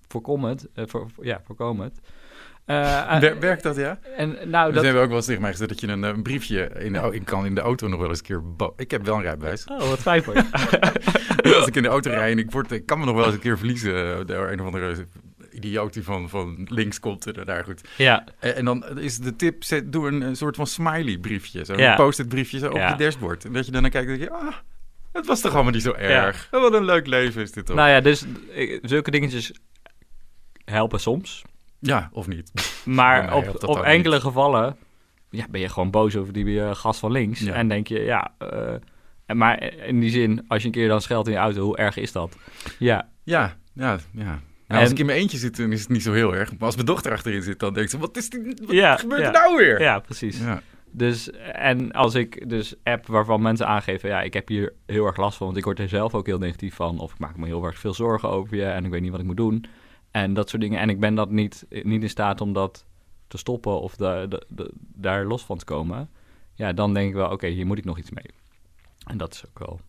[0.08, 0.68] voorkom het.
[0.76, 2.00] voor, ja, voorkom het.
[2.66, 4.00] Wer- werkt dat, ja?
[4.16, 4.84] en nou, Dus dat...
[4.84, 6.70] hebben we ook wel eens tegen mij gezegd dat je een, een briefje...
[6.80, 8.42] In de, kan in de auto nog wel eens een keer...
[8.76, 9.66] Ik heb wel een rijbewijs.
[9.66, 10.44] Oh, wat fijn voor je.
[11.58, 13.34] Als ik in de auto rijd en ik, word, ik kan me nog wel eens
[13.34, 14.28] een keer verliezen...
[14.28, 15.06] door een of andere
[15.52, 17.28] idioot die van, van links komt.
[17.38, 17.82] En daar goed.
[17.98, 21.66] ja, En, en dan is de tip, zet, doe een, een soort van smiley briefje.
[21.66, 21.96] Zo'n Ja.
[21.96, 22.90] post-it briefje zo op Ja.
[22.90, 23.46] je dashboard.
[23.46, 24.36] En dat je dan naar kijkt en denk je...
[24.38, 24.56] Ah,
[25.12, 26.48] het was toch allemaal niet zo erg.
[26.52, 27.76] Wat een leuk leven is dit toch?
[27.76, 28.26] nou ja, dus
[28.56, 29.52] eh, zulke dingetjes
[30.66, 31.42] helpen soms.
[31.80, 32.52] ja, of niet.
[32.86, 34.78] Maar op, op enkele gevallen
[35.30, 37.40] ja, ben je gewoon boos over die eh, gast van links.
[37.40, 37.54] Ja.
[37.54, 38.34] En denk je, ja...
[38.38, 38.74] eh,
[39.36, 41.98] maar in die zin, als je een keer dan scheldt in je auto, hoe erg
[41.98, 42.38] is dat?
[42.80, 44.40] Ja, Ja, ja, ja.
[44.72, 46.52] Nou, En- als ik in mijn eentje zit, dan is het niet zo heel erg.
[46.52, 47.98] Maar als mijn dochter achterin zit, dan denkt ze...
[47.98, 49.28] Wat, is dit, wat Ja, gebeurt ja.
[49.28, 49.82] er nou weer?
[49.82, 50.40] ja precies.
[50.40, 50.62] Ja.
[50.92, 55.18] Dus, en als ik dus app waarvan mensen aangeven, ja, ik heb hier heel erg
[55.18, 57.46] last van, want ik word er zelf ook heel negatief van, of ik maak me
[57.46, 59.66] heel erg veel zorgen over je en ik weet niet wat ik moet doen.
[60.12, 60.80] En dat soort dingen.
[60.80, 62.86] En ik ben dat niet, niet in staat om dat
[63.28, 66.10] te stoppen of de, de, de- daar los van te komen.
[66.54, 68.26] Ja, dan denk ik wel, oké, hier moet ik nog iets mee.
[69.08, 69.80] En dat is ook wel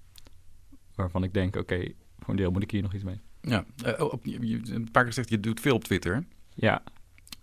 [0.95, 1.77] waarvan ik denk, oké,
[2.19, 3.21] voor een deel moet ik hier nog iets mee.
[3.43, 6.25] Ja, eh, op, je, je- een paar keer gezegd, je doet veel op Twitter.
[6.55, 6.83] Ja,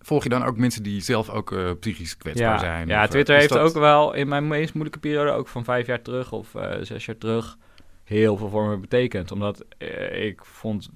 [0.02, 2.88] Volg je dan ook mensen die zelf ook eh, psychisch kwetsbaar ja, zijn?
[2.88, 5.64] ja Of, eh, Twitter heeft dat- ook wel in mijn meest moeilijke periode, ook van
[5.64, 7.58] vijf jaar terug of zes jaar terug,
[8.04, 9.32] heel veel voor me betekend.
[9.32, 9.66] Omdat
[10.12, 10.90] ik vond,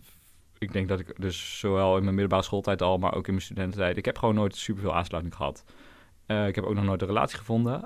[0.58, 3.46] ik denk dat ik dus zowel in mijn middelbare schooltijd al, maar ook in mijn
[3.46, 5.64] studententijd, ik heb gewoon nooit superveel aansluiting gehad.
[6.26, 7.82] Eh, ik heb ook nog nooit een relatie gevonden.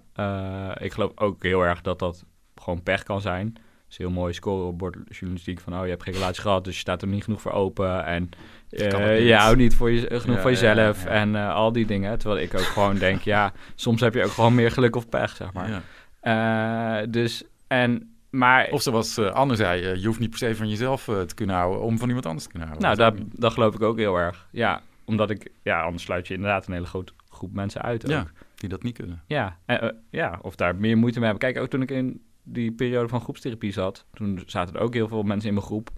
[0.80, 3.56] Ik geloof ook heel erg dat dat gewoon pech kan zijn.
[3.90, 7.08] Is heel mooi scorebordjournalistiek van, oh, je hebt geen relatie gehad, dus je staat er
[7.08, 8.06] niet genoeg voor open.
[8.06, 8.30] En
[8.70, 11.10] eh, je houdt niet voor je, genoeg Ja, voor ja, jezelf ja.
[11.10, 12.20] en eh, al die dingen.
[12.20, 15.36] Terwijl ik ook gewoon denk, ja, soms heb je ook gewoon meer geluk of pech,
[15.36, 15.82] zeg maar.
[16.20, 20.56] Eh, dus, en, maar, Of zoals eh, Anne zei, eh, je hoeft niet per se
[20.56, 22.98] van jezelf eh, te kunnen houden om van iemand anders te kunnen houden.
[22.98, 24.48] nou, Dat dat, geloof ik ook heel erg.
[24.52, 28.12] Ja, omdat ik, ja, anders sluit je inderdaad een hele grote groep mensen uit ook.
[28.12, 28.28] Ja.
[28.56, 29.24] die dat niet kunnen.
[29.26, 31.52] Ja, eh, eh, ja, of daar meer moeite mee hebben.
[31.52, 35.08] Kijk, ook toen ik in die periode van groepstherapie zat, toen zaten er ook heel
[35.08, 35.90] veel mensen in mijn groep.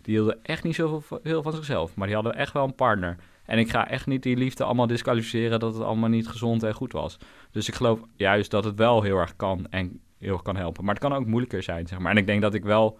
[0.00, 3.16] Die hielden echt niet zoveel heel van zichzelf, maar die hadden echt wel een partner.
[3.44, 6.74] En ik ga echt niet die liefde allemaal disqualificeren dat het allemaal niet gezond en
[6.74, 7.16] goed was.
[7.50, 10.84] Dus ik geloof juist dat het wel heel erg kan en heel erg kan helpen.
[10.84, 12.10] Maar het kan ook moeilijker zijn, zeg maar.
[12.10, 12.98] En ik denk dat ik wel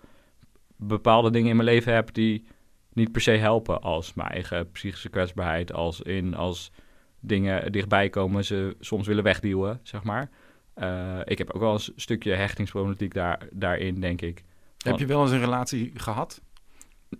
[0.77, 2.47] bepaalde dingen in mijn leven heb die
[2.93, 6.73] niet per se helpen als mijn eigen psychische kwetsbaarheid, als in als
[7.21, 10.31] dingen dichtbij komen, ze soms willen wegduwen, zeg maar.
[10.75, 14.45] Eh, ik heb ook wel een stukje hechtingsproblematiek daar, daarin, denk ik.
[14.79, 16.43] Heb je wel eens een relatie gehad?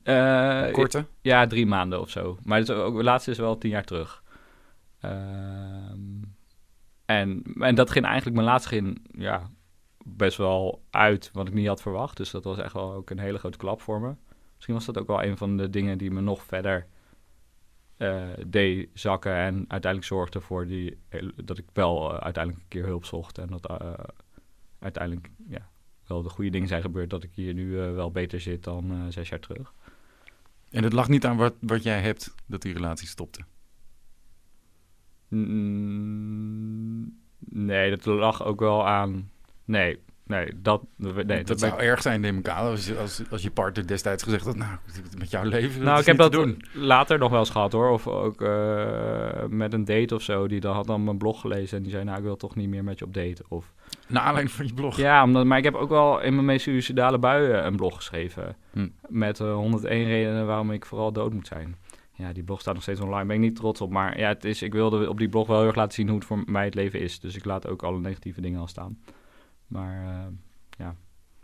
[0.03, 1.07] Eh, Een korte?
[1.21, 2.39] Ja, drie maanden of zo.
[2.43, 4.23] Maar het, is ook, de laatste is wel tien jaar terug.
[5.01, 6.23] Ehm,
[7.05, 9.51] en, en dat ging eigenlijk, mijn laatste ging ja,
[10.05, 12.17] best wel uit wat ik niet had verwacht.
[12.17, 14.15] Dus dat was echt wel ook een hele grote klap voor me.
[14.55, 16.87] Misschien was dat ook wel een van de dingen die me nog verder
[17.97, 19.35] eh, deed zakken.
[19.35, 20.99] En uiteindelijk zorgde voor die,
[21.45, 23.39] dat ik wel eh, uiteindelijk een keer hulp zocht.
[23.39, 23.93] En dat eh,
[24.79, 25.71] uiteindelijk ja,
[26.07, 27.11] wel de goede dingen zijn gebeurd.
[27.11, 29.73] Dat ik hier nu wel beter zit dan zes jaar terug.
[30.71, 33.41] En het lag niet aan wat, wat jij hebt dat die relatie stopte.
[35.29, 39.31] Mm, nee, dat lag ook wel aan.
[39.65, 40.83] Nee, nee, dat.
[40.97, 43.87] Nee, dat dat zou erg zijn, neem ik aan, als, je- als, als je partner
[43.87, 44.77] destijds gezegd had, nou,
[45.19, 46.63] met jouw leven, nou, ik heb dat doen.
[46.73, 47.91] later nog wel eens gehad hoor.
[47.91, 50.47] Of ook eh, met een date of zo.
[50.47, 52.69] Die dan had dan mijn blog gelezen en die zei: Nou, ik wil toch niet
[52.69, 53.45] meer met je op date.
[53.49, 53.73] Of
[54.09, 54.97] Naar aanleiding van je blog.
[54.97, 58.57] ja, omdat, maar ik heb ook wel in mijn meest suicidale buien een blog geschreven.
[58.73, 58.89] Hm.
[59.09, 61.77] Met eh, 101 redenen waarom ik vooral dood moet zijn.
[62.17, 63.27] Ja, die blog staat nog steeds online.
[63.27, 63.91] Ben ik niet trots op.
[63.91, 66.17] Maar ja, het is, ik wilde op die blog wel heel erg laten zien hoe
[66.19, 67.21] het voor mij het leven is.
[67.21, 68.99] Dus ik laat ook alle negatieve dingen al staan.
[69.67, 70.89] Maar eh,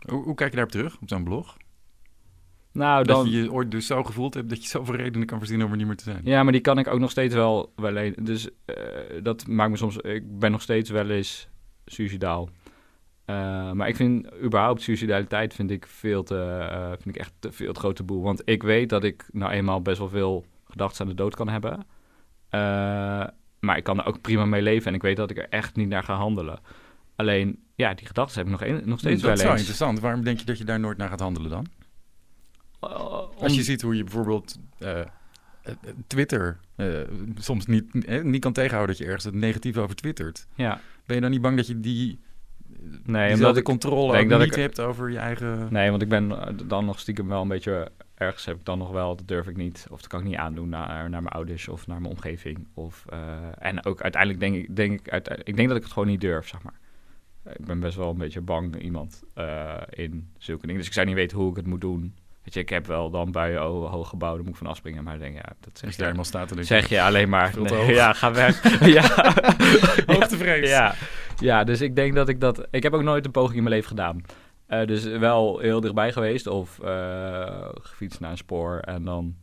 [0.01, 1.57] Hoe, hoe kijk je daarop terug, op zo'n blog?
[2.71, 3.29] nou, Dat dan...
[3.29, 5.77] je je ooit dus zo gevoeld hebt dat je zoveel redenen kan verzinnen om er
[5.77, 6.21] niet meer te zijn.
[6.23, 8.75] Ja, maar die kan ik ook nog steeds wel, wel Dus eh,
[9.23, 9.97] dat maakt me soms...
[9.97, 11.49] Ik ben nog steeds wel eens
[11.85, 12.49] suicidaal.
[13.25, 16.67] Eh, maar ik vind überhaupt suicidaliteit vind ik veel te...
[16.71, 18.21] eh, vind ik echt te veel te grote boel.
[18.21, 21.49] Want ik weet dat ik nou eenmaal best wel veel gedachten aan de dood kan
[21.49, 21.85] hebben.
[23.59, 24.87] Maar ik kan er ook prima mee leven.
[24.87, 26.59] En ik weet dat ik er echt niet naar ga handelen.
[27.21, 29.99] Alleen, ja, die gedachten heb ik nog, een, nog steeds dat is wel wel interessant.
[29.99, 31.65] Waarom denk je dat je daar nooit naar gaat handelen dan?
[32.79, 32.89] Eh,
[33.39, 35.05] Als je ziet hoe je bijvoorbeeld eh, eh,
[36.07, 36.59] Twitter
[37.35, 40.47] soms niet, eh, niet kan tegenhouden dat je ergens het negatief over twittert.
[40.55, 42.19] Ja, Ben je dan niet bang dat je die,
[43.03, 43.63] nee, omdat ik...
[43.63, 45.67] controle denk ook dat niet ik- hebt over je eigen...
[45.71, 47.91] Nee, want ik ben dan nog stiekem wel een beetje...
[48.15, 49.85] Ergens heb ik dan nog wel, dat durf ik niet.
[49.89, 52.67] Of dat kan ik niet aandoen naar, naar mijn ouders of naar mijn omgeving.
[52.73, 53.05] Of,
[53.57, 56.21] en ook uiteindelijk denk ik, denk ik, uiteindelijk, ik denk dat ik het gewoon niet
[56.21, 56.79] durf, zeg maar.
[57.45, 60.77] Ik ben best wel een beetje bang iemand eh, in zulke dingen.
[60.77, 62.15] Dus ik zou niet weten hoe ik het moet doen.
[62.43, 65.03] Weet je, ik heb wel dan buien oh, hoog gebouwd, daar moet ik van afspringen.
[65.03, 67.53] Maar ik denk, ja, dat zeg je je, helemaal staat, je, zeg je alleen maar.
[67.59, 68.79] Nee, ja, ga weg.
[68.95, 69.33] ja.
[70.05, 70.69] Hoogtevrees.
[70.69, 70.95] Ja,
[71.39, 72.67] ja, dus ik denk dat ik dat...
[72.71, 74.21] Ik heb ook nooit een poging in mijn leven gedaan.
[74.65, 79.35] Eh, dus wel heel dichtbij geweest of eh, gefietst naar een spoor en dan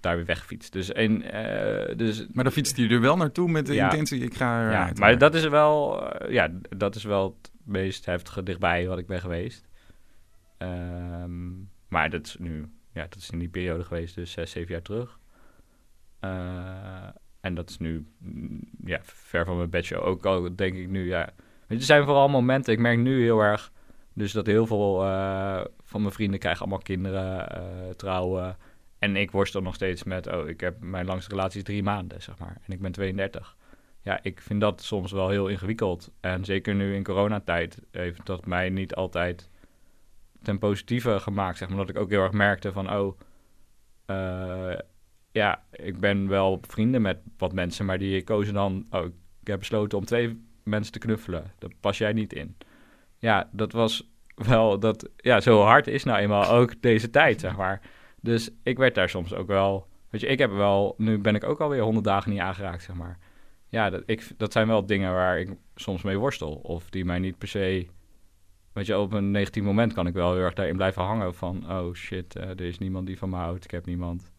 [0.00, 0.72] daar weer weggefietst.
[0.72, 3.90] Dus, en, eh, dus Maar dan fietst hij er wel naartoe met de Ja.
[3.90, 8.06] intentie, ik ga ja, maar dat is wel, eh, ja, dat is wel het meest
[8.06, 9.68] heftige dichtbij wat ik ben geweest.
[10.58, 11.50] Ehm,
[11.88, 14.82] maar dat is nu, ja, dat is in die periode geweest, dus zes, zeven jaar
[14.82, 15.18] terug.
[16.20, 17.08] Eh,
[17.40, 20.06] en dat is nu, mm, ja, ver van mijn bedshow.
[20.06, 21.30] Ook al denk ik nu, ja,
[21.68, 22.72] er zijn vooral momenten.
[22.72, 23.72] Ik merk nu heel erg,
[24.14, 28.56] dus dat heel veel eh, van mijn vrienden krijgen allemaal kinderen, eh, trouwen.
[29.02, 32.38] En ik worstel nog steeds met, oh, ik heb mijn langste relatie drie maanden, zeg
[32.38, 32.56] maar.
[32.66, 33.56] En ik ben 32
[34.02, 36.10] ja, ik vind dat soms wel heel ingewikkeld.
[36.20, 39.48] En zeker nu in coronatijd heeft dat mij niet altijd
[40.42, 41.58] ten positieve gemaakt.
[41.58, 43.18] Zeg maar dat ik ook heel erg merkte van, oh,
[44.06, 44.78] eh,
[45.32, 48.86] ja, ik ben wel vrienden met wat mensen, maar die kozen dan...
[48.90, 49.04] Oh,
[49.40, 51.52] ik heb besloten om twee mensen te knuffelen.
[51.58, 52.56] Daar pas jij niet in.
[53.18, 54.78] Ja, dat was wel...
[54.78, 57.80] Dat, ja, zo hard is nou eenmaal ook deze tijd, zeg maar.
[58.22, 59.86] Dus ik werd daar soms ook wel...
[60.10, 60.94] Weet je, ik heb wel...
[60.98, 63.18] Nu ben ik ook alweer honderd dagen niet aangeraakt, zeg maar.
[63.68, 66.52] Ja, dat, ik, dat zijn wel dingen waar ik soms mee worstel.
[66.52, 67.86] Of die mij niet per se...
[68.72, 71.70] Weet je, op een negatief moment kan ik wel heel erg daarin blijven hangen van...
[71.70, 73.64] Oh shit, eh, er is niemand die van me houdt.
[73.64, 74.30] Ik heb niemand.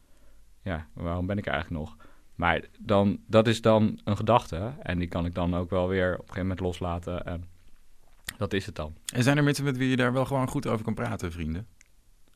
[0.62, 1.96] Ja, waarom ben ik eigenlijk nog?
[2.36, 4.74] Maar dan, dat is dan een gedachte.
[4.80, 7.26] En die kan ik dan ook wel weer op een gegeven moment loslaten.
[7.26, 7.44] En
[8.38, 8.96] dat is het dan.
[9.14, 11.68] En zijn er mensen met wie je daar wel gewoon goed over kan praten, vrienden?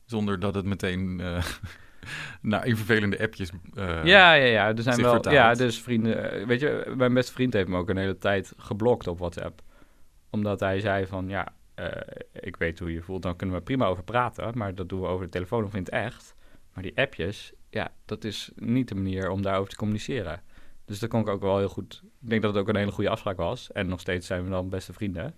[0.08, 1.44] Zonder dat het meteen eh
[2.42, 3.50] nou, in vervelende appjes.
[3.74, 4.66] eh, ja, ja, ja.
[4.74, 5.12] Er zijn wel.
[5.32, 6.32] Ja, dus vrienden.
[6.32, 9.62] eh, Weet je, mijn beste vriend heeft me ook een hele tijd geblokt op WhatsApp.
[10.30, 11.48] Omdat hij zei van ja,
[12.32, 14.58] ik weet hoe je voelt, dan kunnen we prima over praten.
[14.58, 16.34] Maar dat doen we over de telefoon of in het echt.
[16.74, 20.42] Maar die appjes, ja, dat is niet de manier om daarover te communiceren.
[20.84, 22.02] Dus dat kon ik ook wel heel goed.
[22.20, 23.72] Ik denk dat het ook een hele goede afspraak was.
[23.72, 25.34] En nog steeds zijn we dan beste vrienden.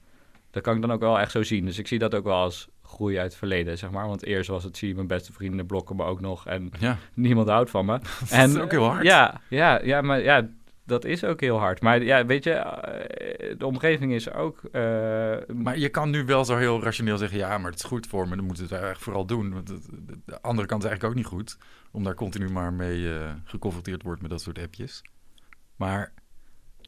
[0.50, 1.64] Dat kan ik dan ook wel echt zo zien.
[1.64, 4.06] Dus ik zie dat ook wel als groei uit het verleden, zeg maar.
[4.06, 6.46] Want eerst was het, zie je mijn beste vrienden blokken me ook nog.
[6.46, 7.98] En Ja, niemand houdt van me.
[8.20, 9.02] dat En, is ook heel hard.
[9.04, 10.48] Ja, ja, ja, maar ja,
[10.84, 11.80] dat is ook heel hard.
[11.80, 14.60] Maar ja, weet je, eh, de omgeving is ook...
[14.72, 14.80] eh,
[15.54, 18.28] Maar je kan nu wel zo heel rationeel zeggen: ja, maar het is goed voor
[18.28, 18.36] me.
[18.36, 19.52] Dan moeten we het echt vooral doen.
[19.52, 19.66] Want
[20.26, 21.58] de andere kant is eigenlijk ook niet goed.
[21.92, 25.02] Om daar continu maar mee eh, geconfronteerd wordt met dat soort appjes.
[25.76, 26.12] Maar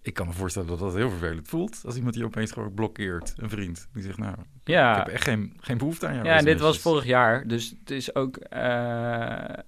[0.03, 1.83] ik kan me voorstellen dat dat heel vervelend voelt.
[1.85, 3.89] Als iemand je opeens gewoon blokkeert, een vriend.
[3.93, 6.27] Die zegt: Nou, ja, ik heb echt geen, geen behoefte aan jou.
[6.27, 8.37] Ja, en dit was vorig jaar, dus het is ook...
[8.37, 9.59] eh,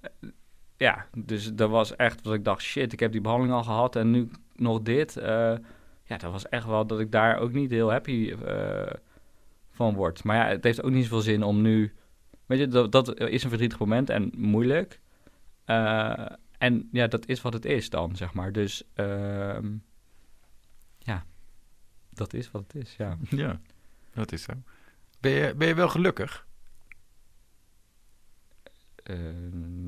[0.77, 3.95] ja, dus dat was echt dat ik dacht, shit, ik heb die behandeling al gehad
[3.95, 5.17] en nu nog dit.
[5.17, 5.53] Eh,
[6.03, 8.91] ja, dat was echt wel dat ik daar ook niet heel happy eh,
[9.71, 10.23] van word.
[10.23, 11.93] Maar ja, het heeft ook niet zoveel zin om nu...
[12.45, 14.99] Weet je, dat, dat is een verdrietig moment en moeilijk.
[16.57, 18.51] En ja, dat is wat het is dan, zeg maar.
[18.51, 19.67] Dus ehm,
[22.15, 23.17] dat is wat het is, ja.
[23.29, 23.61] Ja,
[24.13, 24.53] dat is zo.
[25.19, 26.47] Ben je, ben je wel gelukkig?
[28.95, 29.17] Eh,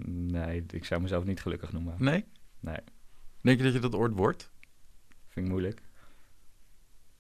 [0.06, 1.96] nee, ik zou mezelf niet gelukkig noemen.
[1.98, 2.26] Nee?
[2.60, 2.80] Nee.
[3.42, 4.52] Denk je dat je dat ooit wordt?
[5.28, 5.82] Vind ik moeilijk.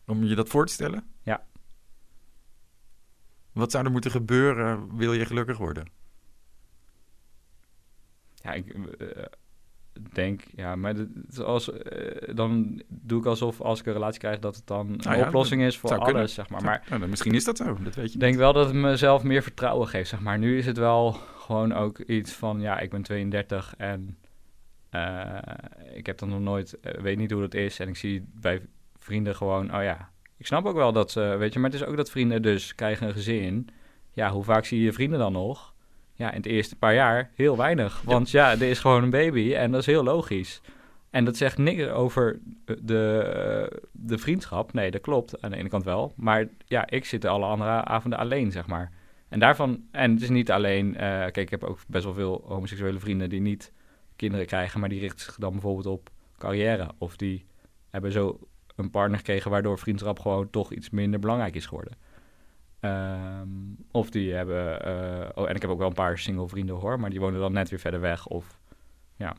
[0.06, 1.12] Om je dat voor te stellen?
[1.22, 1.48] Ja.
[3.52, 5.88] Wat zou er moeten gebeuren, wil je gelukkig worden?
[8.34, 9.26] Ja, ik eh,
[10.14, 14.40] denk, ja, maar dit- zoals, eh, dan doe ik alsof als ik een relatie krijg
[14.40, 16.30] dat het dan een ja, oplossing is voor alles, kunnen.
[16.30, 16.64] zeg maar.
[16.64, 18.76] Maar Nou, dan misschien is dat zo, dat weet je ik denk wel dat het
[18.76, 20.38] mezelf meer vertrouwen geeft, zeg maar.
[20.40, 24.18] Nu is het wel gewoon ook iets van, ja, ik ben 32 en
[24.90, 25.38] eh,
[25.94, 27.80] ik heb dan nog nooit, eh, weet niet hoe dat is.
[27.80, 28.62] En ik zie bij
[28.98, 31.88] vrienden gewoon, oh ja, ik snap ook wel dat ze, weet je, maar het is
[31.88, 33.70] ook dat vrienden dus krijgen een gezin.
[34.12, 35.74] Ja, hoe vaak zie je je vrienden dan nog?
[36.18, 38.02] Ja, in het eerste paar jaar heel weinig.
[38.02, 40.62] Want ja, er is gewoon een baby en dat is heel logisch.
[41.10, 44.74] En dat zegt niks over de, de vriendschap.
[44.74, 46.14] Nee, dat klopt aan de ene kant wel.
[46.16, 48.92] Maar ja, ik zit alle andere avonden alleen, zeg maar.
[49.30, 52.44] En daarvan, en het is niet alleen, eh, kijk, ik heb ook best wel veel
[52.48, 53.72] homoseksuele vrienden die niet
[54.16, 56.92] kinderen krijgen, maar die richten zich dan bijvoorbeeld op carrière.
[56.98, 57.46] Of die
[57.90, 58.40] hebben zo
[58.76, 61.94] een partner gekregen waardoor vriendschap gewoon toch iets minder belangrijk is geworden.
[62.80, 63.50] Ehm,
[63.92, 67.00] of die hebben, eh, oh, en ik heb ook wel een paar single vrienden hoor,
[67.00, 68.28] maar die wonen dan net weer verder weg.
[68.28, 68.60] Of
[69.16, 69.36] ja,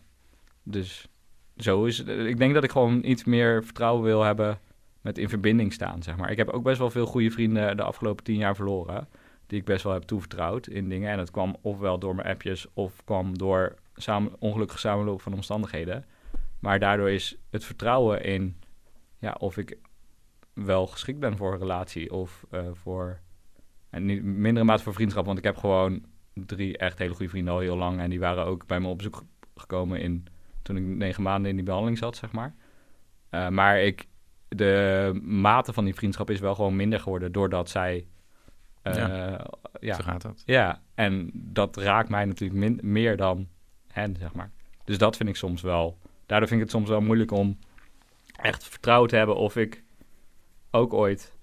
[0.62, 1.08] dus
[1.56, 2.08] zo is het.
[2.08, 4.58] Ik denk dat ik gewoon iets meer vertrouwen wil hebben
[5.00, 6.30] met in verbinding staan, zeg maar.
[6.30, 9.08] Ik heb ook best wel veel goede vrienden de afgelopen tien jaar verloren,
[9.46, 11.10] die ik best wel heb toevertrouwd in dingen.
[11.10, 16.04] En dat kwam ofwel door mijn appjes of kwam door samen, ongelukkige samenloop van omstandigheden.
[16.58, 18.56] Maar daardoor is het vertrouwen in
[19.18, 19.78] ja, of ik
[20.52, 23.20] wel geschikt ben voor een relatie of eh, voor
[23.90, 27.54] en niet mindere mate voor vriendschap, want ik heb gewoon drie echt hele goede vrienden
[27.54, 29.22] al heel lang en die waren ook bij me op bezoek
[29.56, 30.26] gekomen in
[30.62, 32.54] toen ik negen maanden in die behandeling zat, zeg maar.
[33.30, 34.06] Eh, maar ik,
[34.48, 38.06] de mate van die vriendschap is wel gewoon minder geworden doordat zij
[38.82, 38.94] eh,
[39.80, 39.94] ja.
[39.94, 40.42] Zo gaat dat.
[40.46, 43.48] Ja, en dat raakt mij natuurlijk min- meer dan
[43.88, 44.50] hen, zeg maar.
[44.84, 45.98] Dus dat vind ik soms wel...
[46.26, 47.58] Daardoor vind ik het soms wel moeilijk om
[48.36, 49.84] echt vertrouwen te hebben of ik
[50.70, 51.36] ook ooit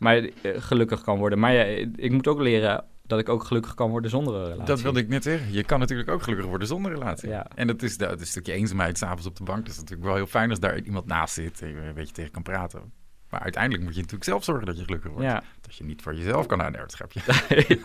[0.00, 1.38] maar eh, gelukkig kan worden.
[1.38, 1.62] Maar ja,
[1.96, 4.64] ik moet ook leren dat ik ook gelukkig kan worden zonder een relatie.
[4.64, 5.52] Dat wilde ik net zeggen.
[5.52, 7.28] Je kan natuurlijk ook gelukkig worden zonder relatie.
[7.28, 7.46] Ja.
[7.54, 9.60] En dat is, dat is een stukje eenzaamheid s'avonds op de bank.
[9.60, 12.14] Dat is natuurlijk wel heel fijn als daar iemand naast zit en je een beetje
[12.14, 12.92] tegen kan praten.
[13.30, 15.26] Maar uiteindelijk moet je natuurlijk zelf zorgen dat je gelukkig wordt.
[15.26, 15.42] Ja.
[15.60, 17.20] Dat je niet voor jezelf kan aan het schepje.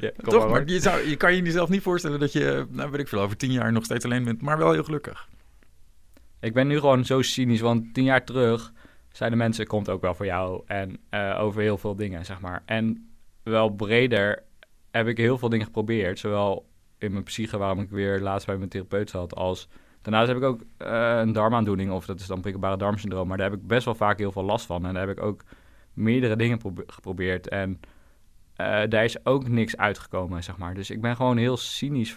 [0.00, 0.50] ja, Toch?
[0.50, 3.20] maar, je, zou, je kan je jezelf niet voorstellen dat je, nou weet ik veel,
[3.20, 5.28] over tien jaar nog steeds alleen bent, maar wel heel gelukkig.
[6.40, 8.72] Ik ben nu gewoon zo cynisch, want tien jaar terug
[9.12, 10.62] zeiden mensen, komt ook wel voor jou.
[10.66, 12.62] En eh, over heel veel dingen, zeg maar.
[12.64, 13.10] En
[13.42, 14.42] wel breder
[14.90, 16.18] heb ik heel veel dingen geprobeerd.
[16.18, 16.68] Zowel
[16.98, 19.34] in mijn psyche waarom ik weer laatst bij mijn therapeut zat.
[19.34, 19.68] Als,
[20.02, 23.28] daarnaast heb ik ook eh, een darmaandoening, of dat is dan prikkelbare darmsyndroom.
[23.28, 24.86] Maar daar heb ik best wel vaak heel veel last van.
[24.86, 25.44] En daar heb ik ook
[25.92, 27.48] meerdere dingen probe- geprobeerd.
[27.48, 27.80] En
[28.56, 30.74] eh, daar is ook niks uitgekomen, zeg maar.
[30.74, 32.16] Dus ik ben gewoon heel cynisch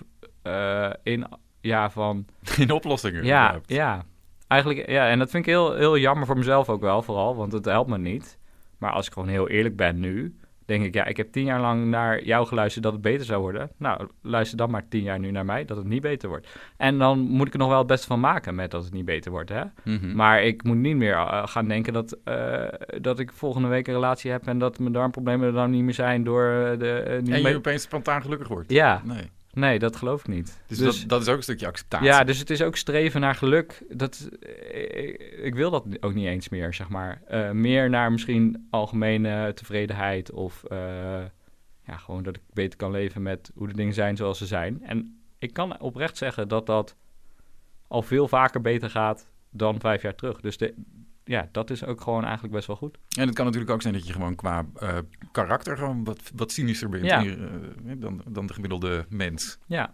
[1.04, 1.26] in,
[1.62, 2.26] ja, van...
[2.58, 3.26] In oplossingen.
[3.26, 4.06] Ja, ja.
[4.52, 7.52] Eigenlijk, ja, en dat vind ik heel, heel jammer voor mezelf ook wel, vooral, want
[7.52, 8.38] het helpt me niet.
[8.78, 11.60] Maar als ik gewoon heel eerlijk ben nu, denk ik, ja, ik heb tien jaar
[11.62, 13.70] lang naar jou geluisterd dat het beter zou worden.
[13.78, 16.48] Nou, luister dan maar tien jaar nu naar mij, dat het niet beter wordt.
[16.78, 19.06] En dan moet ik er nog wel het beste van maken met dat het niet
[19.06, 19.64] beter wordt, hè.
[19.84, 20.16] Mhm.
[20.16, 22.64] Maar ik moet niet meer eh, gaan denken dat, eh,
[23.02, 25.94] dat ik volgende week een relatie heb en dat mijn darmproblemen er dan niet meer
[25.94, 27.18] zijn door eh, de...
[27.22, 28.72] niet en je mee- opeens spontaan gelukkig wordt.
[28.72, 29.30] Ja, Nee.
[29.54, 30.62] Nee, dat geloof ik niet.
[30.68, 32.08] Dus, dat, dat is ook een stukje acceptatie.
[32.08, 33.84] Ja, dus het is ook streven naar geluk.
[33.90, 37.22] Dat, eh, ik, ik wil dat ook niet eens meer, zeg maar.
[37.28, 40.78] Eh, meer naar misschien algemene tevredenheid of eh,
[41.86, 44.84] ja, gewoon dat ik beter kan leven met hoe de dingen zijn zoals ze zijn.
[44.84, 46.96] En ik kan oprecht zeggen dat dat
[47.88, 50.42] al veel vaker beter gaat dan vijf jaar terug.
[50.42, 50.74] Dus de,
[51.32, 52.98] ja, dat is ook gewoon eigenlijk best wel goed.
[53.18, 54.98] En het kan natuurlijk ook zijn dat je gewoon qua eh,
[55.32, 57.26] karakter gewoon wat, wat cynischer bent Ja.
[57.26, 57.36] eh,
[57.98, 59.58] dan, dan de gemiddelde mens.
[59.66, 59.94] Ja,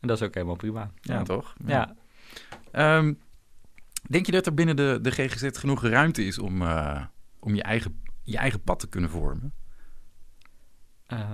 [0.00, 0.90] en dat is ook helemaal prima.
[1.00, 1.54] Ja, toch?
[1.66, 1.94] Ja.
[2.70, 3.14] Ehm,
[4.08, 7.04] denk je dat er binnen de, de GGZ genoeg ruimte is om, eh,
[7.38, 9.52] om je, eigen, je eigen pad te kunnen vormen?
[11.06, 11.32] Ehm,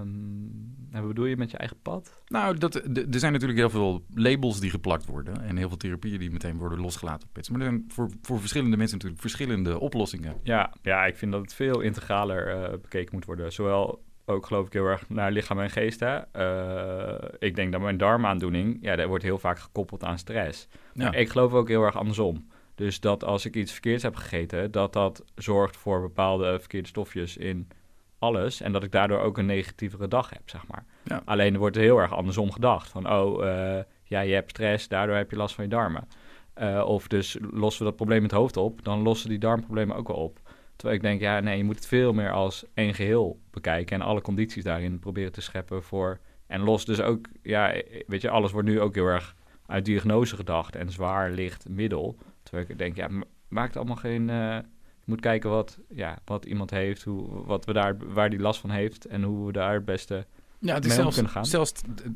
[0.91, 2.23] en wat bedoel je met je eigen pad?
[2.27, 5.43] Nou, dat, de- er zijn natuurlijk heel veel labels die geplakt worden.
[5.43, 7.53] En heel veel therapieën die meteen worden losgelaten op mensen.
[7.59, 10.35] Maar er zijn voor, voor verschillende mensen natuurlijk verschillende oplossingen.
[10.43, 13.53] Ja, ja, ik vind dat het veel integraler eh, bekeken moet worden.
[13.53, 16.01] Zowel ook geloof ik heel erg naar lichaam en geest.
[16.01, 16.17] Hè?
[16.17, 20.69] Eh, ik denk dat mijn darmaandoening, ja, dat wordt heel vaak gekoppeld aan stress.
[20.93, 21.05] Ja.
[21.05, 22.49] Maar ik geloof ook heel erg andersom.
[22.75, 27.37] Dus dat als ik iets verkeerds heb gegeten, dat dat zorgt voor bepaalde verkeerde stofjes
[27.37, 27.69] in
[28.21, 28.61] alles.
[28.61, 30.85] En dat ik daardoor ook een negatievere dag heb, zeg maar.
[31.05, 31.23] Ja.
[31.25, 32.89] Alleen er wordt heel erg andersom gedacht.
[32.89, 36.09] Van, oh, eh, ja, je hebt stress, daardoor heb je last van je darmen.
[36.55, 39.97] Eh, of dus lossen we dat probleem in het hoofd op, dan lossen die darmproblemen
[39.97, 40.39] ook wel op.
[40.77, 44.07] Terwijl ik denk, ja, nee, je moet het veel meer als één geheel bekijken en
[44.07, 46.19] alle condities daarin proberen te scheppen voor.
[46.47, 47.75] En los dus ook, ja,
[48.07, 49.35] weet je, alles wordt nu ook heel erg
[49.67, 52.17] uit diagnose gedacht en zwaar, licht, middel.
[52.43, 53.09] Terwijl ik denk, ja,
[53.49, 54.31] maakt allemaal geen.
[54.31, 54.59] eh,
[55.11, 58.71] moet kijken wat, ja, wat iemand heeft, hoe, wat we daar, waar die last van
[58.71, 60.27] heeft en hoe we daar het beste.
[60.59, 61.47] Ja, het is zelfs, kunnen gaan.
[61.47, 61.73] zelfs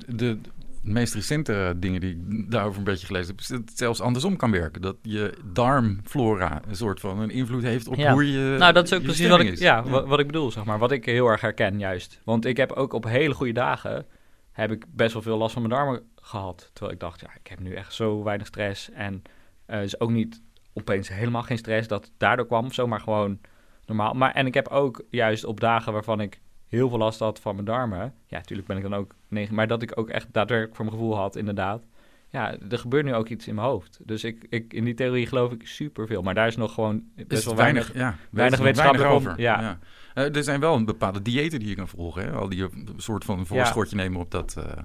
[0.07, 0.39] de,
[0.83, 4.37] meest recente dingen die ik daarover een beetje gelezen heb, is dat het zelfs andersom
[4.37, 4.83] kan werken.
[4.83, 8.13] Dat je darmflora een soort van een invloed heeft op Ja.
[8.13, 8.57] hoe je.
[8.59, 9.61] nou, dat is ook precies wat ik, is.
[9.61, 10.79] ja, Wat, wat ik bedoel, zeg maar.
[10.79, 12.21] Wat ik heel erg herken, juist.
[12.25, 14.07] Want ik heb ook op hele goede dagen
[14.53, 16.71] heb ik best wel veel last van mijn darmen gehad.
[16.73, 18.91] Terwijl ik dacht, ja, ik heb nu echt zo weinig stress.
[18.91, 19.23] En
[19.67, 20.41] eh is ook niet
[20.75, 23.39] opeens helemaal geen stress dat daardoor kwam of zo, maar gewoon
[23.87, 24.15] normaal.
[24.15, 27.55] Maar, en ik heb ook juist op dagen waarvan ik heel veel last had van
[27.55, 28.15] mijn darmen.
[28.27, 30.97] Ja, natuurlijk ben ik dan ook negen, maar dat ik ook echt daadwerkelijk voor mijn
[30.97, 31.85] gevoel had, inderdaad.
[32.29, 33.99] Ja, er gebeurt nu ook iets in mijn hoofd.
[34.03, 36.23] Dus ik, ik, in die theorie geloof ik superveel.
[36.23, 38.19] Maar daar is nog gewoon best is wel weinig, weinig.
[38.19, 39.41] ja, weinig wetenschappelijk over.
[39.41, 39.79] ja.
[40.15, 42.25] Eh, er zijn wel een bepaalde diëten die je kan volgen.
[42.25, 42.33] Hè?
[42.33, 44.83] Al die een soort van voorschotje nemen op, dat, eh,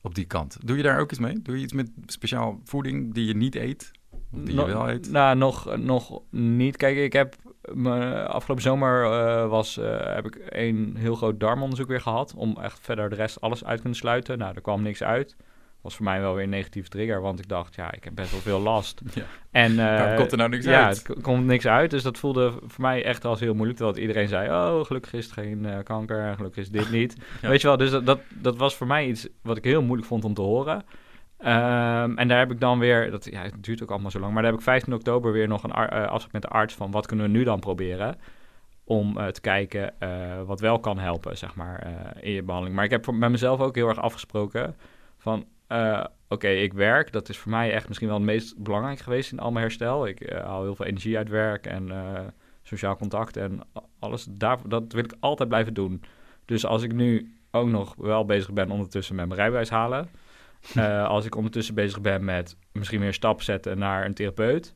[0.00, 0.56] op die kant.
[0.64, 1.42] Doe je daar ook iets mee?
[1.42, 3.90] Doe je iets met speciaal voeding die je niet eet?
[4.36, 5.10] Of die No- je wel eet?
[5.10, 6.76] Nou, nog, nog niet.
[6.76, 7.34] Kijk, ik heb
[7.74, 12.34] me, afgelopen zomer eh, was, eh, heb ik een heel groot darmonderzoek weer gehad.
[12.36, 14.38] Om echt verder de rest alles uit te kunnen sluiten.
[14.38, 15.36] Nou, er kwam niks uit.
[15.80, 17.20] Was voor mij wel weer een negatieve trigger.
[17.20, 19.00] Want ik dacht, ja, ik heb best wel veel last.
[19.14, 19.22] Ja.
[19.50, 19.78] En,
[20.10, 20.96] eh, komt er nou niks ja, uit?
[21.06, 21.90] het k- komt niks uit.
[21.90, 23.78] Dus dat voelde voor mij echt als heel moeilijk.
[23.78, 26.34] Terwijl iedereen zei, oh, gelukkig is het geen kanker.
[26.36, 27.16] Gelukkig is dit niet.
[27.42, 27.48] Ja.
[27.48, 30.08] Weet je wel, dus dat, dat, dat was voor mij iets wat ik heel moeilijk
[30.08, 30.82] vond om te horen.
[31.44, 34.32] Ehm, en daar heb ik dan weer, dat, ja, het duurt ook allemaal zo lang,
[34.32, 36.90] maar daar heb ik 15 oktober weer nog een eh, afspraak met de arts van
[36.90, 38.16] wat kunnen we nu dan proberen
[38.84, 41.86] om eh, te kijken eh, wat wel kan helpen, zeg maar,
[42.20, 42.76] in je behandeling.
[42.76, 44.76] Maar ik heb met mezelf ook heel erg afgesproken
[45.18, 45.44] van,
[46.28, 49.38] oké, ik werk, dat is voor mij echt misschien wel het meest belangrijk geweest in
[49.38, 50.06] al mijn herstel.
[50.06, 51.92] Ik haal heel veel energie uit werk en
[52.62, 53.60] sociaal contact en
[53.98, 56.02] alles, daar, dat wil ik altijd blijven doen.
[56.44, 60.08] Dus als ik nu ook nog wel bezig ben ondertussen met mijn rijbewijs halen.
[60.74, 64.74] eh, als ik ondertussen bezig ben met misschien weer een stap zetten naar een therapeut.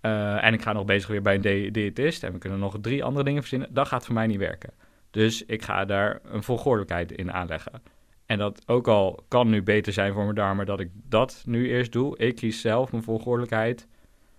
[0.00, 2.22] eh, en ik ga nog bezig weer bij een di- diëtist.
[2.22, 3.68] En we kunnen nog drie andere dingen verzinnen.
[3.74, 4.72] Dat gaat voor mij niet werken.
[5.10, 7.82] Dus ik ga daar een volgordelijkheid in aanleggen.
[8.26, 11.68] En dat ook al kan nu beter zijn voor mijn darmen dat ik dat nu
[11.68, 12.18] eerst doe.
[12.18, 13.88] Ik kies zelf mijn volgordelijkheid.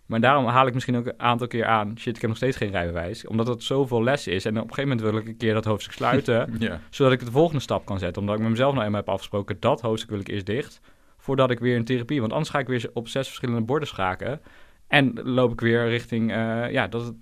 [0.06, 2.00] Maar daarom haal ik misschien ook een aantal keer aan...
[2.00, 3.28] shit, ik heb nog steeds geen rijbewijs.
[3.28, 4.46] Omdat het zoveel les is.
[4.46, 6.80] En op een gegeven moment wil ik een keer dat hoofdstuk sluiten Ja.
[6.90, 8.22] zodat ik de volgende stap kan zetten.
[8.22, 10.80] Omdat ik met mezelf nou eenmaal heb afgesproken, dat hoofdstuk wil ik eerst dicht,
[11.18, 14.42] voordat ik weer in therapie, want anders ga ik weer op zes verschillende borden schaken
[14.88, 17.16] en loop ik weer richting, eh, ja, dat het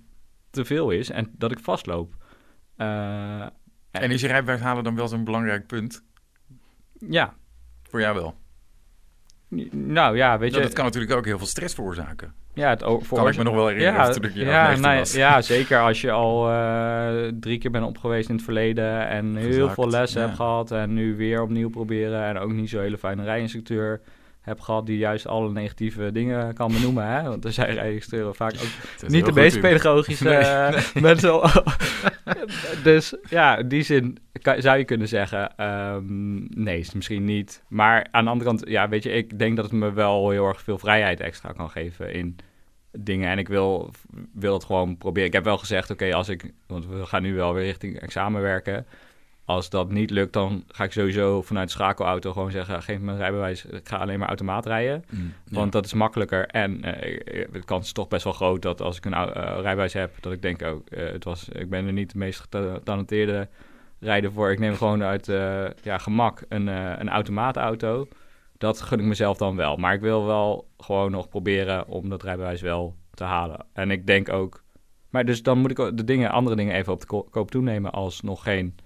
[0.50, 2.14] te veel is en dat ik vastloop.
[2.76, 3.40] Eh,
[3.90, 6.04] En is je rijbewijs halen dan wel zo'n belangrijk punt?
[7.08, 7.34] ja,
[7.82, 8.34] Voor jou wel.
[9.70, 10.60] Nou ja, weet je...
[10.60, 12.34] dat kan natuurlijk ook heel veel stress veroorzaken.
[12.54, 15.80] Ja, het voor Kan ik me nog wel herinneren ja, ja, 19 nou ja, zeker
[15.80, 19.88] als je al eh, drie keer bent op geweest in het verleden en heel veel
[19.88, 20.26] lessen ja.
[20.26, 24.00] hebt gehad en nu weer opnieuw proberen en ook niet zo'n hele fijne rijinstructeur
[24.42, 27.22] hebt gehad die juist alle negatieve dingen kan benoemen, hè?
[27.22, 30.36] Want er zijn rijinstructeuren vaak ook niet de meest pedagogische Nee.
[30.36, 31.40] eh, mensen.
[32.84, 37.62] dus ja, in die zin kan- zou je kunnen zeggen, ehm, nee, misschien niet.
[37.68, 40.46] Maar aan de andere kant, ja, weet je, ik denk dat het me wel heel
[40.46, 42.36] erg veel vrijheid extra kan geven in
[42.98, 43.30] dingen.
[43.30, 43.90] En ik wil,
[44.32, 45.28] wil het gewoon proberen.
[45.28, 48.42] Ik heb wel gezegd, oké, als ik, want we gaan nu wel weer richting examen
[48.42, 48.86] werken.
[49.44, 53.12] Als dat niet lukt, dan ga ik sowieso vanuit de schakelauto gewoon zeggen, geef me
[53.12, 55.04] een rijbewijs, ik ga alleen maar automaat rijden.
[55.10, 55.56] Mm, ja.
[55.56, 56.46] Want dat is makkelijker.
[56.46, 59.92] En eh, de kans is toch best wel groot dat als ik een eh, rijbewijs
[59.92, 62.74] heb, dat ik denk, oh, eh, het was, ik ben er niet de meest geta-
[62.74, 63.48] getalenteerde
[64.00, 64.50] rijder voor.
[64.50, 65.26] Ik neem gewoon uit
[65.82, 68.08] ja, gemak een, een automaatauto.
[68.58, 69.76] Dat gun ik mezelf dan wel.
[69.76, 73.66] Maar ik wil wel gewoon nog proberen om dat rijbewijs wel te halen.
[73.72, 74.62] En ik denk ook...
[75.10, 77.50] Maar dus dan moet ik ook de dingen, andere dingen even op de ko- koop
[77.50, 78.76] toenemen als nog geen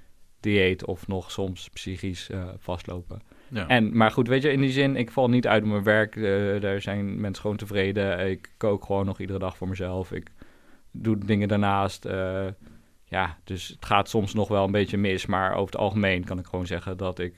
[0.46, 3.20] dieet of nog soms psychisch eh, vastlopen.
[3.48, 3.66] ja.
[3.68, 6.16] En, maar goed, weet je, in die zin, ik val niet uit mijn werk.
[6.16, 8.30] eh, daar zijn mensen gewoon tevreden.
[8.30, 10.12] Ik kook gewoon nog iedere dag voor mezelf.
[10.12, 10.30] Ik
[10.90, 12.04] doe dingen daarnaast.
[12.04, 12.46] eh,
[13.04, 15.26] ja, dus het gaat soms nog wel een beetje mis.
[15.26, 17.34] Maar over het algemeen kan ik gewoon zeggen dat ik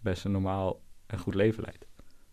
[0.00, 1.86] best een normaal en goed leven leid.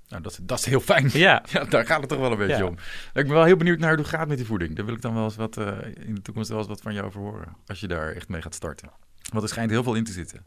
[0.08, 1.10] Nou, dat, is- dat is heel fijn.
[1.14, 2.66] Ja, Ja, daar gaat het toch wel een beetje Ja.
[2.66, 2.74] om.
[3.14, 4.76] Ik ben wel heel benieuwd naar hoe het gaat met die voeding.
[4.76, 6.94] Daar wil ik dan wel eens wat eh, in de toekomst wel eens wat van
[6.94, 7.56] jou over horen.
[7.66, 8.90] Als je daar echt mee gaat starten.
[9.30, 10.46] Want er schijnt heel veel in te zitten.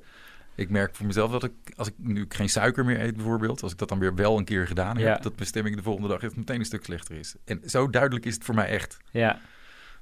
[0.54, 3.72] Ik merk voor mezelf dat ik, als ik nu geen suiker meer eet bijvoorbeeld, als
[3.72, 5.18] ik dat dan weer wel een keer gedaan heb, Ja.
[5.22, 7.34] dat mijn stemming de volgende dag echt meteen een stuk slechter is.
[7.44, 8.96] En zo duidelijk is het voor mij echt.
[9.10, 9.38] ja.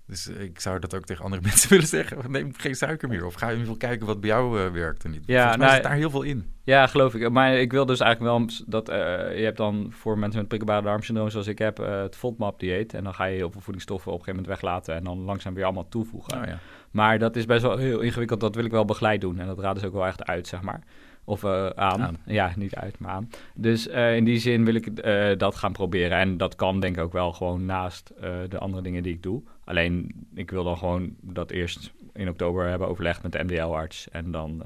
[0.06, 2.30] Dus ik zou dat ook tegen andere mensen willen zeggen.
[2.30, 3.26] Neem geen suiker meer.
[3.26, 5.22] Of ga in ieder geval kijken wat bij jou eh, werkt en niet.
[5.26, 6.52] Ja, Volgens mij nou, zit daar heel veel in.
[6.64, 7.30] Ja, geloof ik.
[7.30, 8.96] Maar ik wil dus eigenlijk wel dat eh,
[9.38, 12.94] je hebt dan voor mensen met prikkelbare darmsyndroom zoals ik heb eh, het FODMAP-dieet.
[12.94, 15.54] En dan ga je heel veel voedingsstoffen op een gegeven moment weglaten en dan langzaam
[15.54, 16.34] weer allemaal toevoegen.
[16.34, 16.58] Nou ja.
[16.92, 18.40] Maar dat is best wel heel ingewikkeld.
[18.40, 19.38] Dat wil ik wel begeleid doen.
[19.38, 20.82] En dat raden ze ook wel echt uit, zeg maar.
[21.24, 22.02] Of eh, aan.
[22.02, 22.18] Aan.
[22.26, 23.30] Ja, niet uit, maar aan.
[23.54, 26.18] Dus eh, in die zin wil ik eh, dat gaan proberen.
[26.18, 28.12] En dat kan denk ik ook wel gewoon naast
[28.48, 29.42] de andere dingen die ik doe.
[29.64, 34.08] Alleen, ik wil dan gewoon dat eerst in oktober hebben overlegd met de MDL-arts.
[34.10, 34.62] En dan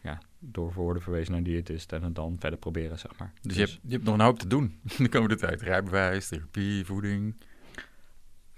[0.00, 1.92] ja, door worden verwezen naar een diëtist.
[1.92, 3.32] En het dan verder proberen, zeg maar.
[3.42, 5.62] Dus, je, hebt, je hebt nog een hoop te doen de komende tijd.
[5.62, 7.34] Rijbewijs, therapie, voeding.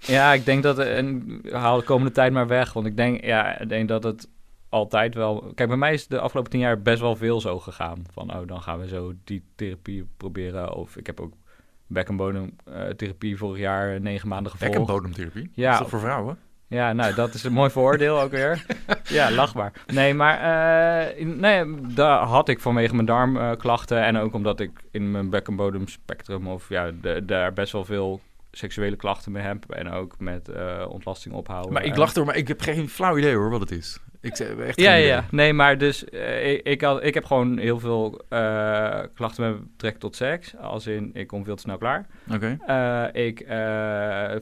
[0.07, 0.79] Ja, ik denk dat...
[0.79, 2.73] En haal de komende tijd maar weg.
[2.73, 4.27] Want ik denk, ja, ik denk dat het
[4.69, 5.51] altijd wel...
[5.55, 8.03] Kijk, bij mij is de afgelopen tien jaar best wel veel zo gegaan.
[8.11, 10.73] Van, oh, dan gaan we zo die therapie proberen.
[10.73, 11.33] Of ik heb ook
[11.87, 14.91] bek- en bodemtherapie vorig jaar negen maanden Bek- en gevolgd.
[14.91, 15.49] bodemtherapie.
[15.53, 15.71] Ja.
[15.73, 16.37] Is dat voor vrouwen?
[16.69, 18.65] Ja, nou, dat is een mooi vooroordeel ook weer.
[19.03, 19.71] Ja, lachbaar.
[19.93, 20.39] Nee, maar
[21.17, 25.47] eh, nee, daar had ik vanwege mijn darmklachten en ook omdat ik in mijn bek-
[25.47, 28.21] en bodemspectrum of ja, de- daar best wel veel
[28.57, 31.73] seksuele klachten mee heb en ook met eh, ontlasting ophouden.
[31.73, 33.99] Maar ik En- lach er, maar ik heb geen flauw idee hoor wat het is.
[34.21, 35.29] Ik zeg echt Ja, ja, idee.
[35.31, 39.71] Nee, maar dus eh, ik, ik, had, ik heb gewoon heel veel eh, klachten met
[39.71, 40.57] betrekking tot seks.
[40.57, 42.07] Als in, ik kom veel te snel klaar.
[42.33, 42.57] Oké.
[43.19, 43.43] Ik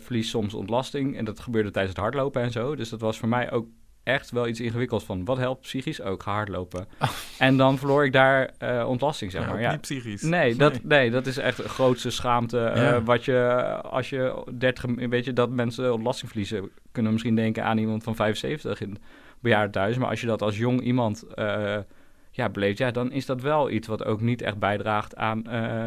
[0.02, 2.76] verlies soms ontlasting en dat gebeurde tijdens het hardlopen en zo.
[2.76, 3.68] Dus dat was voor mij ook
[4.06, 6.88] echt wel iets ingewikkelds van wat helpt psychisch ook ga hardlopen.
[7.38, 9.62] En dan verloor ik daar eh, ontlasting, zeg Ja, maar.
[9.62, 9.72] Ja.
[9.72, 10.22] niet psychisch.
[10.22, 12.60] Nee, dat, nee, dat is echt de grootste schaamte.
[12.66, 13.40] eh, wat je,
[13.84, 18.16] als je 30, weet je, dat mensen ontlasting verliezen, kunnen misschien denken aan iemand van
[18.16, 18.98] 75 in
[19.40, 19.98] bejaardentehuis.
[19.98, 21.78] Maar als je dat als jong iemand eh,
[22.32, 25.86] ja, beleeft, ja, dan is dat wel iets wat ook niet echt bijdraagt aan, eh,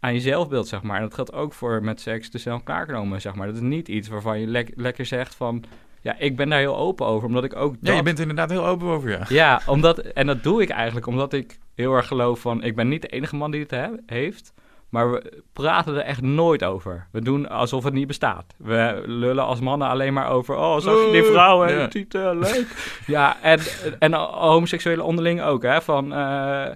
[0.00, 0.96] aan je zelfbeeld, zeg maar.
[0.96, 3.46] En dat geldt ook voor met seks te snel klaarkomen, zeg maar.
[3.46, 5.64] Dat is niet iets waarvan je lek- lekker zegt van,
[6.02, 8.50] ja, ik ben daar heel open over, omdat ik ook Ja, je bent er inderdaad
[8.50, 9.24] heel open over, ja.
[9.28, 12.62] Ja, omdat, en dat doe ik eigenlijk omdat ik heel erg geloof van...
[12.62, 14.52] ik ben niet de enige man die het he- heeft...
[14.88, 17.06] maar we praten er echt nooit over.
[17.12, 18.54] We doen alsof het niet bestaat.
[18.56, 20.56] We lullen als mannen alleen maar over...
[20.56, 22.32] oh, zag je die Oeh, vrouw en ja.
[22.32, 23.00] leuk.
[23.06, 23.60] ja, en,
[23.98, 25.82] en homoseksuele onderling ook, hè.
[25.82, 26.66] Van, eh,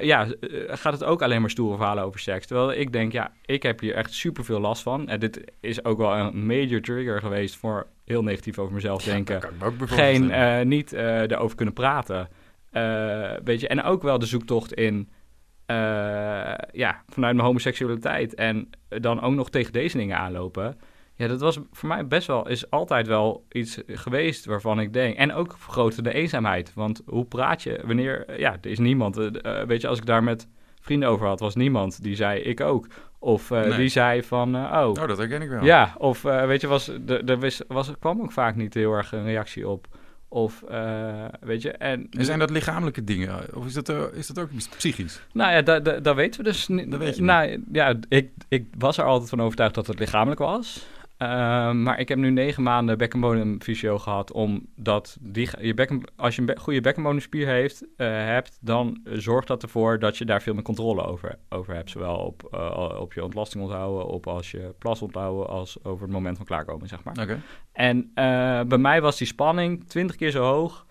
[0.00, 2.46] ja, eh, gaat het ook alleen maar stoere verhalen over seks.
[2.46, 5.08] Terwijl ik denk, ja, ik heb hier echt super veel last van.
[5.08, 7.56] En dit is ook wel een major trigger geweest...
[7.56, 12.28] voor heel negatief over mezelf denken ook bijvoorbeeld geen, eh, niet eh erover kunnen praten.
[13.44, 15.08] Weet je, en ook wel de zoektocht in,
[16.72, 18.34] ja, vanuit mijn homoseksualiteit.
[18.34, 20.78] En dan ook nog tegen deze dingen aanlopen.
[21.18, 25.16] Ja, dat was voor mij best wel, is altijd wel iets geweest waarvan ik denk.
[25.16, 26.74] En ook vergroten de eenzaamheid.
[26.74, 29.16] Want hoe praat je wanneer, ja, er is niemand.
[29.16, 29.26] eh,
[29.60, 30.48] eh, weet je, als ik daar met
[30.80, 32.86] vrienden over had, was niemand die zei ik ook.
[33.18, 33.76] Of Nee.
[33.76, 35.64] die zei van, oh, Oh, dat herken ik wel.
[35.64, 39.24] ja, of weet je, was, er, was, was, kwam ook vaak niet heel erg een
[39.24, 39.86] reactie op.
[40.28, 40.64] Of,
[41.40, 42.06] weet je, en...
[42.10, 43.54] En zijn dat lichamelijke dingen?
[43.54, 45.20] Of is dat, is dat ook psychisch?
[45.32, 46.90] Nou ja, dat da, da weten we dus niet.
[46.90, 50.40] Dat weet je nou, ja, ik, ik was er altijd van overtuigd dat het lichamelijk
[50.40, 50.86] was.
[51.16, 56.40] Ehm, maar ik heb nu negen maanden bekkenbodemfysio gehad, omdat die, je bekken, als je
[56.40, 60.54] een be- goede bekkenbodemspier heeft, eh, hebt, dan zorgt dat ervoor dat je daar veel
[60.54, 61.90] meer controle over, over hebt.
[61.90, 66.12] Zowel op, eh, op je ontlasting onthouden, op als je plas onthouden, als over het
[66.12, 67.16] moment van klaarkomen, zeg maar.
[67.22, 67.40] Oké.
[67.72, 70.86] En eh, bij mij was die spanning 20 keer zo hoog,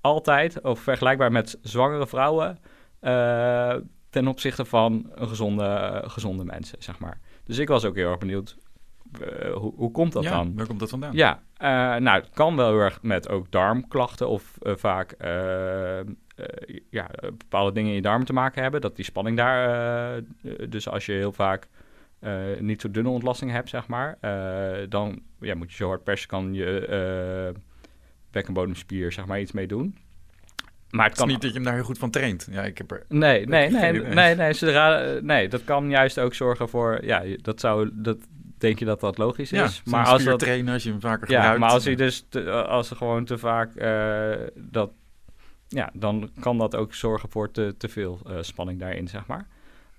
[0.00, 2.58] altijd, of vergelijkbaar met zwangere vrouwen,
[3.00, 3.74] eh,
[4.10, 7.20] ten opzichte van een gezonde, gezonde mensen, zeg maar.
[7.44, 8.56] Dus ik was ook heel erg benieuwd,
[9.12, 10.54] eh, hoe, hoe komt dat ja, dan?
[10.54, 11.12] waar komt dat vandaan?
[11.14, 15.14] Ja, eh, nou, het kan wel heel erg met ook darmklachten of eh, vaak
[16.90, 18.80] ja, bepaalde dingen in je darmen te maken hebben.
[18.80, 20.20] Dat die spanning daar,
[20.68, 21.68] dus als je heel vaak
[22.58, 24.18] niet zo dunne ontlasting hebt, zeg maar,
[24.88, 27.54] dan ja, moet je zo hard persen, kan je
[28.30, 29.96] bekkenbodemspier, zeg maar, iets mee doen.
[30.90, 32.48] Maar het Het is kan niet dat je hem daar heel goed van traint.
[32.50, 33.04] Ja, ik heb er...
[33.08, 37.60] Nee, nee, nee, nee, nee, zodra, nee, dat kan juist ook zorgen voor, ja, dat
[37.60, 38.18] zou, dat
[38.60, 39.82] denk je dat dat logisch Ja, is.
[39.84, 41.60] maar als dat, trainen, als je hem vaker ja, gebruikt.
[41.60, 44.90] maar als hij dus, te- als er gewoon te vaak, eh, dat,
[45.68, 49.46] ja, dan kan dat ook zorgen voor te, te veel eh, spanning daarin, zeg maar.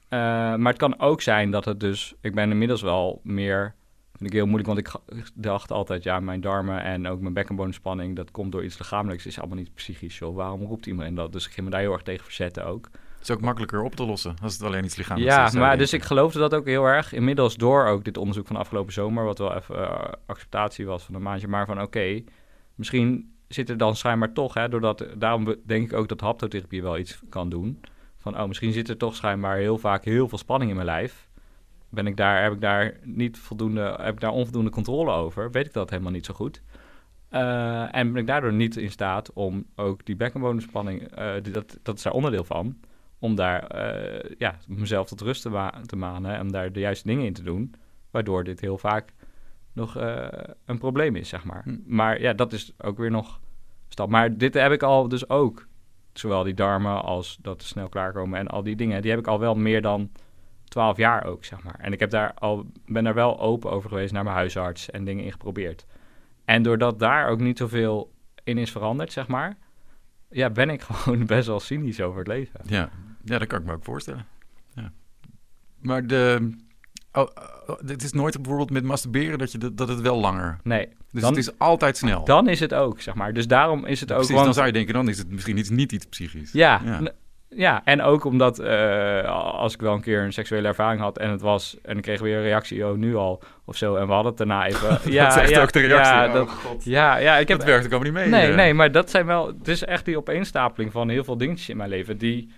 [0.09, 0.19] Eh,
[0.55, 3.75] maar het kan ook zijn dat het dus, ik ben inmiddels wel meer,
[4.11, 8.15] vind ik heel moeilijk, want ik dacht altijd, ja, mijn darmen en ook mijn bekkenbodemspanning,
[8.15, 10.35] dat komt door iets lichamelijks, is allemaal niet psychisch, joh.
[10.35, 11.31] Waarom roept iedereen dat?
[11.33, 12.89] Dus ik ging me daar heel erg tegen verzetten ook.
[13.19, 15.51] Het is ook makkelijker op te lossen als het alleen iets lichamelijks Ja, is.
[15.51, 17.13] zou maar dus ik geloofde dat ook heel erg.
[17.13, 21.15] Inmiddels door ook dit onderzoek van afgelopen zomer, wat wel even eh, acceptatie was van
[21.15, 22.23] een maandje, maar van oké,
[22.75, 26.97] misschien zit er dan schijnbaar toch, hè, doordat, daarom denk ik ook dat haptotherapie wel
[26.97, 27.81] iets kan doen.
[28.17, 31.27] Van oh, misschien zit er toch schijnbaar heel vaak heel veel spanning in mijn lijf.
[31.89, 35.51] Ben ik daar, heb ik daar niet voldoende, heb ik daar onvoldoende controle over?
[35.51, 36.61] Weet ik dat helemaal niet zo goed.
[37.29, 41.95] Eh, en ben ik daardoor niet in staat om ook die bekkenbodemspanning, die- dat, dat
[41.97, 42.77] is daar onderdeel van,
[43.19, 46.79] om daar eh, ja, mezelf tot rust te, ma- te manen en om daar de
[46.79, 47.75] juiste dingen in te doen.
[48.11, 49.13] Waardoor dit heel vaak
[49.73, 50.27] nog eh,
[50.65, 51.61] een probleem is, zeg maar.
[51.63, 51.77] Hm.
[51.85, 53.39] Maar ja, dat is ook weer nog
[53.89, 54.09] stap.
[54.09, 55.67] Maar dit heb ik al dus ook.
[56.13, 59.01] Zowel die darmen als dat snel klaarkomen en al die dingen.
[59.01, 60.11] Die heb ik al wel meer dan
[60.63, 61.75] 12 jaar ook, zeg maar.
[61.79, 65.03] En ik heb daar al, ben daar wel open over geweest naar mijn huisarts en
[65.03, 65.85] dingen in geprobeerd.
[66.45, 68.11] En doordat daar ook niet zoveel
[68.43, 69.57] in is veranderd, zeg maar...
[70.29, 72.59] Ja, ben ik gewoon best wel cynisch over het leven.
[72.65, 72.89] Ja.
[73.29, 74.25] Ja, dat kan ik me ook voorstellen.
[74.75, 74.91] Ja.
[75.81, 76.49] Maar de...
[77.13, 77.27] Oh,
[77.67, 80.57] oh, het is nooit bijvoorbeeld met masturberen dat, je dat, dat het wel langer...
[80.63, 82.23] Nee, Dus Dan- het is altijd snel.
[82.25, 83.33] dan is het ook, zeg maar.
[83.33, 84.15] Dus daarom is het ook...
[84.17, 86.51] Precies, want- dan zou je denken, dan is het misschien iets, niet iets psychisch.
[86.51, 86.81] Ja,
[87.49, 87.81] Ja.
[87.83, 89.23] en ook omdat eh,
[89.53, 92.19] als ik wel een keer een seksuele ervaring had en het was en ik kreeg
[92.19, 94.87] weer een reactie, oh nu al of zo, en we hadden het daarna even.
[95.13, 96.13] ja, dat is echt ja, ook de reactie.
[96.13, 96.83] Ja, Oh, dat, God.
[96.83, 97.57] ja, ja, ik heb.
[97.57, 98.41] dat werkt ook allemaal niet mee.
[98.41, 98.55] nee, eh.
[98.55, 99.47] nee, maar dat zijn wel.
[99.47, 102.51] Het is echt die opeenstapeling van heel veel dingetjes in mijn leven die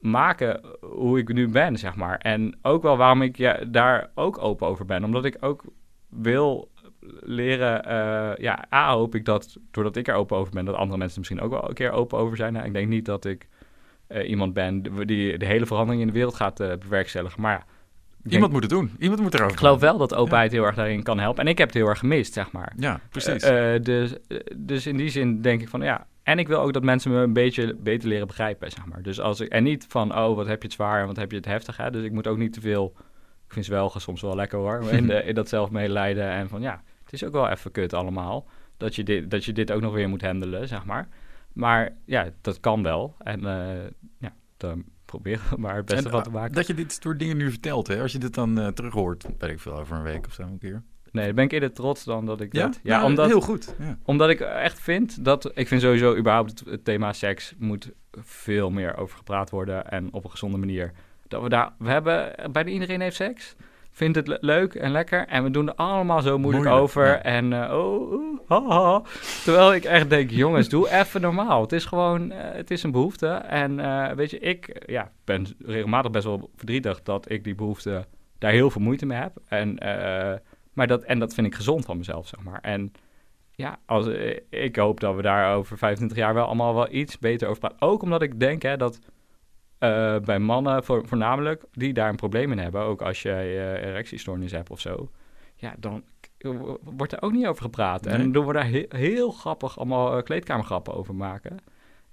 [0.00, 2.18] maken hoe ik nu ben, zeg maar.
[2.18, 5.64] En ook wel waarom ik ja, daar ook open over ben, omdat ik ook
[6.08, 6.70] wil
[7.20, 7.84] leren.
[7.84, 11.18] eh, ja, A hoop ik dat doordat ik er open over ben, dat andere mensen
[11.18, 12.52] misschien ook wel een keer open over zijn.
[12.52, 13.48] Nou, ik denk niet dat ik
[14.06, 17.40] eh, iemand ben die de hele verandering in de wereld gaat eh, bewerkstelligen.
[17.40, 17.64] Maar ja,
[18.22, 18.90] denk- Iemand moet het doen.
[18.98, 21.44] Iemand moet erover ik geloof wel dat openheid heel erg daarin kan helpen.
[21.44, 22.72] En ik heb het heel erg gemist, zeg maar.
[22.76, 23.42] Ja, precies.
[23.82, 24.14] Dus,
[24.56, 26.06] dus in die zin denk ik van ja.
[26.22, 29.02] En ik wil ook dat mensen me een beetje beter leren begrijpen, zeg maar.
[29.02, 31.30] Dus als ik, en niet van, oh, wat heb je het zwaar en wat heb
[31.30, 31.90] je het heftig, hè.
[31.90, 32.92] Dus ik moet ook niet te veel,
[33.46, 36.30] ik vind zwelgen soms wel lekker hoor, in, de, in dat zelf medelijden.
[36.30, 39.52] En van ja, het is ook wel even kut allemaal, dat je dit, dat je
[39.52, 41.08] dit ook nog weer moet handelen, zeg maar.
[41.52, 43.16] Maar ja, dat kan wel.
[43.18, 46.54] En eh, ja, dan proberen we maar het beste En, van te ah, maken.
[46.54, 48.00] Dat je dit soort dingen nu vertelt, hè?
[48.02, 50.42] als je dit dan eh terug hoort, weet ik veel, over een week of zo
[50.42, 50.82] een keer.
[51.12, 52.80] Nee, dan ben ik eerder trots dan dat ik dat...
[52.82, 53.26] Ja, Nou, omdat...
[53.26, 53.74] heel goed.
[53.78, 53.98] Ja.
[54.04, 55.50] Omdat ik echt vind dat...
[55.54, 59.90] Ik vind sowieso überhaupt het, thema seks moet veel meer over gepraat worden.
[59.90, 60.92] En op een gezonde manier.
[61.28, 61.72] Dat we daar...
[61.78, 62.32] We hebben...
[62.52, 63.54] Bijna iedereen heeft seks.
[63.90, 65.26] Vindt het le- leuk en lekker.
[65.26, 67.06] En we doen er allemaal zo moeilijk, Moeilijk, over.
[67.06, 67.22] ja.
[67.22, 69.02] En eh, oh, oh, ha, ha.
[69.44, 71.60] Terwijl ik echt denk, jongens, doe even normaal.
[71.60, 72.30] Het is gewoon...
[72.30, 73.26] eh, het is een behoefte.
[73.28, 78.06] En eh, weet je, ik ja, ben regelmatig best wel verdrietig dat ik die behoefte...
[78.38, 79.32] daar heel veel moeite mee heb.
[79.48, 79.78] En...
[80.72, 82.60] maar dat, en dat vind ik gezond van mezelf, zeg maar.
[82.60, 82.92] En
[83.50, 87.18] ja, als, eh, ik hoop dat we daar over 25 jaar wel allemaal wel iets
[87.18, 87.80] beter over praten.
[87.80, 88.98] Ook omdat ik denk hè, dat
[89.78, 93.88] eh, bij mannen voor, voornamelijk, die daar een probleem in hebben, ook als jij eh
[93.88, 95.10] erectiestoornis hebt of zo,
[95.54, 96.04] ja, dan
[96.82, 98.06] wordt er ook niet over gepraat.
[98.06, 101.56] En dan doen we daar he- heel grappig allemaal eh, kleedkamergrappen over maken.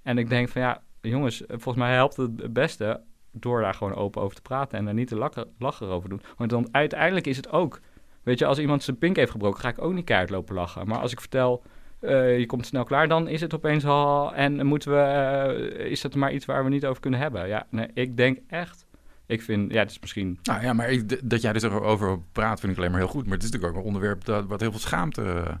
[0.02, 3.00] En ik denk van ja, jongens, volgens mij helpt het het beste
[3.32, 6.20] door daar gewoon open over te praten en daar niet te lachen, lachen over doen.
[6.36, 7.80] Want dan uiteindelijk is het ook
[8.28, 10.86] Weet je, als iemand zijn pink heeft gebroken, ga ik ook niet keihard lopen lachen.
[10.86, 11.62] Maar als ik vertel
[12.00, 14.34] eh, je komt snel klaar, dan is het opeens al.
[14.34, 17.48] En moeten we, eh, is dat maar iets waar we niet over kunnen hebben?
[17.48, 18.86] Ja, nee, ik denk echt.
[19.26, 20.38] Ik vind, ja, het is misschien.
[20.42, 23.08] Nou ja, maar ik- dat jij er zo over praat vind ik alleen maar heel
[23.08, 23.24] goed.
[23.24, 25.54] Maar het is natuurlijk ook een onderwerp dat, wat heel veel schaamte eh,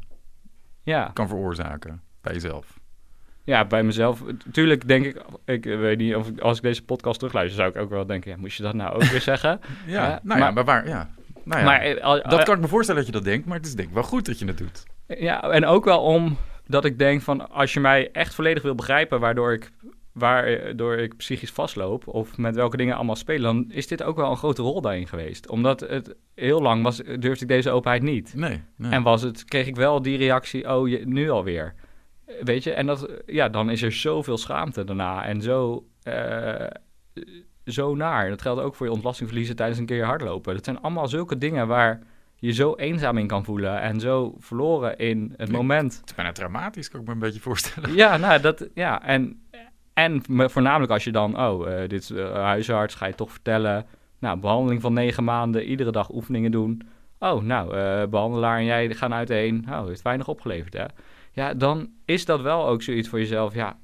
[0.82, 2.78] Ja, kan veroorzaken bij jezelf.
[3.44, 4.22] ja bij mezelf.
[4.52, 7.76] Tuurlijk denk ik, ik weet niet of ik, als ik deze podcast terugluister, zou ik
[7.76, 9.60] ook wel denken: ja, moest je dat nou ook weer zeggen?
[9.86, 11.10] Ja, Ja, nou ja, maar- maar waar, ja.
[11.48, 13.56] Nou ja, Maar eh, al- dat kan ik me voorstellen dat je dat denkt, maar
[13.56, 14.82] het is denk ik wel goed dat je het doet.
[15.06, 18.74] Ja, en ook wel om dat ik denk van als je mij echt volledig wil
[18.74, 19.70] begrijpen waardoor ik,
[20.12, 24.30] waardoor ik psychisch vastloop of met welke dingen allemaal spelen, dan is dit ook wel
[24.30, 25.48] een grote rol daarin geweest.
[25.48, 28.34] Omdat het heel lang was, durfde ik deze openheid niet.
[28.34, 28.90] Nee, nee.
[28.92, 31.74] En was het, kreeg ik wel die reactie, oh, je, nu alweer.
[32.40, 36.66] Weet je, en dat, ja, dan is er zoveel schaamte daarna en zo, eh,
[37.68, 38.28] zo naar.
[38.28, 40.54] Dat geldt ook voor je ontlastingverliezen tijdens een keer hardlopen.
[40.54, 42.00] Dat zijn allemaal zulke dingen waar
[42.36, 45.96] je zo eenzaam in kan voelen en zo verloren in het moment.
[45.96, 47.94] Het is bijna traumatisch, kan ik me een beetje voorstellen.
[47.94, 49.42] Ja, nou, dat, ja, en,
[49.94, 53.30] en me- voornamelijk als je dan, oh, eh, dit is eh, huisarts, ga je toch
[53.30, 53.86] vertellen.
[54.18, 56.82] Nou, behandeling van negen maanden, iedere dag oefeningen doen.
[57.18, 59.66] Oh, nou, eh, behandelaar en jij gaan uiteen.
[59.70, 60.84] Oh, heeft weinig opgeleverd, hè?
[61.32, 63.76] Ja, dan is dat wel ook zoiets voor jezelf, ja,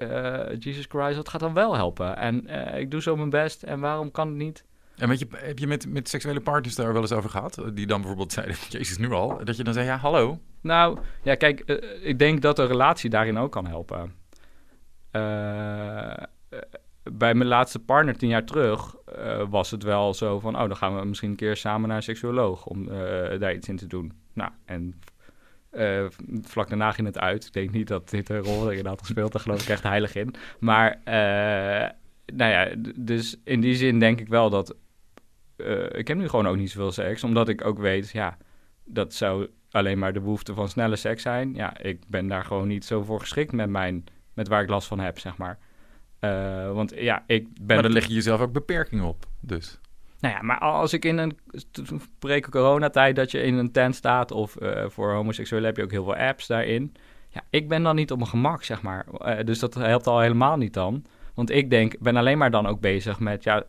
[0.00, 2.16] eh, Jesus Christ, dat gaat dan wel helpen.
[2.16, 4.64] En eh, ik doe zo mijn best en waarom kan het niet?
[4.96, 7.62] En weet je, heb je met, met seksuele partners daar wel eens over gehad?
[7.74, 9.44] Die dan bijvoorbeeld zeiden, jezus, nu al.
[9.44, 10.38] Dat je dan zei, ja, hallo.
[10.60, 14.14] Nou, ja, kijk, eh, ik denk dat een relatie daarin ook kan helpen.
[17.02, 18.96] Bij mijn laatste partner tien jaar terug
[19.48, 20.54] was het wel zo van...
[20.54, 22.86] oh, dan gaan we misschien een keer samen naar een seksuoloog om
[23.38, 24.12] daar iets in te doen.
[24.32, 25.00] Nou, en
[25.70, 26.06] eh,
[26.42, 27.46] vlak daarna ging het uit.
[27.46, 30.14] Ik denk niet dat dit een rol erin had gespeeld, daar geloof ik echt heilig
[30.14, 30.34] in.
[30.58, 31.90] Maar, eh,
[32.34, 32.68] nou ja,
[32.98, 34.76] dus in die zin denk ik wel dat...
[35.56, 38.36] eh, ik heb nu gewoon ook niet zoveel seks, omdat ik ook weet, ja,
[38.84, 41.54] dat zou alleen maar de behoefte van snelle seks zijn.
[41.54, 44.88] Ja, ik ben daar gewoon niet zo voor geschikt met, mijn, met waar ik last
[44.88, 45.58] van heb, zeg maar.
[46.72, 47.66] Want ja, ik ben...
[47.66, 49.80] Maar dan leg je jezelf ook beperkingen op, dus.
[50.20, 51.38] Nou ja, maar als ik in een
[52.18, 54.30] pre-coronatijd dat je in een tent staat...
[54.30, 56.94] of eh, voor homoseksuelen heb je ook heel veel apps daarin...
[57.32, 59.06] Ja, ik ben dan niet op mijn gemak, zeg maar.
[59.06, 61.04] Eh, dus dat helpt al helemaal niet dan.
[61.34, 63.42] Want ik denk, ben alleen maar dan ook bezig met...
[63.44, 63.64] ja,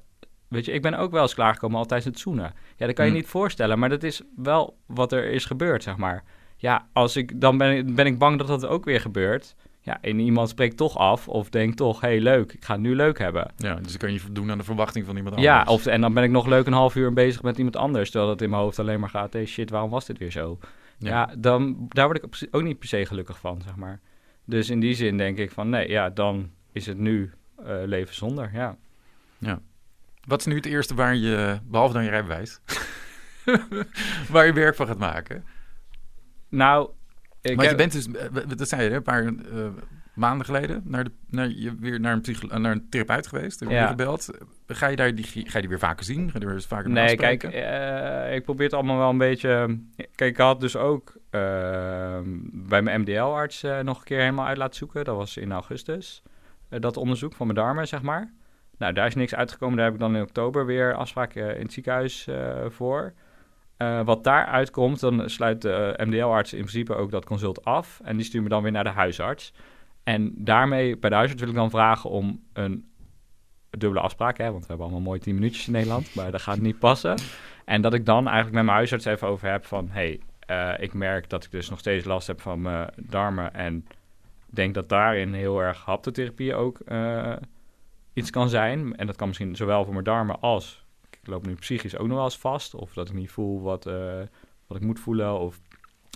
[0.47, 2.53] weet je, ik ben ook wel eens klaargekomen al tijdens het zoenen.
[2.75, 3.17] Ja, dat kan je Hm.
[3.17, 6.23] niet voorstellen, maar dat is wel wat er is gebeurd, zeg maar.
[6.57, 9.55] Ja, als ik, dan ben ik, ben ik bang dat dat ook weer gebeurt.
[9.83, 12.01] Ja, en iemand spreekt toch af of denkt toch...
[12.01, 13.51] hé, hey, leuk, ik ga het nu leuk hebben.
[13.57, 15.53] Ja, dus dan kan je voldoen aan de verwachting van iemand anders.
[15.53, 18.11] Ja, of, en dan ben ik nog leuk een half uur bezig met iemand anders.
[18.11, 20.59] Terwijl het in mijn hoofd alleen maar gaat: hey shit, waarom was dit weer zo?
[20.97, 23.99] Ja, dan, daar word ik ook niet per se gelukkig van, zeg maar.
[24.45, 27.31] Dus in die zin denk ik van: nee, ja, dan is het nu
[27.65, 28.51] eh, leven zonder.
[28.53, 28.77] Ja.
[30.27, 32.59] Wat is nu het eerste waar je, behalve dan je rijbewijs,
[34.31, 35.45] waar je werk van gaat maken?
[36.49, 36.89] Nou,
[37.41, 38.25] ik Want je bent dus, eh,
[38.57, 39.33] dat zei je, hè, een paar eh,
[40.13, 43.59] maanden geleden naar, de, naar, je, weer naar een, psycho- naar een therapeut geweest.
[43.59, 43.87] Heb je Ja.
[43.87, 44.29] gebeld.
[44.67, 46.31] Ga je, daar die, ga je die weer vaker zien?
[46.31, 48.23] Ga je weer eens vaker Nee, kijk, afspreken?
[48.29, 49.79] eh, ik probeer het allemaal wel een beetje.
[49.95, 52.19] Kijk, ik had dus ook eh,
[52.53, 55.03] bij mijn MDL-arts eh, nog een keer helemaal uit laten zoeken.
[55.05, 56.23] Dat was in augustus.
[56.69, 58.33] Eh, dat onderzoek van mijn darmen, zeg maar.
[58.77, 59.75] Nou, daar is niks uitgekomen.
[59.75, 63.13] Daar heb ik dan in oktober weer afspraak eh, in het ziekenhuis eh, voor.
[63.81, 68.01] Eh, wat daar uitkomt, dan sluit de MDL-arts in principe ook dat consult af.
[68.03, 69.53] En die stuurt me dan weer naar de huisarts.
[70.03, 72.85] En daarmee, bij de huisarts wil ik dan vragen om een
[73.69, 76.59] dubbele afspraak, hè, want we hebben allemaal mooi 10 minuutjes in Nederland, maar dat gaat
[76.59, 77.17] niet passen.
[77.65, 80.93] En dat ik dan eigenlijk met mijn huisarts even over heb van, hey, eh, ik
[80.93, 83.85] merk dat ik dus nog steeds last heb van mijn darmen en
[84.45, 87.33] denk dat daarin heel erg haptotherapie ook eh,
[88.13, 88.95] iets kan zijn.
[88.95, 90.80] En dat kan misschien zowel voor mijn darmen als,
[91.21, 93.85] ik loop nu psychisch ook nog wel eens vast, of dat ik niet voel wat,
[93.85, 94.21] eh,
[94.67, 95.39] wat ik moet voelen.
[95.39, 95.59] Of,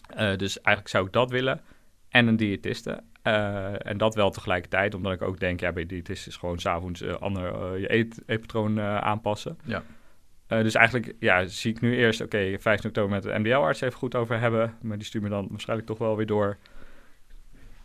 [0.09, 1.61] eh, dus eigenlijk zou ik dat willen.
[2.09, 3.03] En een diëtiste.
[3.21, 7.01] Eh, en dat wel tegelijkertijd, omdat ik ook denk, ja, bij diëtist is gewoon s'avonds
[7.01, 9.57] uh, ander je eet, eetpatroon aanpassen.
[9.63, 9.83] Ja.
[10.47, 14.15] Dus eigenlijk ja, zie ik nu eerst, oké, 15 oktober met de MDL-arts even goed
[14.15, 14.77] over hebben.
[14.81, 16.57] Maar die stuurt me dan waarschijnlijk toch wel weer door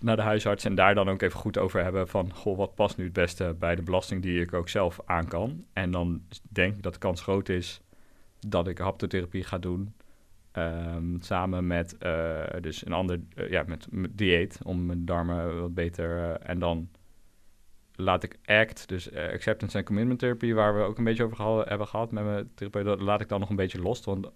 [0.02, 0.64] naar de huisarts.
[0.64, 3.56] En daar dan ook even goed over hebben van, goh, wat past nu het beste
[3.58, 5.64] bij de belasting die ik ook zelf aan kan.
[5.72, 7.80] En dan denk ik dat de kans groot is
[8.46, 9.94] dat ik haptotherapie ga doen.
[10.52, 15.60] Ehm, samen met uh, dus een ander uh, ja, met, met, dieet om mijn darmen
[15.60, 16.16] wat beter.
[16.16, 16.88] Uh, en dan
[17.94, 21.64] laat ik ACT, dus Acceptance and Commitment Therapy, waar we ook een beetje over geha
[21.64, 24.04] hebben gehad met mijn therapeut, dat laat ik dan nog een beetje los.
[24.04, 24.30] Want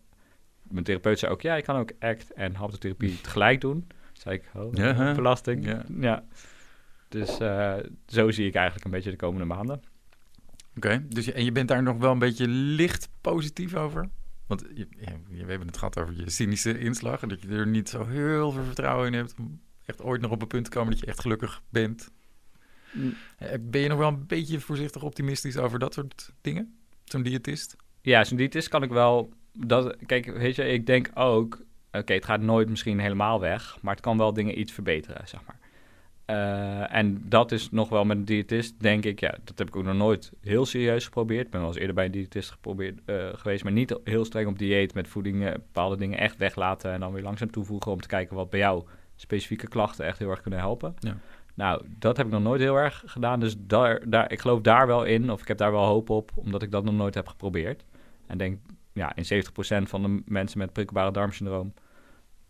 [0.62, 3.86] mijn therapeut zei ook, ja, ik kan ook ACT en haptotherapie tegelijk doen.
[4.24, 5.66] Toen zei ik, oh, ja, belasting.
[5.66, 5.84] Ja.
[6.00, 6.24] ja.
[7.08, 7.74] Dus uh,
[8.06, 9.76] zo zie ik eigenlijk een beetje de komende maanden.
[10.76, 14.08] Oké, okay, dus je, en je bent daar nog wel een beetje licht positief over?
[14.46, 17.22] Want je, ja, we hebben het gehad over je cynische inslag.
[17.22, 19.34] En dat je er niet zo heel veel vertrouwen in hebt.
[19.38, 22.10] Om echt ooit nog op een punt te komen dat je echt gelukkig bent.
[22.92, 23.14] Mm.
[23.38, 26.78] Eh, Ben je nog wel een beetje voorzichtig optimistisch over dat soort dingen?
[27.04, 27.76] Zo'n diëtist?
[28.00, 29.32] Ja, zo'n diëtist kan ik wel...
[29.52, 31.62] Dat, kijk, weet je, ik denk ook...
[31.98, 35.40] Oké, het gaat nooit misschien helemaal weg, maar het kan wel dingen iets verbeteren, zeg
[35.46, 35.58] maar.
[36.24, 39.76] Eh, en dat is nog wel met een diëtist, denk ik, ja, dat heb ik
[39.76, 41.44] ook nog nooit heel serieus geprobeerd.
[41.44, 44.48] Ik ben wel eens eerder bij een diëtist geprobeerd, eh, geweest, maar niet heel streng
[44.48, 48.08] op dieet met voeding, bepaalde dingen echt weglaten en dan weer langzaam toevoegen om te
[48.08, 48.84] kijken wat bij jou
[49.16, 50.94] specifieke klachten echt heel erg kunnen helpen.
[50.98, 51.16] Ja.
[51.54, 54.86] Nou, dat heb ik nog nooit heel erg gedaan, dus daar, daar, ik geloof daar
[54.86, 57.28] wel in, of ik heb daar wel hoop op, omdat ik dat nog nooit heb
[57.28, 57.84] geprobeerd.
[58.26, 58.58] En denk,
[58.92, 61.72] ja, in 70% van de mensen met prikkelbare darmsyndroom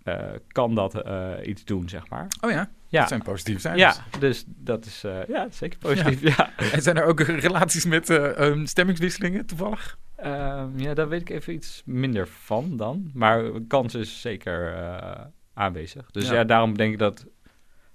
[0.04, 0.18] eh,
[0.48, 2.26] kan dat eh, iets doen, zeg maar.
[2.40, 3.96] Oh ja, Ja, dat zijn positieve cijfers.
[3.96, 6.20] ja dus dat is eh, ja, zeker positief.
[6.36, 6.50] Ja.
[6.72, 9.98] En zijn er ook relaties met eh, ehm, stemmingswisselingen toevallig?
[10.16, 13.10] Ehm, ja, daar weet ik even iets minder van dan.
[13.14, 14.74] Maar kans is zeker
[15.54, 16.10] aanwezig.
[16.10, 16.34] Dus Ja.
[16.34, 16.44] ja.
[16.44, 17.26] daarom denk ik dat...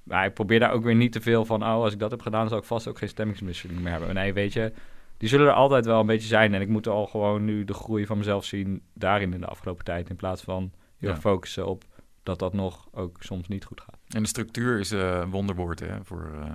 [0.04, 1.64] Maar ik probeer daar ook weer niet te veel van...
[1.64, 4.14] Oh, als ik dat heb gedaan, zal ik vast ook geen stemmingswisseling meer hebben.
[4.14, 4.74] Nee, weet je...
[5.18, 6.54] Die zullen er altijd wel een beetje zijn.
[6.54, 9.86] En ik moet al gewoon nu de groei van mezelf zien daarin in de afgelopen
[9.86, 10.10] tijd.
[10.10, 11.16] In plaats van heel Ja.
[11.18, 11.84] focussen op
[12.30, 13.98] dat dat nog ook soms niet goed gaat.
[14.08, 16.54] En de structuur is eh, een wonderwoord hè, voor eh,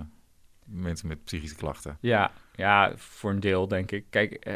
[0.65, 1.97] mensen met psychische klachten.
[2.01, 4.05] Ja, ja, voor een deel denk ik.
[4.09, 4.55] Kijk, eh,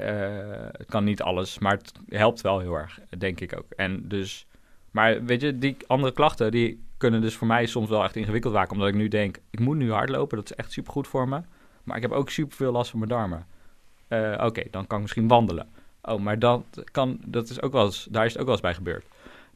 [0.71, 3.71] het kan niet alles, maar het helpt wel heel erg, denk ik ook.
[3.75, 4.47] En dus,
[4.91, 8.53] maar weet je, die andere klachten, die kunnen dus voor mij soms wel echt ingewikkeld
[8.53, 8.73] maken.
[8.73, 11.41] Omdat ik nu denk, ik moet nu hardlopen, dat is echt supergoed voor me.
[11.83, 13.45] Maar ik heb ook superveel last van mijn darmen.
[14.45, 15.69] Oké, dan kan ik misschien wandelen.
[16.01, 18.63] Oh, maar dat kan, dat is ook wel eens, daar is het ook wel eens
[18.63, 19.05] bij gebeurd.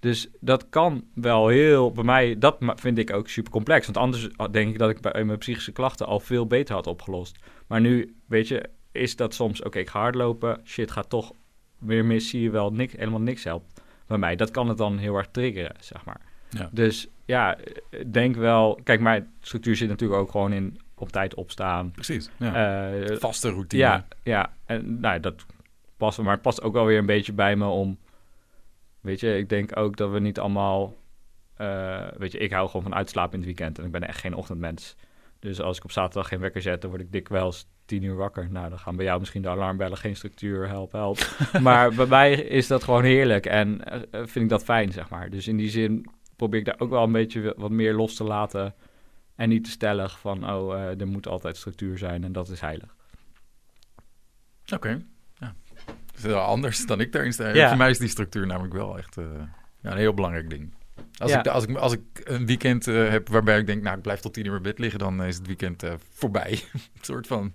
[0.04, 3.86] Dus dat kan wel heel, bij mij, dat vind ik ook super complex.
[3.86, 7.40] Want anders denk ik dat ik bij mijn psychische klachten al veel beter had opgelost.
[7.68, 11.32] Maar nu, weet je, is dat soms, oké, ik ga hardlopen, shit, gaat toch
[11.78, 14.36] weer mis, zie je wel, niks, helemaal niks helpt bij mij.
[14.36, 16.22] Dat kan het dan heel erg triggeren, zeg maar.
[16.50, 16.70] Ja.
[16.72, 17.58] Dus ja,
[18.08, 21.92] denk wel, kijk, mijn structuur zit natuurlijk ook gewoon in op tijd opstaan.
[21.92, 22.30] Precies.
[22.38, 22.92] Ja.
[22.92, 23.82] Eh, Vaste routine.
[23.84, 25.46] ja, ja, en nou, dat
[25.98, 27.98] past, maar het past ook wel weer een beetje bij me om,
[29.04, 30.96] weet je, ik denk ook dat we niet allemaal,
[31.56, 34.20] eh, weet je, ik hou gewoon van uitslapen in het weekend en ik ben echt
[34.20, 34.96] geen ochtendmens.
[35.40, 38.52] Dus als ik op zaterdag geen wekker zet, dan word ik dikwijls tien uur wakker.
[38.52, 41.18] Nou, dan gaan bij jou misschien de alarmbellen, geen structuur, help, help.
[41.62, 45.10] maar bij mij is dat gewoon heerlijk en eh, eh, vind ik dat fijn, zeg
[45.10, 45.30] maar.
[45.30, 48.24] Dus in die zin probeer ik daar ook wel een beetje wat meer los te
[48.24, 48.76] laten
[49.36, 52.96] en niet te stellig van, oh, er moet altijd structuur zijn en dat is heilig.
[54.74, 55.06] Oké.
[56.34, 57.48] Anders dan ik daarin sta.
[57.48, 57.68] Ja.
[57.68, 59.26] Voor mij is die structuur namelijk wel echt eh,
[59.82, 60.74] ja, een heel belangrijk ding.
[61.18, 61.40] Als, Ja.
[61.40, 64.20] ik, als, ik, als ik een weekend eh, heb waarbij ik denk, nou, ik blijf
[64.20, 66.52] tot tien uur in bed liggen, dan is het weekend eh, voorbij.
[66.74, 67.54] een soort van,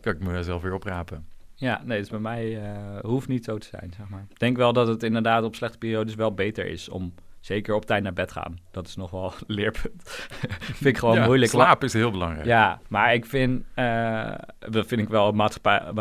[0.00, 1.26] kan ik mezelf weer oprapen.
[1.54, 2.60] Ja, nee, dus bij mij
[3.02, 4.26] hoeft niet zo te zijn, zeg maar.
[4.30, 7.86] Ik denk wel dat het inderdaad op slechte periodes wel beter is om zeker op
[7.86, 8.58] tijd naar bed gaan.
[8.70, 10.02] Dat is nog wel een leerpunt.
[10.78, 11.50] vind ik gewoon Ja, moeilijk.
[11.50, 12.46] Slaap is heel belangrijk.
[12.46, 15.92] Ja, maar ik vind, eh, dat vind ik wel maatschappij,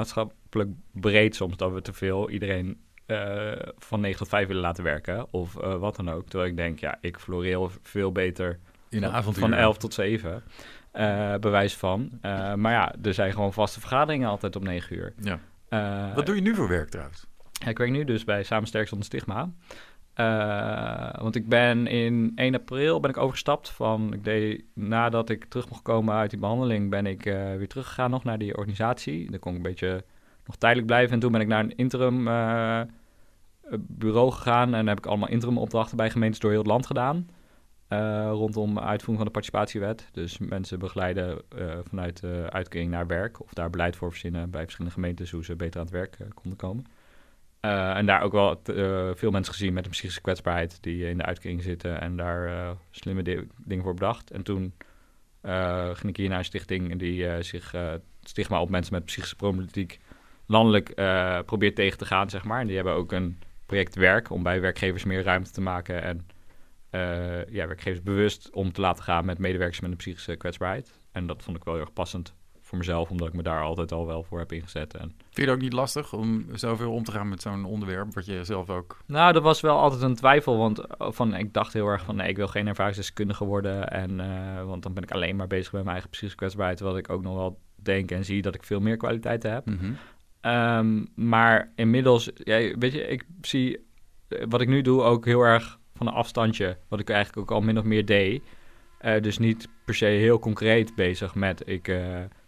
[0.92, 5.34] breed soms dat we te veel iedereen eh, van 9 tot 5 willen laten werken
[5.34, 6.28] of eh, wat dan ook.
[6.28, 8.60] Terwijl ik denk, ja, ik floreer veel beter
[8.90, 10.44] In de van- avond van 11 tot 7.
[10.92, 12.10] eh bewijs van.
[12.56, 15.14] Maar ja, er zijn gewoon vaste vergaderingen altijd om 9 uur.
[15.22, 15.40] Ja.
[16.16, 17.26] Wat doe je nu voor werk trouwens?
[17.68, 19.50] ik werk nu dus bij Samen Sterk zonder Stigma.
[21.22, 24.14] Want ik ben in 1 april ben ik overgestapt van...
[24.14, 26.90] Ik deed, nadat ik terug mocht komen uit die behandeling...
[26.90, 29.32] ben ik eh, weer teruggegaan nog naar die organisatie.
[29.32, 30.04] Dan kon ik een beetje
[30.48, 31.14] nog tijdelijk blijven.
[31.14, 32.82] En toen ben ik naar een interim eh,
[33.80, 34.74] bureau gegaan...
[34.74, 37.30] en heb ik allemaal interim opdrachten bij gemeentes door heel het land gedaan...
[37.88, 40.10] eh, rondom uitvoering van de participatiewet.
[40.12, 43.42] Dus mensen begeleiden eh, vanuit de uitkering naar werk...
[43.42, 45.32] of daar beleid voor verzinnen bij verschillende gemeentes...
[45.32, 46.86] hoe ze beter aan het werk konden komen.
[47.60, 48.60] En daar ook wel
[49.16, 53.22] veel mensen gezien met een psychische kwetsbaarheid die in de uitkering zitten en daar slimme
[53.22, 54.32] di- dingen voor bedacht.
[54.32, 54.74] En toen
[55.94, 57.74] ging ik hier naar een stichting die zich
[58.22, 60.00] stigma op mensen met psychische problematiek
[60.48, 62.60] landelijk eh, probeert tegen te gaan, zeg maar.
[62.62, 66.28] En die hebben ook een project werk om bij werkgevers meer ruimte te maken en
[66.90, 71.00] eh, ja, werkgevers bewust om te laten gaan met medewerkers met een psychische kwetsbaarheid.
[71.12, 72.34] En dat vond ik wel heel erg passend
[72.68, 74.94] voor mezelf, omdat ik me daar altijd al wel voor heb ingezet.
[74.94, 78.14] En Vind je het ook niet lastig om zoveel om te gaan met zo'n onderwerp,
[78.14, 78.98] wat je zelf ook...
[79.06, 82.16] Nou, dat was wel altijd een twijfel, want eh, van, ik dacht heel erg van
[82.16, 83.90] nee, ik wil geen ervaringsdeskundige worden.
[83.90, 86.98] En, eh, want dan ben ik alleen maar bezig met mijn eigen psychische kwetsbaarheid, terwijl
[86.98, 89.68] ik ook nog wel denk en zie dat ik veel meer kwaliteiten heb.
[90.48, 93.86] Ehm, maar inmiddels, weet je, ik zie
[94.28, 97.58] eh, wat ik nu doe ook heel erg van een afstandje, wat ik eigenlijk ook
[97.58, 98.44] al min of meer deed.
[99.00, 101.98] Eh, dus niet per se heel concreet bezig met ik eh,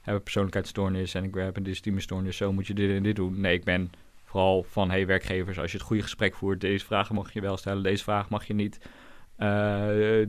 [0.02, 3.40] heb een persoonlijkheidsstoornis en ik heb een dysthymiestoornis, zo moet je dit en dit doen.
[3.40, 3.92] Nee, ik ben
[4.24, 7.58] Vooral van, hey werkgevers, als je het goede gesprek voert, deze vragen mag je wel
[7.58, 8.80] stellen, deze vraag mag je niet.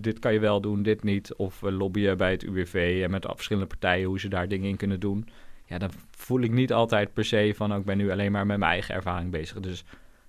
[0.01, 1.35] Dit kan je wel doen, dit niet.
[1.35, 5.01] Of lobbyen bij het UWV en met verschillende partijen hoe ze daar dingen in kunnen
[5.01, 5.29] doen.
[5.71, 8.47] Ja, dan voel ik niet altijd per se van, oh, ik ben nu alleen maar
[8.47, 9.61] met mijn eigen ervaring bezig.
[9.61, 9.85] Dus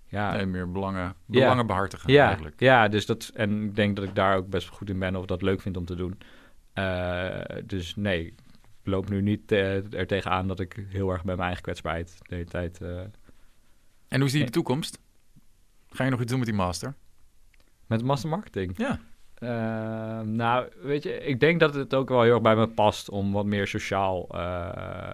[0.06, 0.36] ja.
[0.36, 1.66] Nee, meer belangen, belangen ja.
[1.66, 2.28] behartigen ja.
[2.28, 2.60] eigenlijk.
[2.60, 5.26] Ja, dus dat, en ik denk dat ik daar ook best goed in ben of
[5.26, 6.18] dat leuk vind om te doen.
[6.76, 8.34] Uh, dus nee, ik
[8.84, 12.36] loop nu niet uh, er tegenaan dat ik heel erg bij mijn eigen kwetsbaarheid de
[12.36, 12.80] hele tijd...
[12.82, 13.02] Uh,
[14.08, 15.00] en hoe zie je de toekomst?
[15.90, 16.94] Ga je nog iets doen met die master?
[17.88, 18.78] Met master marketing?
[18.78, 19.00] Ja.
[19.44, 23.10] Uh, nou, weet je, ik denk dat het ook wel heel erg bij me past
[23.10, 25.10] om wat meer sociaal uh,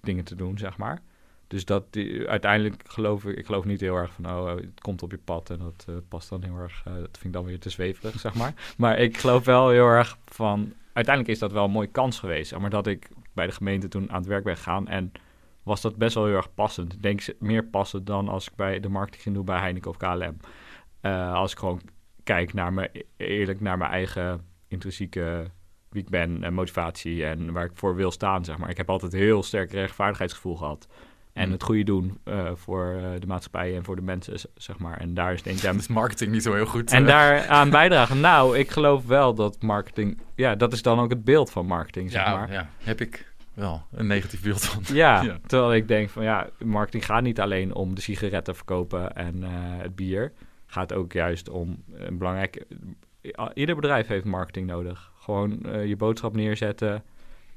[0.00, 1.02] dingen te doen, zeg maar.
[1.46, 1.84] Dus dat
[2.26, 5.50] uiteindelijk geloof ik, ik geloof niet heel erg van, oh, het komt op je pad
[5.50, 8.34] en dat uh, past dan heel erg, dat vind ik dan weer te zweverig, zeg
[8.34, 8.54] maar.
[8.76, 12.58] Maar ik geloof wel heel erg van, uiteindelijk is dat wel een mooie kans geweest,
[12.58, 15.12] maar dat ik bij de gemeente toen aan het werk ben gegaan en
[15.62, 16.92] was dat best wel heel erg passend.
[16.92, 19.96] Ik denk meer passend dan als ik bij de marketing ging doen bij Heineken of
[19.96, 20.36] KLM.
[21.32, 21.80] als ik gewoon
[22.28, 25.50] kijk naar me eerlijk naar mijn eigen intrinsieke
[25.88, 28.70] wie ik ben en motivatie en waar ik voor wil staan, zeg maar.
[28.70, 30.86] Ik heb altijd heel sterk rechtvaardigheidsgevoel gehad.
[31.32, 31.52] En mm.
[31.52, 34.96] het goede doen uh, voor uh, de maatschappij en voor de mensen, zeg maar.
[35.00, 35.62] En daar is denk ik...
[35.72, 36.90] Ja, is marketing niet zo heel goed.
[36.90, 37.08] En uh.
[37.08, 38.20] daar aan bijdragen.
[38.20, 40.20] Nou, ik geloof wel dat marketing...
[40.34, 42.52] Ja, dat is dan ook het beeld van marketing, zeg ja, maar.
[42.52, 44.82] Ja, heb ik wel een negatief beeld van.
[44.96, 49.16] Ja, ja, terwijl ik denk van ja, marketing gaat niet alleen om de sigaretten verkopen
[49.16, 49.42] en
[49.82, 50.32] het bier
[50.68, 52.64] gaat ook juist om een belangrijk.
[53.54, 55.12] Ieder bedrijf heeft marketing nodig.
[55.18, 57.04] Gewoon uh, je boodschap neerzetten.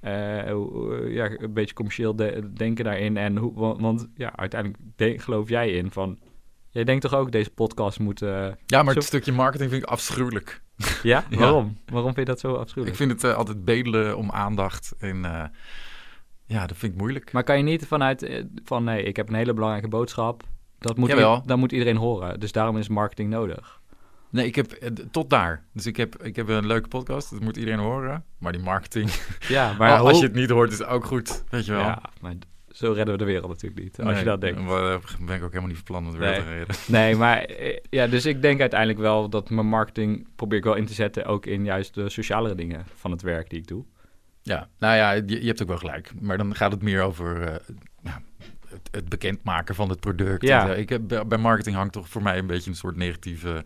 [0.03, 3.17] Uh, ja, een beetje commercieel de denken daarin.
[3.17, 6.19] En hoe, want, want ja, uiteindelijk geloof jij in van.
[6.69, 8.21] Jij denkt toch ook deze podcast moet.
[8.21, 10.61] Uh, ja, maar het stukje marketing vind ik afschuwelijk.
[11.03, 11.77] Ja, waarom?
[11.85, 11.91] Ja.
[11.93, 12.99] Waarom vind je dat zo afschuwelijk?
[12.99, 14.95] Ik vind het altijd bedelen om aandacht.
[14.99, 15.21] En
[16.45, 17.31] ja, dat vind ik moeilijk.
[17.31, 20.43] Maar kan je niet vanuit van nee, ik heb een hele belangrijke boodschap.
[20.81, 22.39] Dat moet, i- dat moet iedereen horen.
[22.39, 23.79] Dus daarom is marketing nodig.
[24.29, 24.71] Nee, ik heb
[25.11, 25.63] tot daar.
[25.73, 27.31] Dus ik heb, ik heb een leuke podcast.
[27.31, 28.23] Dat moet iedereen horen.
[28.37, 29.09] Maar die marketing.
[29.47, 31.43] Ja, maar als je het niet hoort, is het ook goed.
[31.49, 31.81] Weet je wel.
[31.81, 32.33] Ja, maar
[32.69, 33.97] zo redden we de wereld natuurlijk niet.
[33.99, 34.65] Als nee, je dat denkt.
[35.25, 36.45] ben ik ook helemaal niet van plan om de wereld nee.
[36.45, 36.75] te redden.
[36.99, 37.49] Nee, maar
[37.89, 41.25] ja, dus ik denk uiteindelijk wel dat mijn marketing probeer ik wel in te zetten.
[41.25, 43.85] Ook in juist de socialere dingen van het werk die ik doe.
[44.41, 46.11] Ja, nou ja, je, je hebt ook wel gelijk.
[46.19, 47.41] Maar dan gaat het meer over.
[47.41, 48.11] Uh,
[48.72, 50.41] het, het bekendmaken van het product.
[50.41, 50.73] Ja.
[50.73, 53.64] Ik heb, bij marketing hangt toch voor mij een beetje een soort negatieve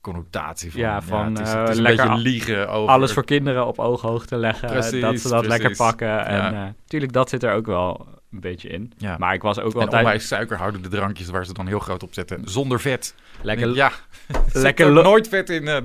[0.00, 0.80] connotatie van.
[0.80, 2.92] Ja, van ja, het is, uh, het is een lekker beetje liegen over...
[2.94, 4.68] alles voor kinderen op ooghoogte leggen.
[4.68, 5.58] Precies, dat ze dat precies.
[5.58, 6.26] lekker pakken.
[6.26, 6.52] En Ja.
[6.52, 8.92] uh, natuurlijk, dat zit er ook wel een beetje in.
[8.96, 9.16] Ja.
[9.18, 12.14] Maar ik was ook wel En onwijs suikerhoudende drankjes waar ze dan heel groot op
[12.14, 12.42] zetten.
[12.44, 13.14] Zonder vet.
[13.42, 13.92] lekker, ja,
[14.52, 15.68] lekker nooit vet in.
[15.68, 15.82] eh,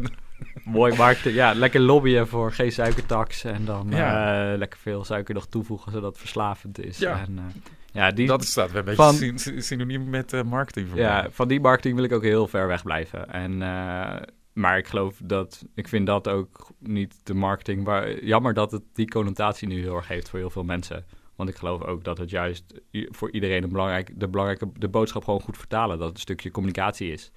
[0.63, 1.35] mooi marketing.
[1.35, 3.43] Ja, lekker lobbyen voor geen suikertax.
[3.43, 6.97] En dan eh, lekker veel suiker nog toevoegen, zodat het verslavend is.
[6.97, 7.19] Ja.
[7.19, 7.43] En, eh,
[7.93, 11.59] ja, die, dat staat wel een beetje Van- synoniem met eh, marketing ja, van die
[11.59, 13.29] marketing wil ik ook heel ver weg blijven.
[13.29, 14.21] En, eh,
[14.53, 18.83] maar ik geloof dat, ik vind dat ook niet de marketing waar, jammer dat het
[18.93, 21.05] die connotatie nu heel erg heeft voor heel veel mensen.
[21.35, 25.23] Want ik geloof ook dat het juist voor iedereen een belangrijk, de belangrijke, de boodschap
[25.23, 27.31] gewoon goed vertalen, dat het een stukje communicatie is.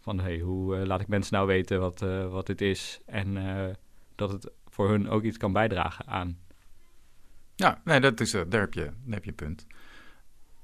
[0.00, 3.38] Van hey, hoe eh, laat ik mensen nou weten wat, wat dit is en
[4.14, 6.38] dat het voor hun ook iets kan bijdragen aan.
[7.54, 9.66] Ja, nee, dat is, daar, heb je, daar heb je een punt.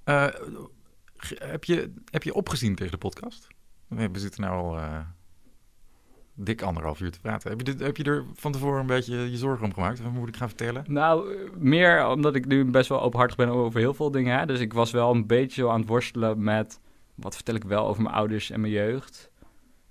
[0.08, 0.26] Eh,
[1.38, 3.46] heb, je, heb je opgezien tegen de podcast?
[3.88, 4.98] We zitten nu al eh,
[6.34, 7.50] dik anderhalf uur te praten.
[7.50, 10.02] Heb je, heb je er van tevoren een beetje je zorgen om gemaakt?
[10.02, 10.84] Wat moet ik gaan vertellen?
[10.86, 14.38] Nou, meer omdat ik nu best wel openhartig ben over heel veel dingen.
[14.38, 14.46] Hè?
[14.46, 16.80] Dus ik was wel een beetje zo aan het worstelen met...
[17.14, 19.30] wat vertel ik wel over mijn ouders en mijn jeugd?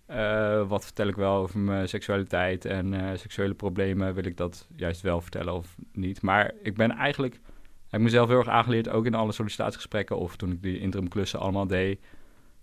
[0.05, 4.13] Eh, wat vertel ik wel over mijn seksualiteit en seksuele problemen?
[4.13, 6.21] Wil ik dat juist wel vertellen of niet?
[6.21, 7.39] Maar ik ben eigenlijk...
[7.87, 10.17] Ik heb mezelf heel erg aangeleerd, ook in alle sollicitatiegesprekken...
[10.17, 11.99] of toen ik die interim klussen allemaal deed...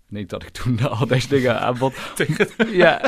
[0.07, 1.93] Niet dat ik toen al deze dingen aanbod.
[2.71, 3.01] ja,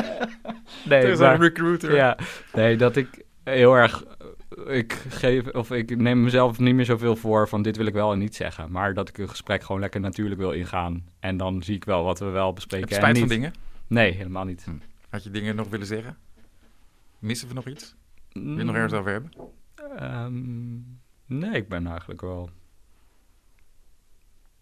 [0.84, 1.94] nee, Tegen maar- recruiter.
[1.94, 2.18] ja,
[2.52, 4.04] nee, dat ik heel erg.
[4.66, 7.92] eh, Ik geef of ik neem mezelf niet meer zoveel voor van dit wil ik
[7.92, 8.70] wel en niet zeggen.
[8.70, 11.04] Maar dat ik een gesprek gewoon lekker natuurlijk wil ingaan.
[11.20, 12.88] En dan zie ik wel wat we wel bespreken.
[12.88, 13.52] Heb je en spijt van dingen?
[13.86, 14.66] Nee, helemaal niet.
[15.10, 16.16] Had je dingen nog willen zeggen?
[17.18, 17.94] Missen we nog iets?
[18.32, 19.30] Wil je Mm, nog ergens over hebben?
[19.96, 20.76] ehm,
[21.28, 22.50] nee, ik ben eigenlijk wel.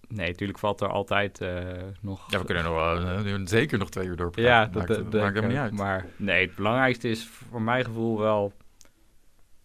[0.08, 1.64] Nee, natuurlijk valt er altijd eh,
[2.00, 2.30] nog.
[2.30, 4.50] Ja, we kunnen nog wel, eh, zeker nog twee uur doorpraten.
[4.50, 5.72] Ja, dat maakt, dat, maakt denk helemaal niet uit.
[5.72, 8.52] Maar nee, het belangrijkste is voor mijn gevoel wel,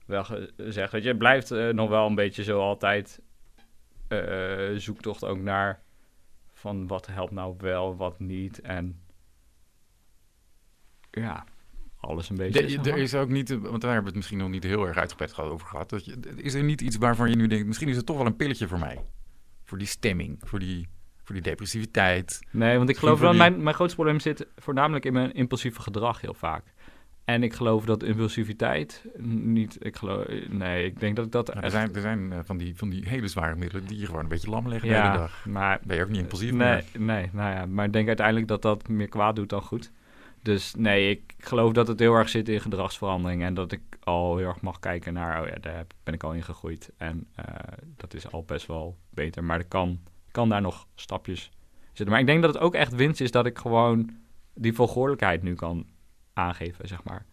[0.05, 0.91] wel gezegd.
[0.91, 3.21] Weet je, het blijft eh, nog wel een beetje zo altijd
[4.75, 5.81] zoektocht ook naar
[6.53, 8.61] van wat helpt nou wel, wat niet.
[8.61, 9.01] En
[11.11, 11.45] ja,
[12.01, 12.79] alles een beetje.
[12.81, 14.97] De- er is ook niet, want daar hebben we het misschien nog niet heel erg
[14.97, 15.89] uitgebreid gehad- over gehad.
[15.89, 18.25] Dat je, is er niet iets waarvan je nu denkt, misschien is het toch wel
[18.25, 19.03] een pilletje voor mij?
[19.63, 20.87] Voor die stemming, voor die,
[21.23, 22.39] voor die depressiviteit.
[22.51, 25.81] Nee, want ik geloof wel, die- mijn, mijn grootste probleem zit voornamelijk in mijn impulsieve
[25.81, 26.63] gedrag heel vaak.
[27.25, 31.57] En ik geloof dat impulsiviteit niet, ik geloof, nee, ik denk dat ik dat Nou,
[31.57, 34.05] er echt- zijn, er zijn eh, van, die, van die hele zware middelen die je
[34.05, 35.45] gewoon een beetje lam leggen de hele ja, dag.
[35.45, 38.61] maar Ben je ook niet impulsief nee, nee, nou ja, maar ik denk uiteindelijk dat
[38.61, 39.91] dat meer kwaad doet dan goed.
[40.41, 44.38] Dus nee, ik geloof dat het heel erg zit in gedragsverandering en dat ik al
[44.38, 46.91] heel erg mag kijken naar, oh ja, daar ben ik al in gegroeid.
[46.97, 47.45] En eh,
[47.97, 49.99] dat is al best wel beter, maar er kan,
[50.31, 51.51] kan daar nog stapjes
[51.88, 52.09] zitten.
[52.09, 54.09] Maar ik denk dat het ook echt winst is dat ik gewoon
[54.53, 55.85] die volgordelijkheid nu kan
[56.34, 57.26] aangeven, zeg maar.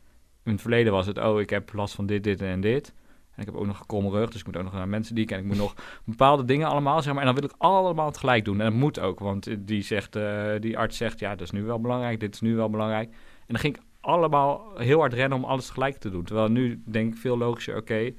[0.44, 2.94] In het verleden was het, oh, ik heb last van dit, dit en dit.
[3.38, 5.14] En ik heb ook nog een kromme rug, dus ik moet ook nog naar mensen
[5.14, 5.38] die ik ken.
[5.38, 5.74] Ik moet nog
[6.04, 7.22] bepaalde dingen allemaal, zeg maar.
[7.22, 8.60] En dan wil ik allemaal tegelijk doen.
[8.60, 11.64] En dat moet ook, want die, zegt, eh, die arts zegt, ja, dat is nu
[11.64, 13.08] wel belangrijk, dit is nu wel belangrijk.
[13.10, 16.24] En dan ging ik allemaal heel hard rennen om alles tegelijk te doen.
[16.24, 18.12] Terwijl nu denk ik veel logischer, oké,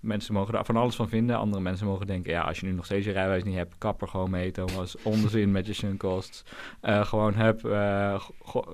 [0.00, 1.36] mensen mogen daar van alles van vinden.
[1.36, 4.02] Andere mensen mogen denken, ja, als je nu nog steeds je rijwijs niet hebt, kap
[4.02, 4.96] er gewoon mee, Thomas.
[5.02, 5.94] Onzin met je.
[6.80, 8.24] Eh, gewoon heb, eh,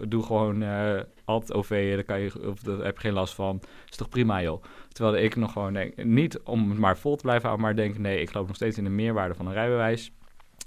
[0.08, 3.60] doe gewoon eh altijd OV, daar, kan je, of, daar heb je geen last van.
[3.90, 4.62] is toch prima, joh.
[4.88, 7.98] Terwijl ik nog gewoon denk, niet om het maar vol te blijven houden, maar denk,
[7.98, 10.12] nee, ik geloof nog steeds in de meerwaarde van een rijbewijs.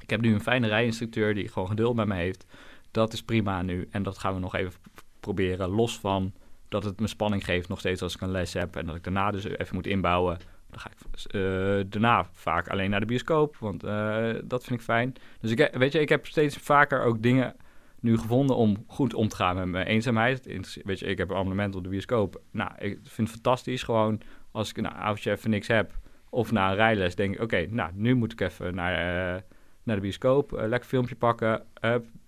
[0.02, 2.45] Ik heb nu een fijne rijinstructeur die gewoon geduld met me heeft.
[2.91, 3.88] Dat is prima nu.
[3.91, 4.80] En dat gaan we nog even
[5.19, 5.69] proberen.
[5.69, 6.34] Los van
[6.76, 8.76] dat het me spanning geeft nog steeds als ik een les heb.
[8.76, 10.38] En dat ik daarna dus even moet inbouwen.
[10.70, 11.42] Dan ga ik eh,
[11.90, 13.58] daarna vaak alleen naar de bioscoop.
[13.60, 15.14] Want eh, dat vind ik fijn.
[15.40, 17.56] Dus ik, weet je, ik heb steeds vaker ook dingen
[18.00, 20.46] nu gevonden om goed om te gaan met mijn eenzaamheid.
[20.84, 22.42] Weet je, ik heb een abonnement op de bioscoop.
[22.52, 23.84] Nou, ik vind het fantastisch.
[23.84, 24.22] Gewoon
[24.52, 25.92] als ik een avondje even niks heb.
[26.30, 29.42] Of na een rijles denk ik, oké, nou, nu moet ik even naar, eh,
[29.84, 30.52] naar de bioscoop.
[30.52, 31.64] lekker filmpje pakken.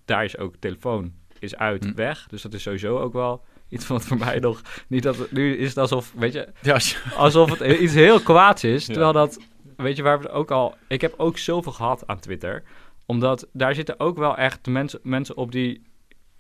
[0.06, 1.94] Daar is ook telefoon is uit, Hm.
[1.94, 2.28] weg.
[2.28, 4.62] Dus dat is sowieso ook wel iets wat voor mij nog...
[4.88, 6.80] Niet dat nu is het alsof, weet je, Ja,
[7.16, 8.86] alsof het iets heel kwaads is.
[8.86, 9.40] Terwijl dat,
[9.78, 10.76] weet je, waar we het ook al...
[10.88, 12.64] Ik heb ook zoveel gehad aan Twitter.
[13.06, 15.82] Omdat daar zitten ook wel echt mensen, mensen op die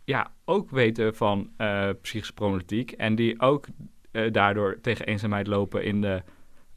[0.03, 2.91] ja, ook weten van eh, psychische problematiek.
[2.91, 3.65] En die ook
[4.11, 6.23] eh, daardoor tegen eenzaamheid lopen in de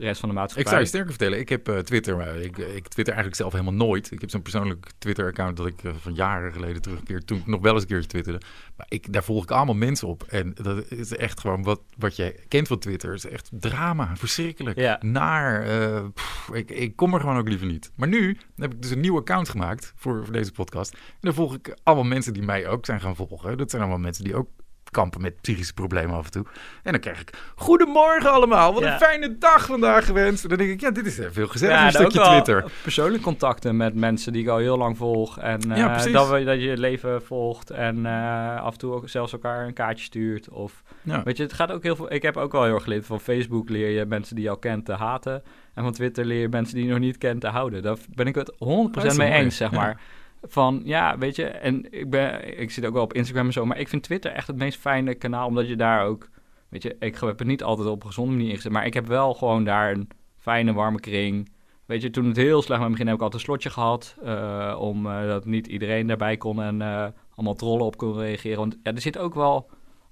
[0.05, 0.71] rest van de Ik maatschappij.
[0.71, 3.75] zou je sterker vertellen, ik heb eh, Twitter, maar ik, ik twitter eigenlijk zelf helemaal
[3.87, 4.11] nooit.
[4.11, 7.61] Ik heb zo'n persoonlijk Twitter-account dat ik eh, van jaren geleden terugkeer, toen ik nog
[7.61, 8.41] wel eens een keer twitterde.
[8.77, 10.23] Maar ik, daar volg ik allemaal mensen op.
[10.23, 13.15] En dat is echt gewoon wat, wat je kent van Twitter.
[13.15, 14.99] is echt drama, verschrikkelijk, Ja.
[15.05, 15.63] naar.
[15.63, 17.91] eh, pff, ik, ik kom er gewoon ook liever niet.
[17.97, 20.93] Maar nu heb ik dus een nieuw account gemaakt voor, voor deze podcast.
[20.93, 23.59] En dan volg ik allemaal mensen die mij ook zijn gaan volgen.
[23.59, 24.49] Dat zijn allemaal mensen die ook
[24.91, 26.45] kampen met psychische problemen af en toe.
[26.83, 28.93] En dan krijg ik, goedemorgen allemaal, wat Ja.
[28.93, 30.43] een fijne dag vandaag gewenst.
[30.43, 32.71] En dan denk ik, ja, dit is eh, veel gezelliger, een en ook stukje Twitter.
[32.83, 35.39] Persoonlijke contacten met mensen die ik al heel lang volg.
[35.39, 36.13] En eh, Ja, precies.
[36.13, 37.71] dat, we, dat je het leven volgt.
[37.71, 40.49] En eh, af en toe ook zelfs elkaar een kaartje stuurt.
[40.49, 41.23] Of Ja.
[41.23, 42.13] weet je, het gaat ook heel veel.
[42.13, 44.57] Ik heb ook wel heel erg geleerd van Facebook leer je mensen die je al
[44.59, 45.43] kent te haten.
[45.75, 47.83] En van Twitter leer je mensen die je nog niet kent te houden.
[47.83, 49.41] Daar ben ik het 100% Oh, dat is mee mooi.
[49.43, 49.77] eens, zeg Ja.
[49.77, 50.01] maar.
[50.43, 53.67] Van ja, weet je, en ik, ben, ik zit ook wel op Instagram en zo,
[53.67, 56.29] maar ik vind Twitter echt het meest fijne kanaal, omdat je daar ook,
[56.69, 59.07] weet je, ik heb het niet altijd op een gezonde manier ingezet, maar ik heb
[59.07, 60.09] wel gewoon daar een
[60.39, 61.51] fijne, warme kring.
[61.87, 64.17] Weet je, toen het heel slecht met me ging, heb ik altijd een slotje gehad,
[64.25, 68.59] uh, omdat niet iedereen daarbij kon en uh, allemaal trollen op kon reageren.
[68.59, 69.71] Want ja, er zit ook wel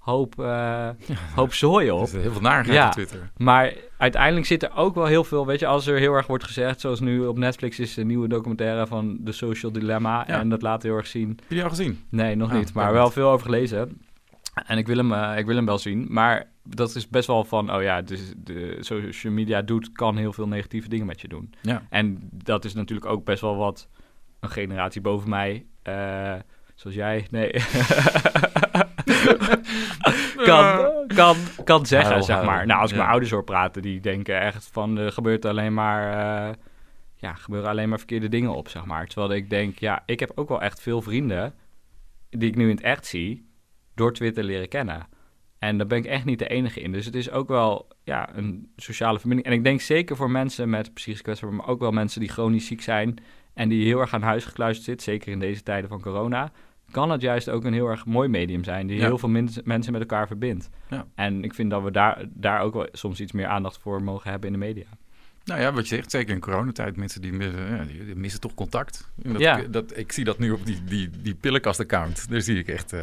[0.09, 0.95] hoop, uh, ja.
[1.35, 2.03] hoop zooi op.
[2.03, 2.85] Is heel veel narigheid Ja.
[2.85, 3.31] op Twitter.
[3.37, 6.43] Maar uiteindelijk zit er ook wel heel veel, weet je, als er heel erg wordt
[6.43, 10.23] gezegd, zoals nu op Netflix is een nieuwe documentaire van The Social Dilemma.
[10.27, 10.39] Ja.
[10.39, 11.27] En dat laat heel erg zien.
[11.29, 12.03] Heb je die al gezien?
[12.09, 14.01] Nee, nog Oh, niet, maar wel veel over gelezen.
[14.65, 16.05] En ik wil, hem, eh, ik wil hem wel zien.
[16.09, 20.33] Maar dat is best wel van, oh ja, dus de social media doet, kan heel
[20.33, 21.53] veel negatieve dingen met je doen.
[21.61, 21.81] Ja.
[21.89, 23.87] En dat is natuurlijk ook best wel wat
[24.39, 26.33] een generatie boven mij, eh,
[26.75, 27.51] zoals jij, nee,
[30.49, 32.47] kan, kan, kan zeggen, Huil, zeg huil.
[32.49, 32.65] maar.
[32.65, 33.01] Nou, als ik Ja.
[33.01, 36.11] mijn ouders hoor praten, die denken echt van, er gebeurt alleen maar,
[36.47, 36.53] eh,
[37.15, 39.07] ja, gebeuren alleen maar verkeerde dingen op, zeg maar.
[39.07, 41.53] Terwijl ik denk, ja, ik heb ook wel echt veel vrienden
[42.29, 43.49] die ik nu in het echt zie,
[43.95, 45.07] door Twitter leren kennen.
[45.59, 46.91] En daar ben ik echt niet de enige in.
[46.91, 49.47] Dus het is ook wel ja, een sociale verbinding.
[49.47, 52.65] En ik denk zeker voor mensen met psychische kwetsbaarheid, maar ook wel mensen die chronisch
[52.65, 53.15] ziek zijn
[53.53, 56.51] en die heel erg aan huis gekluisterd zitten, zeker in deze tijden van corona,
[56.91, 59.05] kan het juist ook een heel erg mooi medium zijn die Ja.
[59.05, 59.29] heel veel
[59.63, 60.69] mensen met elkaar verbindt.
[60.89, 61.05] Ja.
[61.15, 64.29] En ik vind dat we daar, daar ook wel soms iets meer aandacht voor mogen
[64.31, 64.85] hebben in de media.
[65.45, 68.53] Nou ja, wat je zegt, zeker in coronatijd, mensen die, missen- ja, die, missen toch
[68.53, 69.09] contact.
[69.15, 69.61] Dat, Ja.
[69.69, 72.29] dat, ik zie dat nu op die, die, die pillenkast-account.
[72.29, 73.01] Daar zie ik echt eh,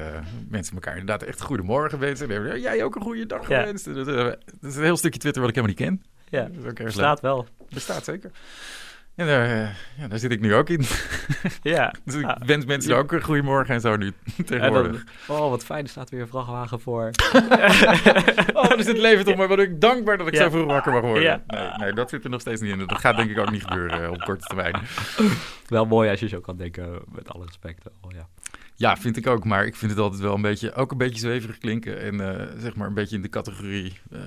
[0.48, 2.60] mensen elkaar inderdaad echt goedemorgen wensen.
[2.60, 3.60] Jij ook een goede dag Ja.
[3.60, 3.84] gewenst.
[3.94, 4.14] Dat, eh,
[4.60, 6.10] dat is een heel stukje Twitter wat ik helemaal niet ken.
[6.40, 6.90] Ja, Dat is ook erg leuk.
[6.90, 7.46] staat wel.
[7.74, 8.30] Bestaat zeker.
[9.16, 9.68] Ja, daar, eh,
[9.98, 10.80] ja, daar zit ik nu ook in.
[11.62, 11.94] Ja.
[12.04, 12.42] Dus ik Ah.
[12.46, 14.06] wens mensen ook een goedemorgen en zo nu
[14.38, 15.04] En tegenwoordig.
[15.26, 17.10] dan, oh, wat fijn, er staat weer een vrachtwagen voor.
[18.52, 19.48] Oh, dus het leven toch maar.
[19.48, 20.42] Wat ik dankbaar dat ik Ja.
[20.42, 21.42] zo vroeg wakker mag worden.
[21.46, 22.78] Nee, nee, dat zit er nog steeds niet in.
[22.86, 24.76] Dat gaat denk ik ook niet gebeuren eh, op korte termijn.
[25.66, 27.86] Wel mooi als je zo kan denken, met alle respect.
[28.00, 28.26] Oh, ja.
[28.74, 29.44] Ja, vind ik ook.
[29.44, 32.00] Maar ik vind het altijd wel een beetje, ook een beetje zweverig klinken.
[32.00, 34.18] En eh, zeg maar een beetje in de categorie eh,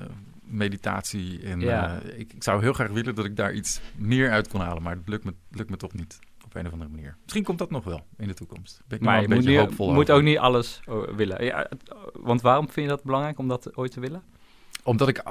[0.50, 1.42] meditatie.
[1.44, 2.00] En Ja.
[2.02, 4.84] eh, ik, ik zou heel graag willen dat ik daar iets meer uit kon halen.
[4.84, 6.20] Maar het lukt me, lukt me toch niet.
[6.46, 7.16] Op een of andere manier.
[7.22, 8.82] Misschien komt dat nog wel in de toekomst.
[8.88, 11.46] Ben ik Maar je een moet, hoopvol moet ook niet alles oh, willen.
[11.46, 14.24] Ja, het- want waarom vind je dat belangrijk om dat ooit te willen?
[14.84, 15.24] Omdat ik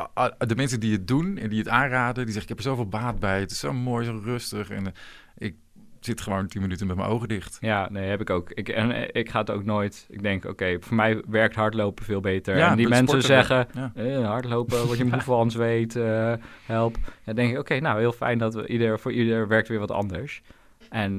[0.47, 2.89] de mensen die het doen en die het aanraden, die zeggen: Ik heb er zoveel
[2.89, 3.41] baat bij.
[3.41, 4.71] Het is zo mooi, zo rustig.
[4.71, 4.93] En eh,
[5.37, 5.57] ik
[6.01, 7.59] zit gewoon tien minuten met mijn ogen dicht.
[7.61, 8.51] Ja, nee, heb ik ook.
[8.51, 10.07] Ik, en eh, ik ga het ook nooit.
[10.11, 12.57] Ik denk, oké, voor mij werkt hardlopen veel beter.
[12.57, 13.93] Ja, en die mensen zeggen, Ja.
[13.95, 16.33] eh, hardlopen, word je moe van, zweet, eh,
[16.65, 16.97] help.
[17.25, 19.91] Dan denk ik, oké, nou, heel fijn dat we ieder, voor ieder werkt weer wat
[19.91, 20.43] anders.
[20.89, 21.19] En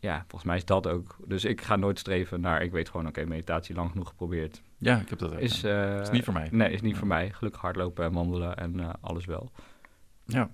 [0.00, 1.16] ja, volgens mij is dat ook.
[1.26, 4.62] Dus ik ga nooit streven naar, ik weet gewoon, oké, meditatie lang genoeg geprobeerd.
[4.78, 5.38] Ja, ik heb dat ook.
[5.38, 6.48] Is, eh, is niet voor mij.
[6.50, 6.98] Nee, is niet Ja.
[6.98, 7.30] voor mij.
[7.32, 9.50] Gelukkig hardlopen en wandelen en alles wel.
[10.24, 10.50] Ja.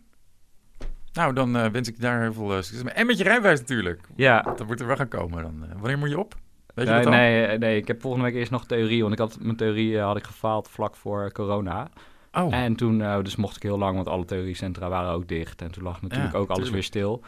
[1.14, 2.92] Nou, dan eh, wens ik daar heel veel eh, succes mee.
[2.92, 4.00] En met je rijbewijs natuurlijk.
[4.16, 5.64] Ja, Dat moet er wel gaan komen dan.
[5.64, 6.34] Eh, wanneer moet je op?
[6.74, 7.04] Weet je nee,
[7.46, 10.16] nee, nee, ik heb volgende week eerst nog theorie, want ik had mijn theorie had
[10.16, 11.88] ik gefaald vlak voor corona.
[12.32, 15.62] Oh, En toen, dus mocht ik heel lang, want alle theoriecentra waren ook dicht.
[15.62, 16.72] En toen lag natuurlijk Ja, ook alles tuurlijk.
[16.74, 17.22] weer stil.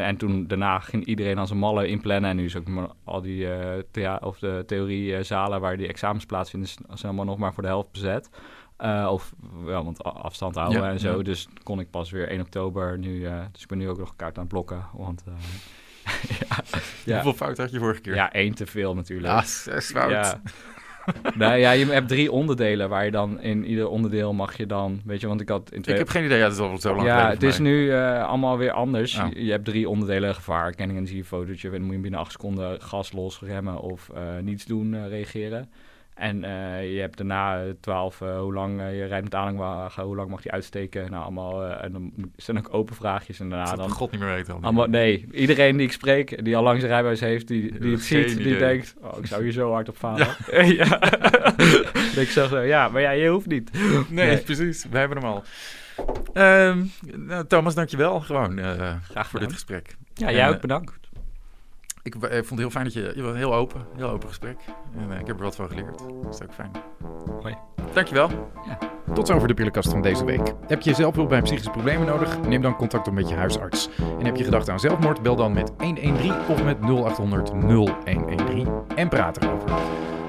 [0.00, 2.30] En toen daarna ging iedereen als een malle inplannen.
[2.30, 2.66] En nu is ook
[3.04, 3.46] al die
[3.90, 7.92] thea- of de theoriezalen waar die examens plaatsvinden, zijn allemaal nog maar voor de helft
[7.92, 8.30] bezet.
[8.78, 9.32] Eh, of
[9.64, 11.16] wel, want afstand houden Ja, en zo.
[11.16, 11.22] ja.
[11.22, 13.26] Dus kon ik pas weer 1 oktober nu.
[13.26, 14.84] eh, dus ik ben nu ook nog een kaart aan het blokken.
[14.92, 15.32] Want eh,
[16.48, 16.56] ja,
[17.04, 18.14] ja, hoeveel fout had je vorige keer?
[18.14, 19.32] ja, één te veel natuurlijk.
[19.34, 20.10] Ah, zes fout.
[20.10, 20.40] Ja.
[21.34, 25.00] nou ja, je hebt drie onderdelen waar je dan in ieder onderdeel mag je dan,
[25.04, 25.96] weet je, want ik had in Ik twee...
[25.96, 26.38] heb geen idee.
[26.38, 27.70] Ja, het is al zo lang ja, het is mij.
[27.70, 29.18] nu allemaal weer anders.
[29.18, 29.28] Oh.
[29.32, 31.68] Je, je hebt drie onderdelen gevaar, herkenning en dan zie je een fotootje.
[31.68, 34.10] En dan moet je binnen acht seconden gas los, remmen of
[34.42, 35.70] niets doen, reageren.
[36.18, 40.02] En eh, je hebt daarna eh, twaalf, eh, hoe lang eh, je rijdt met aanhangwagen,
[40.02, 41.10] hoe lang mag je uitsteken.
[41.10, 43.40] Nou, allemaal, eh, en dan zijn ook open vraagjes.
[43.40, 44.54] En daarna dan God niet meer weten.
[44.54, 44.60] al.
[44.62, 48.02] allemaal, nee, iedereen die ik spreek, die al lang zijn rijbewijs heeft, die, die het
[48.02, 50.26] ziet, die denkt, oh, ik zou hier zo hard op falen.
[50.50, 51.02] Ja.
[52.22, 53.70] ik zeg zo, ja, maar ja, je hoeft niet.
[54.10, 54.38] Nee, Nee.
[54.38, 54.86] precies.
[54.90, 55.42] We hebben hem al.
[56.32, 56.84] Ehm,
[57.16, 59.96] nou, Thomas, dankjewel gewoon eh, Graag voor dit gesprek.
[60.14, 61.07] Ja, jij eh, ook bedankt.
[62.08, 63.12] Ik eh, vond het heel fijn dat je...
[63.14, 63.86] Je was heel open.
[63.96, 64.56] Heel open gesprek.
[64.96, 65.98] En eh, ik heb er wat van geleerd.
[65.98, 66.70] Dat is ook fijn.
[67.42, 67.56] Hoi.
[67.92, 68.30] Dankjewel.
[69.14, 70.52] Tot zover de pillenkast van deze week.
[70.66, 72.40] Heb je zelf hulp bij psychische problemen nodig?
[72.40, 73.88] Neem dan contact op met je huisarts.
[74.18, 75.22] En heb je gedachten aan zelfmoord?
[75.22, 79.70] Bel dan met 113 of met 0800 0113 en praat erover.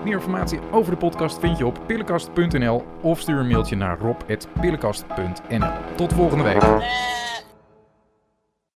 [0.04, 5.72] Meer informatie over de podcast vind je op pillenkast.nl of stuur een mailtje naar rob.pillenkast.nl.
[5.96, 6.62] Tot volgende week.